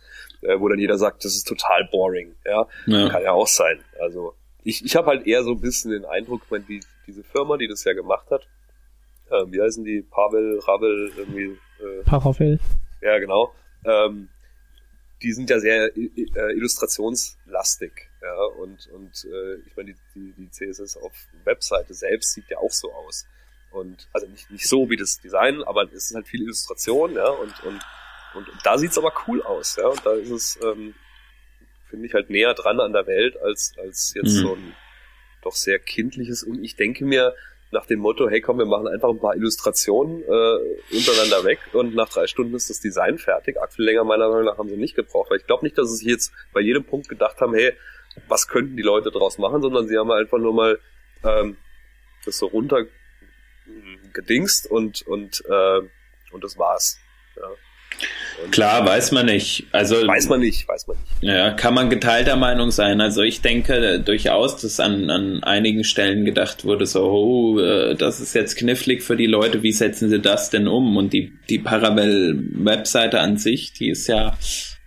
äh, 0.43 0.59
wo 0.59 0.69
dann 0.69 0.79
jeder 0.79 0.99
sagt, 0.99 1.25
das 1.25 1.35
ist 1.35 1.47
total 1.47 1.89
boring, 1.91 2.35
ja, 2.45 2.67
ja. 2.87 3.09
kann 3.09 3.23
ja 3.23 3.33
auch 3.33 3.47
sein. 3.47 3.81
Also 4.01 4.35
ich, 4.65 4.85
ich 4.85 4.97
habe 4.97 5.09
halt 5.09 5.27
eher 5.27 5.45
so 5.45 5.53
ein 5.53 5.61
bisschen 5.61 5.93
den 5.93 6.05
Eindruck, 6.05 6.43
wenn 6.51 6.67
die, 6.67 6.81
diese 7.07 7.23
Firma, 7.23 7.57
die 7.57 7.69
das 7.69 7.85
ja 7.85 7.93
gemacht 7.93 8.31
hat, 8.31 8.49
äh, 9.31 9.45
wie 9.49 9.61
heißen 9.61 9.85
die, 9.85 10.03
Pavel, 10.03 10.59
Ravel, 10.61 11.13
irgendwie 11.17 11.59
äh, 11.81 12.03
Paravel. 12.05 12.59
Ja, 13.01 13.19
genau. 13.19 13.53
Ähm, 13.85 14.29
die 15.23 15.33
sind 15.33 15.51
ja 15.51 15.61
sehr 15.61 15.97
äh, 15.97 16.53
illustrationslastig. 16.55 17.93
Ja, 18.23 18.45
und, 18.45 18.89
und 18.93 19.25
äh, 19.25 19.55
ich 19.67 19.77
meine, 19.77 19.93
die, 19.93 19.99
die, 20.15 20.33
die 20.37 20.51
CSS 20.51 20.97
auf 20.97 21.13
Webseite 21.45 21.93
selbst 21.93 22.33
sieht 22.33 22.49
ja 22.49 22.59
auch 22.59 22.71
so 22.71 22.93
aus. 22.93 23.27
Und 23.73 24.07
also 24.13 24.29
nicht, 24.29 24.51
nicht 24.51 24.69
so 24.69 24.89
wie 24.91 24.97
das 24.97 25.19
Design, 25.21 25.63
aber 25.65 25.85
es 25.85 26.11
ist 26.11 26.15
halt 26.15 26.29
viel 26.29 26.43
Illustration, 26.43 27.15
ja, 27.15 27.29
und, 27.29 27.65
und, 27.65 27.81
und, 28.35 28.49
und 28.49 28.59
da 28.65 28.79
sieht's 28.79 28.99
aber 28.99 29.13
cool 29.27 29.43
aus, 29.43 29.77
ja. 29.77 29.87
Und 29.89 30.07
da 30.07 30.13
ist 30.13 30.31
es, 30.31 30.59
ähm, 30.63 30.95
finde 31.89 32.07
ich, 32.07 32.15
halt 32.15 32.31
näher 32.31 32.55
dran 32.55 32.81
an 32.81 32.93
der 32.93 33.07
Welt 33.07 33.37
als, 33.39 33.75
als 33.79 34.15
jetzt 34.15 34.37
mhm. 34.37 34.41
so 34.41 34.55
ein 34.55 34.77
doch 35.43 35.57
sehr 35.57 35.81
kindliches. 35.81 36.45
Und 36.45 36.63
ich 36.63 36.77
denke 36.77 37.05
mir, 37.05 37.35
nach 37.73 37.87
dem 37.87 38.01
Motto, 38.01 38.29
hey 38.29 38.41
komm, 38.41 38.59
wir 38.59 38.67
machen 38.67 38.87
einfach 38.87 39.09
ein 39.09 39.19
paar 39.19 39.35
Illustrationen 39.35 40.23
äh, 40.23 40.95
untereinander 40.95 41.43
weg 41.45 41.59
und 41.73 41.95
nach 41.95 42.09
drei 42.09 42.27
Stunden 42.27 42.55
ist 42.55 42.69
das 42.69 42.81
Design 42.81 43.19
fertig. 43.19 43.57
Viel 43.71 43.87
länger 43.87 44.05
meiner 44.05 44.29
Meinung 44.29 44.45
nach 44.45 44.59
haben 44.59 44.69
sie 44.69 44.77
nicht 44.77 44.95
gebraucht, 44.95 45.31
weil 45.31 45.39
ich 45.39 45.47
glaube 45.47 45.65
nicht, 45.65 45.79
dass 45.79 45.89
sie 45.89 45.97
sich 45.97 46.07
jetzt 46.07 46.33
bei 46.53 46.61
jedem 46.61 46.85
Punkt 46.85 47.09
gedacht 47.09 47.41
haben, 47.41 47.55
hey, 47.55 47.73
was 48.29 48.49
könnten 48.49 48.77
die 48.77 48.83
Leute 48.83 49.11
draus 49.11 49.39
machen, 49.39 49.63
sondern 49.63 49.89
sie 49.89 49.99
haben 49.99 50.11
einfach 50.11 50.39
nur 50.39 50.55
mal 50.55 50.79
ähm, 51.25 51.57
das 52.25 52.39
so 52.39 52.47
runter 52.47 52.85
gedingst 54.13 54.71
und 54.71 55.03
und 55.03 55.43
äh, 55.49 55.81
und 56.33 56.45
das 56.45 56.59
war's. 56.59 56.99
Ja. 57.37 57.49
Klar, 58.51 58.87
weiß 58.87 59.13
man 59.13 59.27
nicht. 59.27 59.67
Also 59.71 60.07
weiß 60.07 60.29
man 60.29 60.41
nicht, 60.41 60.67
weiß 60.67 60.87
man 60.87 60.97
nicht. 60.97 61.23
Ja, 61.23 61.51
kann 61.51 61.75
man 61.75 61.91
geteilter 61.91 62.37
Meinung 62.37 62.71
sein. 62.71 63.01
Also 63.01 63.23
ich 63.23 63.43
denke 63.43 64.01
durchaus, 64.01 64.57
dass 64.57 64.81
an, 64.81 65.11
an 65.11 65.43
einigen 65.45 65.85
Stellen 65.85 66.25
gedacht 66.25 66.65
wurde, 66.65 66.87
so, 66.87 67.05
oh, 67.05 67.59
äh, 67.61 67.95
das 67.95 68.21
ist 68.21 68.35
jetzt 68.35 68.57
knifflig 68.57 69.03
für 69.03 69.17
die 69.17 69.27
Leute, 69.27 69.63
wie 69.63 69.73
setzen 69.73 70.09
sie 70.09 70.21
das 70.21 70.51
denn 70.51 70.69
um? 70.69 70.97
Und 70.97 71.13
die, 71.13 71.33
die 71.49 71.59
Parallel-Webseite 71.59 73.21
an 73.21 73.37
sich, 73.37 73.75
die 73.75 73.91
ist 73.91 74.07
ja, 74.07 74.37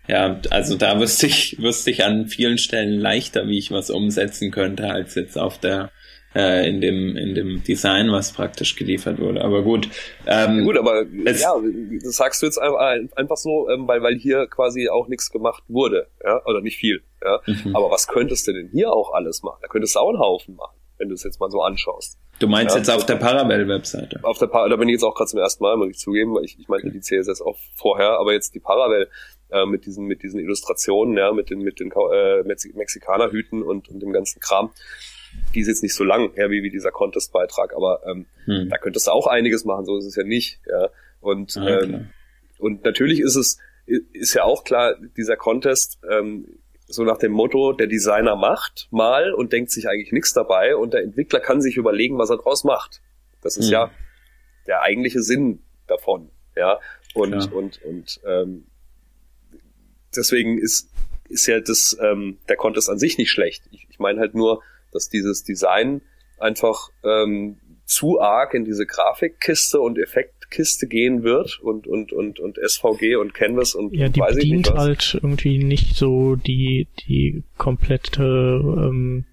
ja, 0.08 0.40
also 0.50 0.76
da 0.76 1.00
wüsste 1.00 1.28
ich, 1.28 1.62
wüsste 1.62 1.92
ich 1.92 2.04
an 2.04 2.28
vielen 2.28 2.58
Stellen 2.58 3.00
leichter, 3.00 3.48
wie 3.48 3.58
ich 3.58 3.72
was 3.72 3.90
umsetzen 3.90 4.52
könnte, 4.52 4.90
als 4.90 5.16
jetzt 5.16 5.38
auf 5.38 5.60
der 5.60 5.92
äh, 6.36 6.68
in 6.70 6.82
dem 6.82 7.16
in 7.16 7.34
dem 7.34 7.64
Design, 7.64 8.12
was 8.12 8.34
praktisch 8.34 8.76
geliefert 8.76 9.20
wurde. 9.20 9.42
Aber 9.44 9.64
gut. 9.64 9.88
Ähm, 10.28 10.60
ja, 10.60 10.64
gut, 10.64 10.78
aber 10.78 11.04
ja, 11.04 11.56
das 12.04 12.18
sagst 12.18 12.42
du 12.42 12.46
jetzt 12.46 12.60
einfach 12.60 13.38
so, 13.38 13.70
ähm, 13.70 13.88
weil 13.88 14.04
weil 14.04 14.16
hier 14.16 14.46
quasi 14.48 14.90
auch 14.90 15.08
nichts 15.08 15.32
gemacht 15.32 15.64
wurde, 15.68 16.08
ja, 16.24 16.42
oder 16.46 16.62
nicht 16.62 16.78
viel. 16.78 17.02
Ja. 17.24 17.40
Mhm. 17.46 17.76
Aber 17.76 17.90
was 17.90 18.08
könntest 18.08 18.48
du 18.48 18.54
denn 18.54 18.70
hier 18.72 18.92
auch 18.92 19.14
alles 19.14 19.42
machen? 19.44 19.60
Da 19.62 19.68
könntest 19.68 19.96
du 19.96 20.00
auch 20.00 20.10
einen 20.10 20.20
Haufen 20.20 20.56
machen, 20.56 20.76
wenn 20.98 21.08
du 21.08 21.16
es 21.16 21.24
jetzt 21.24 21.40
mal 21.40 21.50
so 21.50 21.62
anschaust. 21.62 22.20
Du 22.40 22.48
meinst 22.48 22.76
ja, 22.76 22.80
jetzt 22.80 22.90
auf 22.90 23.06
der 23.06 23.16
Parallel-Webseite? 23.16 24.20
Auf 24.24 24.38
der 24.38 24.48
Par 24.48 24.68
da 24.68 24.76
bin 24.76 24.90
ich 24.90 24.94
jetzt 24.94 25.04
auch 25.04 25.16
gerade 25.16 25.30
zum 25.30 25.40
ersten 25.40 25.64
Mal, 25.64 25.78
muss 25.78 25.90
ich 25.90 25.98
zugeben, 25.98 26.36
weil 26.36 26.44
ich, 26.44 26.60
ich 26.60 26.68
meinte 26.68 26.88
okay. 26.88 26.98
die 26.98 27.02
CSS 27.02 27.42
auch 27.42 27.56
vorher, 27.76 28.20
aber 28.20 28.34
jetzt 28.34 28.54
die 28.54 28.60
Parallel 28.60 29.10
äh, 29.56 29.66
mit 29.66 29.86
diesen 29.86 30.06
mit 30.06 30.24
diesen 30.24 30.40
Illustrationen, 30.40 31.18
ja, 31.18 31.32
mit 31.32 31.50
den 31.50 31.60
mit 31.60 31.80
den 31.80 31.92
äh, 31.92 32.44
Mexikanerhüten 32.44 33.64
und, 33.64 33.90
und 33.90 34.02
dem 34.02 34.12
ganzen 34.12 34.40
Kram 34.40 34.72
die 35.54 35.62
ist 35.62 35.68
jetzt 35.68 35.84
nicht 35.84 35.96
so 35.96 36.04
lang 36.04 36.34
her 36.34 36.50
wie, 36.50 36.64
wie 36.64 36.70
dieser 36.70 36.92
Contest-Beitrag, 36.92 37.74
aber 37.76 38.02
ähm, 38.06 38.26
hm. 38.46 38.70
da 38.70 38.78
könntest 38.78 39.08
du 39.08 39.12
auch 39.12 39.28
einiges 39.28 39.66
machen, 39.66 39.86
so 39.86 39.98
ist 39.98 40.06
es 40.06 40.16
ja 40.16 40.24
nicht. 40.24 40.60
Ja. 40.68 40.90
Und, 41.22 41.56
okay. 41.58 41.84
ähm, 41.84 42.10
und 42.60 42.84
natürlich 42.84 43.20
ist 43.20 43.36
es, 43.36 43.58
ist 43.86 44.34
ja 44.34 44.44
auch 44.44 44.64
klar, 44.64 44.96
dieser 45.18 45.38
Contest, 45.38 46.00
ähm, 46.10 46.60
so 46.88 47.04
nach 47.04 47.18
dem 47.18 47.32
Motto, 47.32 47.74
der 47.74 47.88
Designer 47.88 48.36
macht 48.36 48.88
mal 48.92 49.34
und 49.34 49.54
denkt 49.54 49.72
sich 49.72 49.88
eigentlich 49.90 50.12
nichts 50.12 50.34
dabei 50.34 50.76
und 50.76 50.94
der 50.94 51.02
Entwickler 51.02 51.40
kann 51.40 51.62
sich 51.62 51.78
überlegen, 51.78 52.18
was 52.18 52.30
er 52.30 52.38
draus 52.38 52.64
macht. 52.64 53.02
Das 53.42 53.58
ist 53.58 53.68
mhm. 53.68 53.74
ja 53.74 53.92
der 54.68 54.82
eigentliche 54.82 55.22
Sinn 55.22 55.64
davon, 55.88 56.30
ja. 56.56 56.80
Und, 57.14 57.34
ja. 57.34 57.52
und, 57.52 57.82
und 57.84 58.20
ähm, 58.26 58.68
deswegen 60.18 60.58
ist, 60.58 60.90
ist 61.30 61.48
ja 61.48 61.60
das, 61.60 61.98
ähm, 62.02 62.38
der 62.50 62.56
Contest 62.56 62.90
an 62.90 63.00
sich 63.00 63.18
nicht 63.18 63.32
schlecht. 63.32 63.64
Ich, 63.72 63.88
ich 63.90 64.00
meine 64.00 64.20
halt 64.20 64.36
nur, 64.36 64.62
dass 64.92 65.10
dieses 65.10 65.44
Design 65.44 66.02
einfach 66.38 66.90
ähm, 67.04 67.58
zu 67.86 68.20
arg 68.20 68.54
in 68.54 68.66
diese 68.66 68.86
Grafikkiste 68.86 69.80
und 69.80 69.98
Effektkiste 70.00 70.88
gehen 70.88 71.24
wird 71.24 71.60
und 71.62 71.88
und 71.88 72.12
und 72.12 72.40
und 72.40 72.58
SVG 72.58 73.16
und 73.16 73.34
Canvas 73.34 73.76
und 73.76 73.94
ja, 73.94 74.10
die 74.10 74.20
weiß 74.20 74.36
bedient 74.36 74.74
halt 74.74 75.14
irgendwie 75.22 75.64
nicht 75.64 75.96
so 75.96 76.36
die 76.36 76.88
die 77.08 77.44
komplette 77.58 78.24
ähm, 78.24 79.26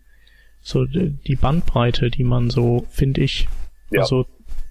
so 0.61 0.85
die 0.85 1.37
Bandbreite, 1.37 2.11
die 2.11 2.25
man 2.25 2.51
so 2.51 2.87
finde 2.91 3.23
ich. 3.23 3.49
Ja. 3.91 4.03
Also 4.03 4.27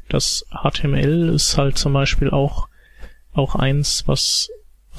das 0.09 0.45
HTML 0.51 1.29
ist 1.29 1.57
halt 1.57 1.77
zum 1.77 1.93
Beispiel 1.93 2.29
auch 2.29 2.69
auch 3.33 3.55
eins, 3.55 4.03
was 4.07 4.49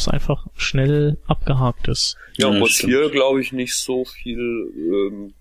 was 0.06 0.12
einfach 0.12 0.46
schnell 0.56 1.18
abgehakt 1.26 1.88
ist. 1.88 2.16
Ja, 2.36 2.52
ja 2.52 2.60
was 2.60 2.72
hier 2.72 3.10
glaube 3.10 3.40
ich 3.40 3.52
nicht 3.52 3.74
so 3.74 4.04
viel 4.04 4.72
ähm, 4.76 5.34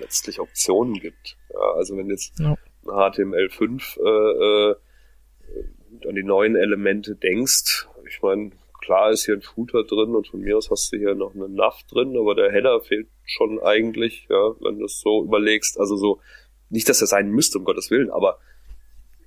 letztlich 0.00 0.40
Optionen 0.40 0.94
gibt. 0.94 1.36
Ja, 1.52 1.72
also 1.76 1.96
wenn 1.96 2.08
jetzt 2.08 2.38
ja. 2.38 2.56
HTML5 2.84 3.98
äh, 3.98 4.70
äh, 4.70 6.08
an 6.08 6.14
die 6.14 6.22
neuen 6.22 6.56
Elemente 6.56 7.14
denkst, 7.14 7.86
ich 8.06 8.20
meine, 8.22 8.52
klar 8.80 9.10
ist 9.10 9.24
hier 9.24 9.34
ein 9.34 9.42
Footer 9.42 9.84
drin 9.84 10.14
und 10.14 10.28
von 10.28 10.40
mir 10.40 10.56
aus 10.56 10.70
hast 10.70 10.92
du 10.92 10.98
hier 10.98 11.14
noch 11.14 11.34
eine 11.34 11.48
NAV 11.48 11.82
drin, 11.90 12.16
aber 12.18 12.34
der 12.34 12.50
Header 12.50 12.80
fehlt 12.80 13.08
schon 13.24 13.60
eigentlich, 13.62 14.26
ja, 14.28 14.54
wenn 14.60 14.78
du 14.78 14.84
es 14.84 15.00
so 15.00 15.24
überlegst. 15.24 15.78
Also 15.78 15.96
so, 15.96 16.20
nicht, 16.68 16.88
dass 16.88 17.00
er 17.00 17.06
sein 17.06 17.30
müsste, 17.30 17.58
um 17.58 17.64
Gottes 17.64 17.90
Willen, 17.90 18.10
aber 18.10 18.38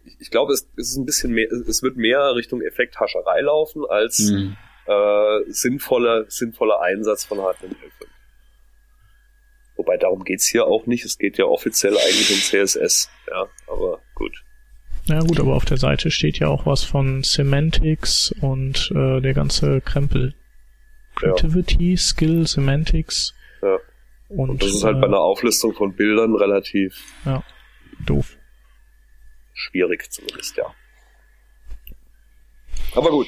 ich, 0.08 0.18
ich 0.20 0.32
glaube, 0.32 0.54
es, 0.54 0.70
es 0.78 0.92
ist 0.92 0.98
ein 0.98 1.06
bisschen 1.06 1.34
mehr, 1.34 1.52
es 1.52 1.84
wird 1.84 1.98
mehr 1.98 2.36
Richtung 2.36 2.62
Effekthascherei 2.62 3.42
laufen 3.42 3.84
als 3.88 4.20
mhm. 4.20 4.56
äh, 4.86 5.40
sinnvoller, 5.52 6.26
sinnvoller 6.30 6.82
Einsatz 6.82 7.26
von 7.26 7.40
HTML5. 7.40 8.08
Wobei 9.76 9.98
darum 9.98 10.24
geht's 10.24 10.48
hier 10.48 10.66
auch 10.66 10.88
nicht. 10.88 11.06
Es 11.06 11.20
geht 11.20 11.38
ja 11.38 11.46
offiziell 11.46 11.94
eigentlich 11.94 12.32
um 12.32 12.38
CSS. 12.38 13.12
Ja, 13.30 13.46
aber 13.68 14.00
gut. 14.16 14.44
Ja 15.06 15.20
gut, 15.20 15.40
aber 15.40 15.56
auf 15.56 15.66
der 15.66 15.78
Seite 15.78 16.10
steht 16.12 16.40
ja 16.40 16.48
auch 16.48 16.66
was 16.66 16.84
von 16.84 17.24
Semantics 17.24 18.34
und 18.42 18.92
äh, 18.94 19.22
der 19.22 19.34
ganze 19.34 19.82
Krempel. 19.82 20.34
Creativity, 21.16 21.92
ja. 21.92 21.98
Skill, 21.98 22.48
Semantics. 22.48 23.34
Ja. 23.62 23.78
Und, 24.30 24.50
und 24.50 24.62
das 24.62 24.70
ist 24.70 24.84
halt 24.84 24.98
äh, 24.98 25.02
bei 25.02 25.08
einer 25.08 25.20
Auflistung 25.20 25.74
von 25.74 25.96
Bildern 25.96 26.36
relativ 26.36 27.02
ja, 27.26 27.44
doof. 28.06 28.37
Schwierig 29.58 30.12
zumindest, 30.12 30.56
ja. 30.56 30.72
Aber 32.96 33.10
gut. 33.10 33.28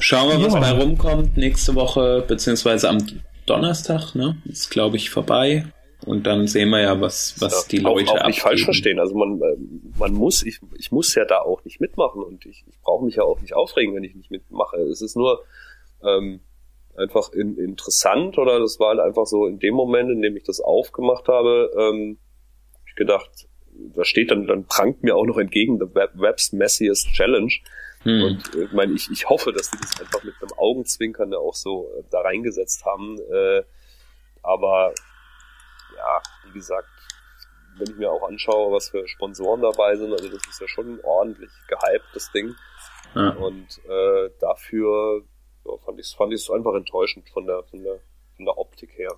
Schauen 0.00 0.28
wir, 0.28 0.44
was 0.44 0.54
ja. 0.54 0.60
bei 0.60 0.72
rumkommt 0.72 1.36
nächste 1.36 1.76
Woche, 1.76 2.24
beziehungsweise 2.26 2.88
am 2.88 2.98
Donnerstag, 3.46 4.16
ne? 4.16 4.42
Ist, 4.44 4.70
glaube 4.70 4.96
ich, 4.96 5.08
vorbei. 5.08 5.66
Und 6.04 6.26
dann 6.26 6.48
sehen 6.48 6.70
wir 6.70 6.80
ja, 6.80 7.00
was, 7.00 7.40
was 7.40 7.62
ja, 7.62 7.68
die 7.70 7.78
Leute 7.78 8.10
auch, 8.10 8.20
auch 8.22 8.26
nicht 8.26 8.40
falsch 8.40 8.64
verstehen. 8.64 8.98
Also 8.98 9.14
man, 9.14 9.40
äh, 9.40 9.56
man 9.98 10.12
muss, 10.12 10.42
ich, 10.42 10.60
ich 10.76 10.90
muss 10.90 11.14
ja 11.14 11.24
da 11.24 11.38
auch 11.38 11.64
nicht 11.64 11.80
mitmachen 11.80 12.22
und 12.22 12.44
ich, 12.44 12.64
ich 12.68 12.80
brauche 12.80 13.04
mich 13.04 13.16
ja 13.16 13.22
auch 13.22 13.40
nicht 13.40 13.54
aufregen, 13.54 13.94
wenn 13.94 14.04
ich 14.04 14.16
nicht 14.16 14.32
mitmache. 14.32 14.78
Es 14.78 15.00
ist 15.00 15.16
nur 15.16 15.44
ähm, 16.04 16.40
einfach 16.96 17.32
in, 17.32 17.56
interessant 17.56 18.36
oder 18.36 18.58
das 18.58 18.80
war 18.80 18.88
halt 18.88 19.00
einfach 19.00 19.26
so 19.26 19.46
in 19.46 19.60
dem 19.60 19.74
Moment, 19.74 20.10
in 20.10 20.22
dem 20.22 20.36
ich 20.36 20.42
das 20.42 20.60
aufgemacht 20.60 21.28
habe, 21.28 21.70
ähm, 21.78 22.18
ich 22.86 22.96
gedacht, 22.96 23.45
da 23.94 24.04
steht 24.04 24.30
dann, 24.30 24.46
dann 24.46 24.64
prangt 24.64 25.02
mir 25.02 25.16
auch 25.16 25.26
noch 25.26 25.38
entgegen 25.38 25.78
the 25.78 25.94
Web, 25.94 26.12
Web's 26.14 26.52
Messiest 26.52 27.08
Challenge. 27.12 27.52
Hm. 28.02 28.22
Und 28.22 28.54
äh, 28.54 28.64
ich 28.64 28.72
meine, 28.72 28.92
ich, 28.92 29.10
ich 29.10 29.28
hoffe, 29.28 29.52
dass 29.52 29.70
die 29.70 29.78
das 29.78 30.00
einfach 30.00 30.22
mit 30.22 30.34
einem 30.40 30.52
Augenzwinkern 30.56 31.34
auch 31.34 31.54
so 31.54 31.88
äh, 31.98 32.04
da 32.10 32.20
reingesetzt 32.20 32.84
haben. 32.84 33.18
Äh, 33.32 33.62
aber 34.42 34.92
ja, 35.96 36.22
wie 36.44 36.58
gesagt, 36.58 36.88
wenn 37.78 37.90
ich 37.90 37.96
mir 37.96 38.10
auch 38.10 38.26
anschaue, 38.26 38.72
was 38.72 38.88
für 38.88 39.06
Sponsoren 39.08 39.60
dabei 39.60 39.96
sind, 39.96 40.12
also 40.12 40.28
das 40.28 40.46
ist 40.48 40.60
ja 40.60 40.68
schon 40.68 41.00
ordentlich 41.02 41.50
gehypt, 41.68 42.06
das 42.14 42.30
Ding. 42.32 42.54
Ja. 43.14 43.30
Und 43.30 43.80
äh, 43.88 44.30
dafür 44.40 45.22
ja, 45.64 45.76
fand 45.84 45.98
ich 45.98 46.06
es 46.06 46.14
fand 46.14 46.32
ich's 46.32 46.50
einfach 46.50 46.74
enttäuschend 46.74 47.28
von 47.30 47.46
der, 47.46 47.62
von 47.64 47.82
der 47.82 48.00
von 48.36 48.44
der 48.44 48.58
Optik 48.58 48.96
her. 48.96 49.16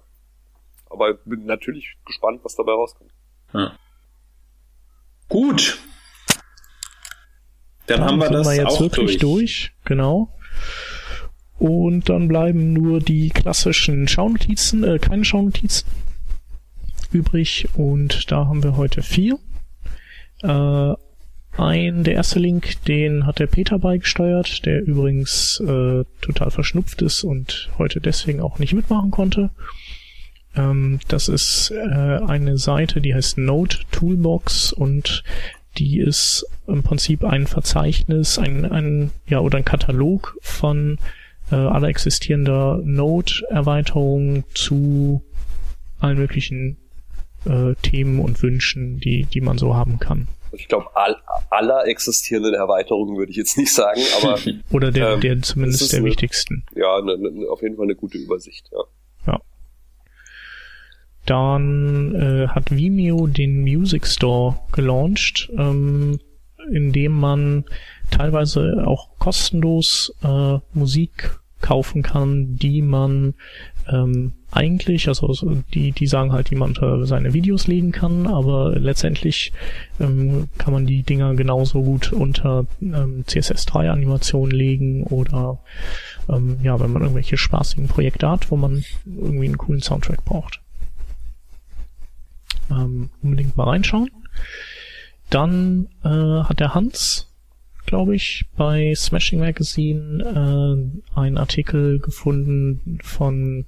Aber 0.90 1.14
bin 1.14 1.44
natürlich 1.44 1.96
gespannt, 2.06 2.40
was 2.44 2.56
dabei 2.56 2.72
rauskommt. 2.72 3.12
Ja. 3.52 3.76
Gut, 5.28 5.78
dann, 7.88 8.00
dann 8.00 8.08
haben 8.08 8.20
wir 8.20 8.30
das 8.30 8.46
wir 8.46 8.54
jetzt 8.54 8.66
auch 8.66 8.80
wirklich 8.80 9.18
durch. 9.18 9.20
durch. 9.20 9.72
Genau. 9.84 10.28
Und 11.58 12.08
dann 12.08 12.28
bleiben 12.28 12.72
nur 12.72 13.00
die 13.00 13.30
klassischen 13.30 14.06
Schaunotizen, 14.06 14.84
äh, 14.84 14.98
keine 14.98 15.24
Schaunotizen 15.24 15.88
übrig. 17.10 17.68
Und 17.74 18.30
da 18.30 18.46
haben 18.46 18.62
wir 18.62 18.76
heute 18.76 19.02
vier. 19.02 19.38
Äh, 20.42 20.94
ein, 21.56 22.04
der 22.04 22.14
erste 22.14 22.38
Link, 22.38 22.84
den 22.84 23.26
hat 23.26 23.40
der 23.40 23.46
Peter 23.46 23.78
beigesteuert, 23.78 24.64
der 24.64 24.82
übrigens 24.82 25.58
äh, 25.60 26.04
total 26.20 26.50
verschnupft 26.50 27.02
ist 27.02 27.24
und 27.24 27.70
heute 27.78 28.00
deswegen 28.00 28.40
auch 28.40 28.58
nicht 28.60 28.74
mitmachen 28.74 29.10
konnte. 29.10 29.50
Ähm, 30.56 31.00
das 31.08 31.28
ist 31.28 31.70
äh, 31.70 32.20
eine 32.26 32.58
Seite, 32.58 33.00
die 33.00 33.14
heißt 33.14 33.38
Node 33.38 33.78
Toolbox 33.90 34.72
und 34.72 35.22
die 35.76 36.00
ist 36.00 36.46
im 36.66 36.82
Prinzip 36.82 37.24
ein 37.24 37.46
Verzeichnis, 37.46 38.38
ein, 38.38 38.64
ein 38.64 39.10
ja 39.26 39.40
oder 39.40 39.58
ein 39.58 39.64
Katalog 39.64 40.36
von 40.40 40.98
äh, 41.50 41.54
aller 41.54 41.88
existierender 41.88 42.80
Node-Erweiterungen 42.82 44.44
zu 44.54 45.22
allen 46.00 46.18
möglichen 46.18 46.76
äh, 47.44 47.74
Themen 47.82 48.20
und 48.20 48.42
Wünschen, 48.42 48.98
die, 49.00 49.24
die 49.24 49.40
man 49.40 49.58
so 49.58 49.74
haben 49.74 49.98
kann. 49.98 50.28
Ich 50.52 50.68
glaube, 50.68 50.86
all, 50.94 51.16
aller 51.50 51.86
existierenden 51.86 52.54
Erweiterungen 52.54 53.16
würde 53.16 53.30
ich 53.30 53.36
jetzt 53.36 53.58
nicht 53.58 53.72
sagen, 53.72 54.00
aber 54.20 54.38
oder 54.70 54.90
der, 54.90 55.14
ähm, 55.14 55.20
der 55.20 55.42
zumindest 55.42 55.92
der 55.92 55.98
eine, 55.98 56.08
wichtigsten. 56.08 56.64
Ja, 56.74 57.00
ne, 57.02 57.18
ne, 57.18 57.48
auf 57.48 57.62
jeden 57.62 57.76
Fall 57.76 57.84
eine 57.84 57.94
gute 57.94 58.18
Übersicht. 58.18 58.70
Ja. 58.72 59.32
Ja. 59.32 59.40
Dann 61.28 62.14
äh, 62.14 62.48
hat 62.48 62.70
Vimeo 62.70 63.26
den 63.26 63.60
Music 63.60 64.06
Store 64.06 64.58
gelauncht, 64.72 65.50
ähm, 65.54 66.20
in 66.72 66.92
dem 66.92 67.12
man 67.12 67.66
teilweise 68.10 68.84
auch 68.86 69.10
kostenlos 69.18 70.14
äh, 70.22 70.58
Musik 70.72 71.38
kaufen 71.60 72.02
kann, 72.02 72.56
die 72.56 72.80
man 72.80 73.34
ähm, 73.90 74.32
eigentlich, 74.50 75.06
also 75.08 75.34
die, 75.74 75.92
die 75.92 76.06
sagen 76.06 76.32
halt, 76.32 76.48
die 76.48 76.54
man 76.54 76.70
unter 76.70 77.04
seine 77.04 77.34
Videos 77.34 77.66
legen 77.66 77.92
kann, 77.92 78.26
aber 78.26 78.78
letztendlich 78.78 79.52
ähm, 80.00 80.48
kann 80.56 80.72
man 80.72 80.86
die 80.86 81.02
Dinger 81.02 81.34
genauso 81.34 81.82
gut 81.82 82.10
unter 82.10 82.64
ähm, 82.80 83.24
CSS3 83.26 83.90
Animationen 83.90 84.50
legen 84.50 85.02
oder 85.02 85.58
ähm, 86.30 86.56
ja, 86.62 86.80
wenn 86.80 86.90
man 86.90 87.02
irgendwelche 87.02 87.36
spaßigen 87.36 87.86
Projekte 87.86 88.30
hat, 88.30 88.50
wo 88.50 88.56
man 88.56 88.82
irgendwie 89.04 89.46
einen 89.46 89.58
coolen 89.58 89.82
Soundtrack 89.82 90.24
braucht 90.24 90.62
ähm, 92.70 93.10
unbedingt 93.22 93.56
mal 93.56 93.68
reinschauen. 93.68 94.10
Dann 95.30 95.88
äh, 96.04 96.08
hat 96.08 96.60
der 96.60 96.74
Hans, 96.74 97.32
glaube 97.86 98.14
ich, 98.14 98.46
bei 98.56 98.94
Smashing 98.94 99.40
Magazine 99.40 100.22
äh, 101.14 101.18
einen 101.18 101.38
Artikel 101.38 101.98
gefunden 101.98 102.98
von 103.02 103.66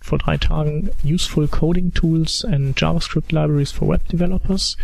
vor 0.00 0.18
drei 0.18 0.36
Tagen 0.36 0.90
Useful 1.04 1.46
Coding 1.48 1.92
Tools 1.92 2.44
and 2.44 2.78
JavaScript 2.78 3.30
Libraries 3.30 3.70
for 3.70 3.88
Web 3.88 4.06
Developers. 4.08 4.76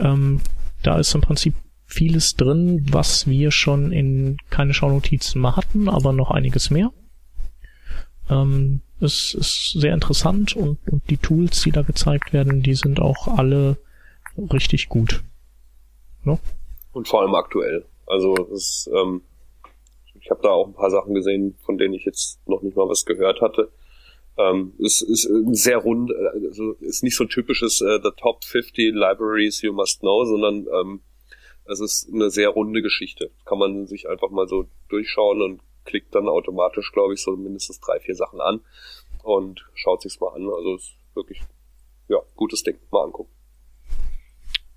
Ähm, 0.00 0.40
da 0.82 0.98
ist 0.98 1.14
im 1.14 1.20
Prinzip 1.20 1.54
vieles 1.86 2.34
drin, 2.36 2.86
was 2.90 3.26
wir 3.26 3.50
schon 3.50 3.92
in 3.92 4.38
keine 4.50 4.74
Schaunotizen 4.74 5.40
mal 5.40 5.56
hatten, 5.56 5.88
aber 5.88 6.12
noch 6.12 6.30
einiges 6.30 6.70
mehr. 6.70 6.90
Ähm, 8.32 8.80
es 9.00 9.34
ist 9.34 9.72
sehr 9.72 9.94
interessant 9.94 10.56
und, 10.56 10.78
und 10.90 11.10
die 11.10 11.16
Tools, 11.16 11.62
die 11.62 11.72
da 11.72 11.82
gezeigt 11.82 12.32
werden, 12.32 12.62
die 12.62 12.74
sind 12.74 13.00
auch 13.00 13.26
alle 13.26 13.76
richtig 14.36 14.88
gut. 14.88 15.22
No? 16.24 16.38
Und 16.92 17.08
vor 17.08 17.22
allem 17.22 17.34
aktuell. 17.34 17.84
Also 18.06 18.34
es, 18.52 18.88
ähm, 18.94 19.22
ich 20.20 20.30
habe 20.30 20.40
da 20.42 20.50
auch 20.50 20.68
ein 20.68 20.74
paar 20.74 20.90
Sachen 20.90 21.14
gesehen, 21.14 21.56
von 21.64 21.78
denen 21.78 21.94
ich 21.94 22.04
jetzt 22.04 22.40
noch 22.46 22.62
nicht 22.62 22.76
mal 22.76 22.88
was 22.88 23.04
gehört 23.04 23.40
hatte. 23.40 23.72
Ähm, 24.38 24.72
es 24.82 25.02
ist 25.02 25.28
sehr 25.52 25.78
rund, 25.78 26.12
also 26.14 26.72
ist 26.80 27.02
nicht 27.02 27.16
so 27.16 27.24
ein 27.24 27.28
typisches 27.28 27.80
äh, 27.80 27.98
The 28.02 28.10
Top 28.16 28.44
50 28.44 28.94
Libraries 28.94 29.60
You 29.62 29.72
Must 29.72 30.00
Know, 30.00 30.24
sondern 30.24 30.66
ähm, 30.80 31.00
es 31.64 31.80
ist 31.80 32.08
eine 32.12 32.30
sehr 32.30 32.48
runde 32.48 32.82
Geschichte. 32.82 33.30
Kann 33.44 33.58
man 33.58 33.86
sich 33.86 34.08
einfach 34.08 34.30
mal 34.30 34.48
so 34.48 34.66
durchschauen 34.88 35.42
und 35.42 35.60
klickt 35.84 36.14
dann 36.14 36.28
automatisch, 36.28 36.92
glaube 36.92 37.14
ich, 37.14 37.22
so 37.22 37.36
mindestens 37.36 37.80
drei, 37.80 37.98
vier 38.00 38.14
Sachen 38.14 38.40
an 38.40 38.60
und 39.22 39.64
schaut 39.74 40.02
sich's 40.02 40.20
mal 40.20 40.34
an. 40.34 40.48
Also 40.48 40.76
ist 40.76 40.94
wirklich, 41.14 41.42
ja, 42.08 42.18
gutes 42.36 42.62
Ding. 42.62 42.78
Mal 42.90 43.04
angucken. 43.04 43.30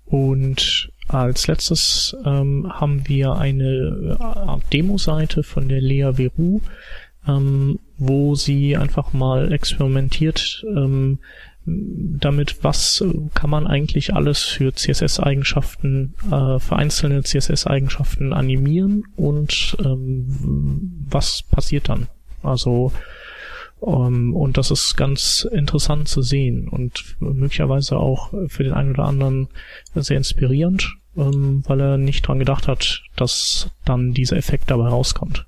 Und 0.06 0.92
als 1.08 1.48
letztes 1.48 2.16
ähm, 2.24 2.72
haben 2.72 3.08
wir 3.08 3.32
eine 3.32 4.18
äh, 4.20 4.70
Demo-Seite 4.72 5.42
von 5.42 5.68
der 5.68 5.80
Lea 5.80 6.12
Veru, 6.16 6.60
ähm, 7.26 7.80
wo 7.98 8.36
sie 8.36 8.76
einfach 8.76 9.12
mal 9.12 9.52
experimentiert 9.52 10.64
ähm, 10.68 11.18
damit, 11.66 12.62
was 12.62 13.04
kann 13.34 13.50
man 13.50 13.66
eigentlich 13.66 14.14
alles 14.14 14.42
für 14.42 14.72
CSS-Eigenschaften, 14.72 16.14
äh, 16.30 16.58
für 16.60 16.76
einzelne 16.76 17.22
CSS-Eigenschaften 17.22 18.32
animieren 18.32 19.04
und 19.16 19.76
ähm, 19.84 21.06
was 21.08 21.42
passiert 21.42 21.88
dann? 21.88 22.06
Also 22.42 22.92
um, 23.80 24.06
ähm, 24.06 24.36
und 24.36 24.56
das 24.56 24.70
ist 24.70 24.96
ganz 24.96 25.46
interessant 25.50 26.08
zu 26.08 26.22
sehen 26.22 26.68
und 26.68 27.16
möglicherweise 27.20 27.98
auch 27.98 28.32
für 28.48 28.64
den 28.64 28.72
einen 28.72 28.92
oder 28.92 29.04
anderen 29.04 29.48
sehr 29.94 30.16
inspirierend, 30.16 30.96
ähm, 31.16 31.62
weil 31.66 31.80
er 31.80 31.98
nicht 31.98 32.26
dran 32.26 32.38
gedacht 32.38 32.68
hat, 32.68 33.02
dass 33.16 33.70
dann 33.84 34.12
dieser 34.12 34.36
Effekt 34.36 34.70
dabei 34.70 34.88
rauskommt. 34.88 35.46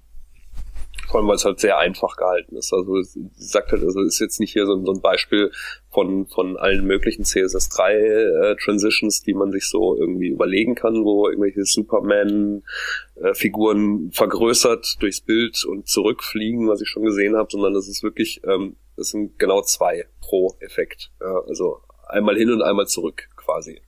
Vor 1.09 1.21
allem, 1.21 1.29
weil 1.29 1.37
es 1.37 1.47
halt 1.47 1.59
sehr 1.59 1.79
einfach 1.79 2.17
gehalten 2.17 2.55
ist. 2.57 2.71
Also 2.73 3.03
sie 3.03 3.29
sagt 3.37 3.73
halt, 3.73 3.83
also 3.83 4.01
ist 4.03 4.21
jetzt 4.21 4.39
nicht 4.41 4.53
hier 4.53 4.67
so, 4.67 4.85
so 4.85 4.93
ein 4.93 5.01
Beispiel 5.01 5.51
von, 5.91 6.27
von 6.27 6.59
allen 6.59 6.85
möglichen 6.85 7.25
CSS3 7.25 7.93
äh, 7.93 8.57
Transitions, 8.63 9.23
die 9.23 9.33
man 9.33 9.51
sich 9.51 9.67
so 9.69 9.97
irgendwie 9.97 10.29
überlegen 10.29 10.75
kann, 10.75 11.03
wo 11.05 11.27
irgendwelche 11.29 11.65
Superman-Figuren 11.65 14.09
äh, 14.09 14.15
vergrößert 14.15 14.97
durchs 15.01 15.23
Bild 15.23 15.65
und 15.65 15.89
zurückfliegen, 15.89 16.69
was 16.69 16.83
ich 16.83 16.89
schon 16.89 17.05
gesehen 17.05 17.37
habe, 17.37 17.49
sondern 17.51 17.73
das 17.73 17.89
ist 17.89 18.03
wirklich, 18.03 18.43
ähm, 18.45 18.77
das 18.97 19.09
sind 19.09 19.39
genau 19.39 19.63
zwei 19.63 20.05
pro 20.21 20.59
Effekt. 20.61 21.11
Ja, 21.21 21.41
also 21.47 21.81
einmal 22.07 22.37
hin 22.37 22.53
und 22.53 22.61
einmal 22.63 22.87
zurück 22.87 23.31
quasi. 23.35 23.81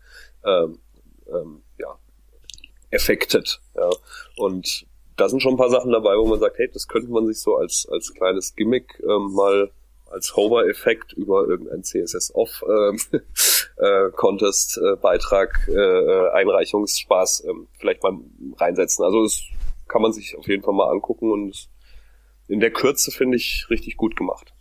Ähm, 0.44 0.78
ähm, 1.28 1.62
ja, 1.78 1.98
affected. 2.92 3.60
Ja. 3.76 3.90
Und 4.36 4.86
da 5.20 5.28
sind 5.28 5.42
schon 5.42 5.54
ein 5.54 5.58
paar 5.58 5.70
Sachen 5.70 5.92
dabei, 5.92 6.16
wo 6.16 6.26
man 6.26 6.40
sagt, 6.40 6.58
hey, 6.58 6.70
das 6.72 6.88
könnte 6.88 7.10
man 7.10 7.26
sich 7.26 7.40
so 7.40 7.56
als, 7.56 7.86
als 7.90 8.14
kleines 8.14 8.56
Gimmick 8.56 9.00
ähm, 9.02 9.32
mal 9.34 9.70
als 10.10 10.34
Hover-Effekt 10.34 11.12
über 11.12 11.46
irgendein 11.46 11.84
CSS-Off 11.84 12.64
ähm, 12.66 12.98
äh, 13.78 13.86
äh, 13.86 14.10
äh, 15.68 15.74
äh, 15.74 16.30
Einreichungsspaß 16.32 17.44
ähm, 17.48 17.68
vielleicht 17.78 18.02
mal 18.02 18.18
reinsetzen. 18.56 19.04
Also 19.04 19.22
das 19.22 19.42
kann 19.88 20.02
man 20.02 20.12
sich 20.12 20.36
auf 20.36 20.48
jeden 20.48 20.62
Fall 20.62 20.74
mal 20.74 20.90
angucken 20.90 21.30
und 21.30 21.68
in 22.48 22.60
der 22.60 22.72
Kürze 22.72 23.10
finde 23.10 23.36
ich 23.36 23.66
richtig 23.70 23.96
gut 23.96 24.16
gemacht. 24.16 24.52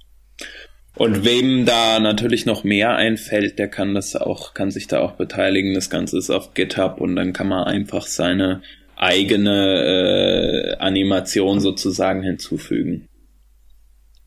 Und 0.96 1.24
wem 1.24 1.66
da 1.66 2.00
natürlich 2.00 2.46
noch 2.46 2.64
mehr 2.64 2.96
einfällt, 2.96 3.58
der 3.58 3.70
kann 3.70 3.94
das 3.94 4.16
auch, 4.16 4.54
kann 4.54 4.70
sich 4.70 4.88
da 4.88 5.00
auch 5.00 5.14
beteiligen. 5.14 5.74
Das 5.74 5.90
Ganze 5.90 6.18
ist 6.18 6.30
auf 6.30 6.54
GitHub 6.54 7.00
und 7.00 7.16
dann 7.16 7.32
kann 7.32 7.48
man 7.48 7.64
einfach 7.64 8.06
seine 8.06 8.62
eigene 9.00 10.76
äh, 10.76 10.78
Animation 10.78 11.60
sozusagen 11.62 12.22
hinzufügen. 12.22 13.08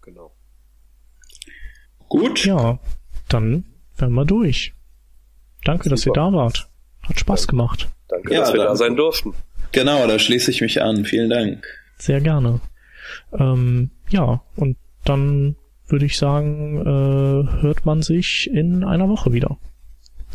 Genau. 0.01 0.32
Gut. 2.09 2.44
Ja, 2.44 2.78
dann 3.28 3.65
wären 3.97 4.15
wir 4.15 4.24
durch. 4.24 4.73
Danke, 5.65 5.85
Super. 5.85 5.90
dass 5.94 6.07
ihr 6.07 6.12
da 6.15 6.32
wart. 6.32 6.69
Hat 7.03 7.20
Spaß 7.20 7.43
danke. 7.43 7.51
gemacht. 7.51 7.89
Danke, 8.09 8.35
ja, 8.35 8.40
dass 8.40 8.53
wir 8.53 8.65
da 8.65 8.74
sein 8.74 8.97
durften. 8.97 9.35
Genau, 9.73 10.07
da 10.07 10.19
schließe 10.19 10.51
ich 10.51 10.61
mich 10.61 10.82
an. 10.82 11.05
Vielen 11.05 11.31
Dank. 11.31 11.66
Sehr 11.99 12.20
gerne. 12.20 12.61
Ähm, 13.39 13.90
ja, 14.09 14.43
und 14.57 14.77
dann 15.05 15.57
würde 15.86 16.07
ich 16.07 16.16
sagen, 16.16 16.81
äh, 16.81 17.62
hört 17.62 17.85
man 17.85 18.03
sich 18.03 18.49
in 18.51 18.85
einer 18.85 19.09
Woche 19.09 19.32
wieder. 19.32 19.59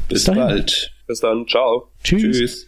Bis, 0.08 0.26
Bis 0.26 0.36
bald. 0.36 0.94
Bis 1.08 1.20
dann. 1.20 1.48
Ciao. 1.48 1.92
Tschüss. 2.04 2.38
Tschüss. 2.38 2.68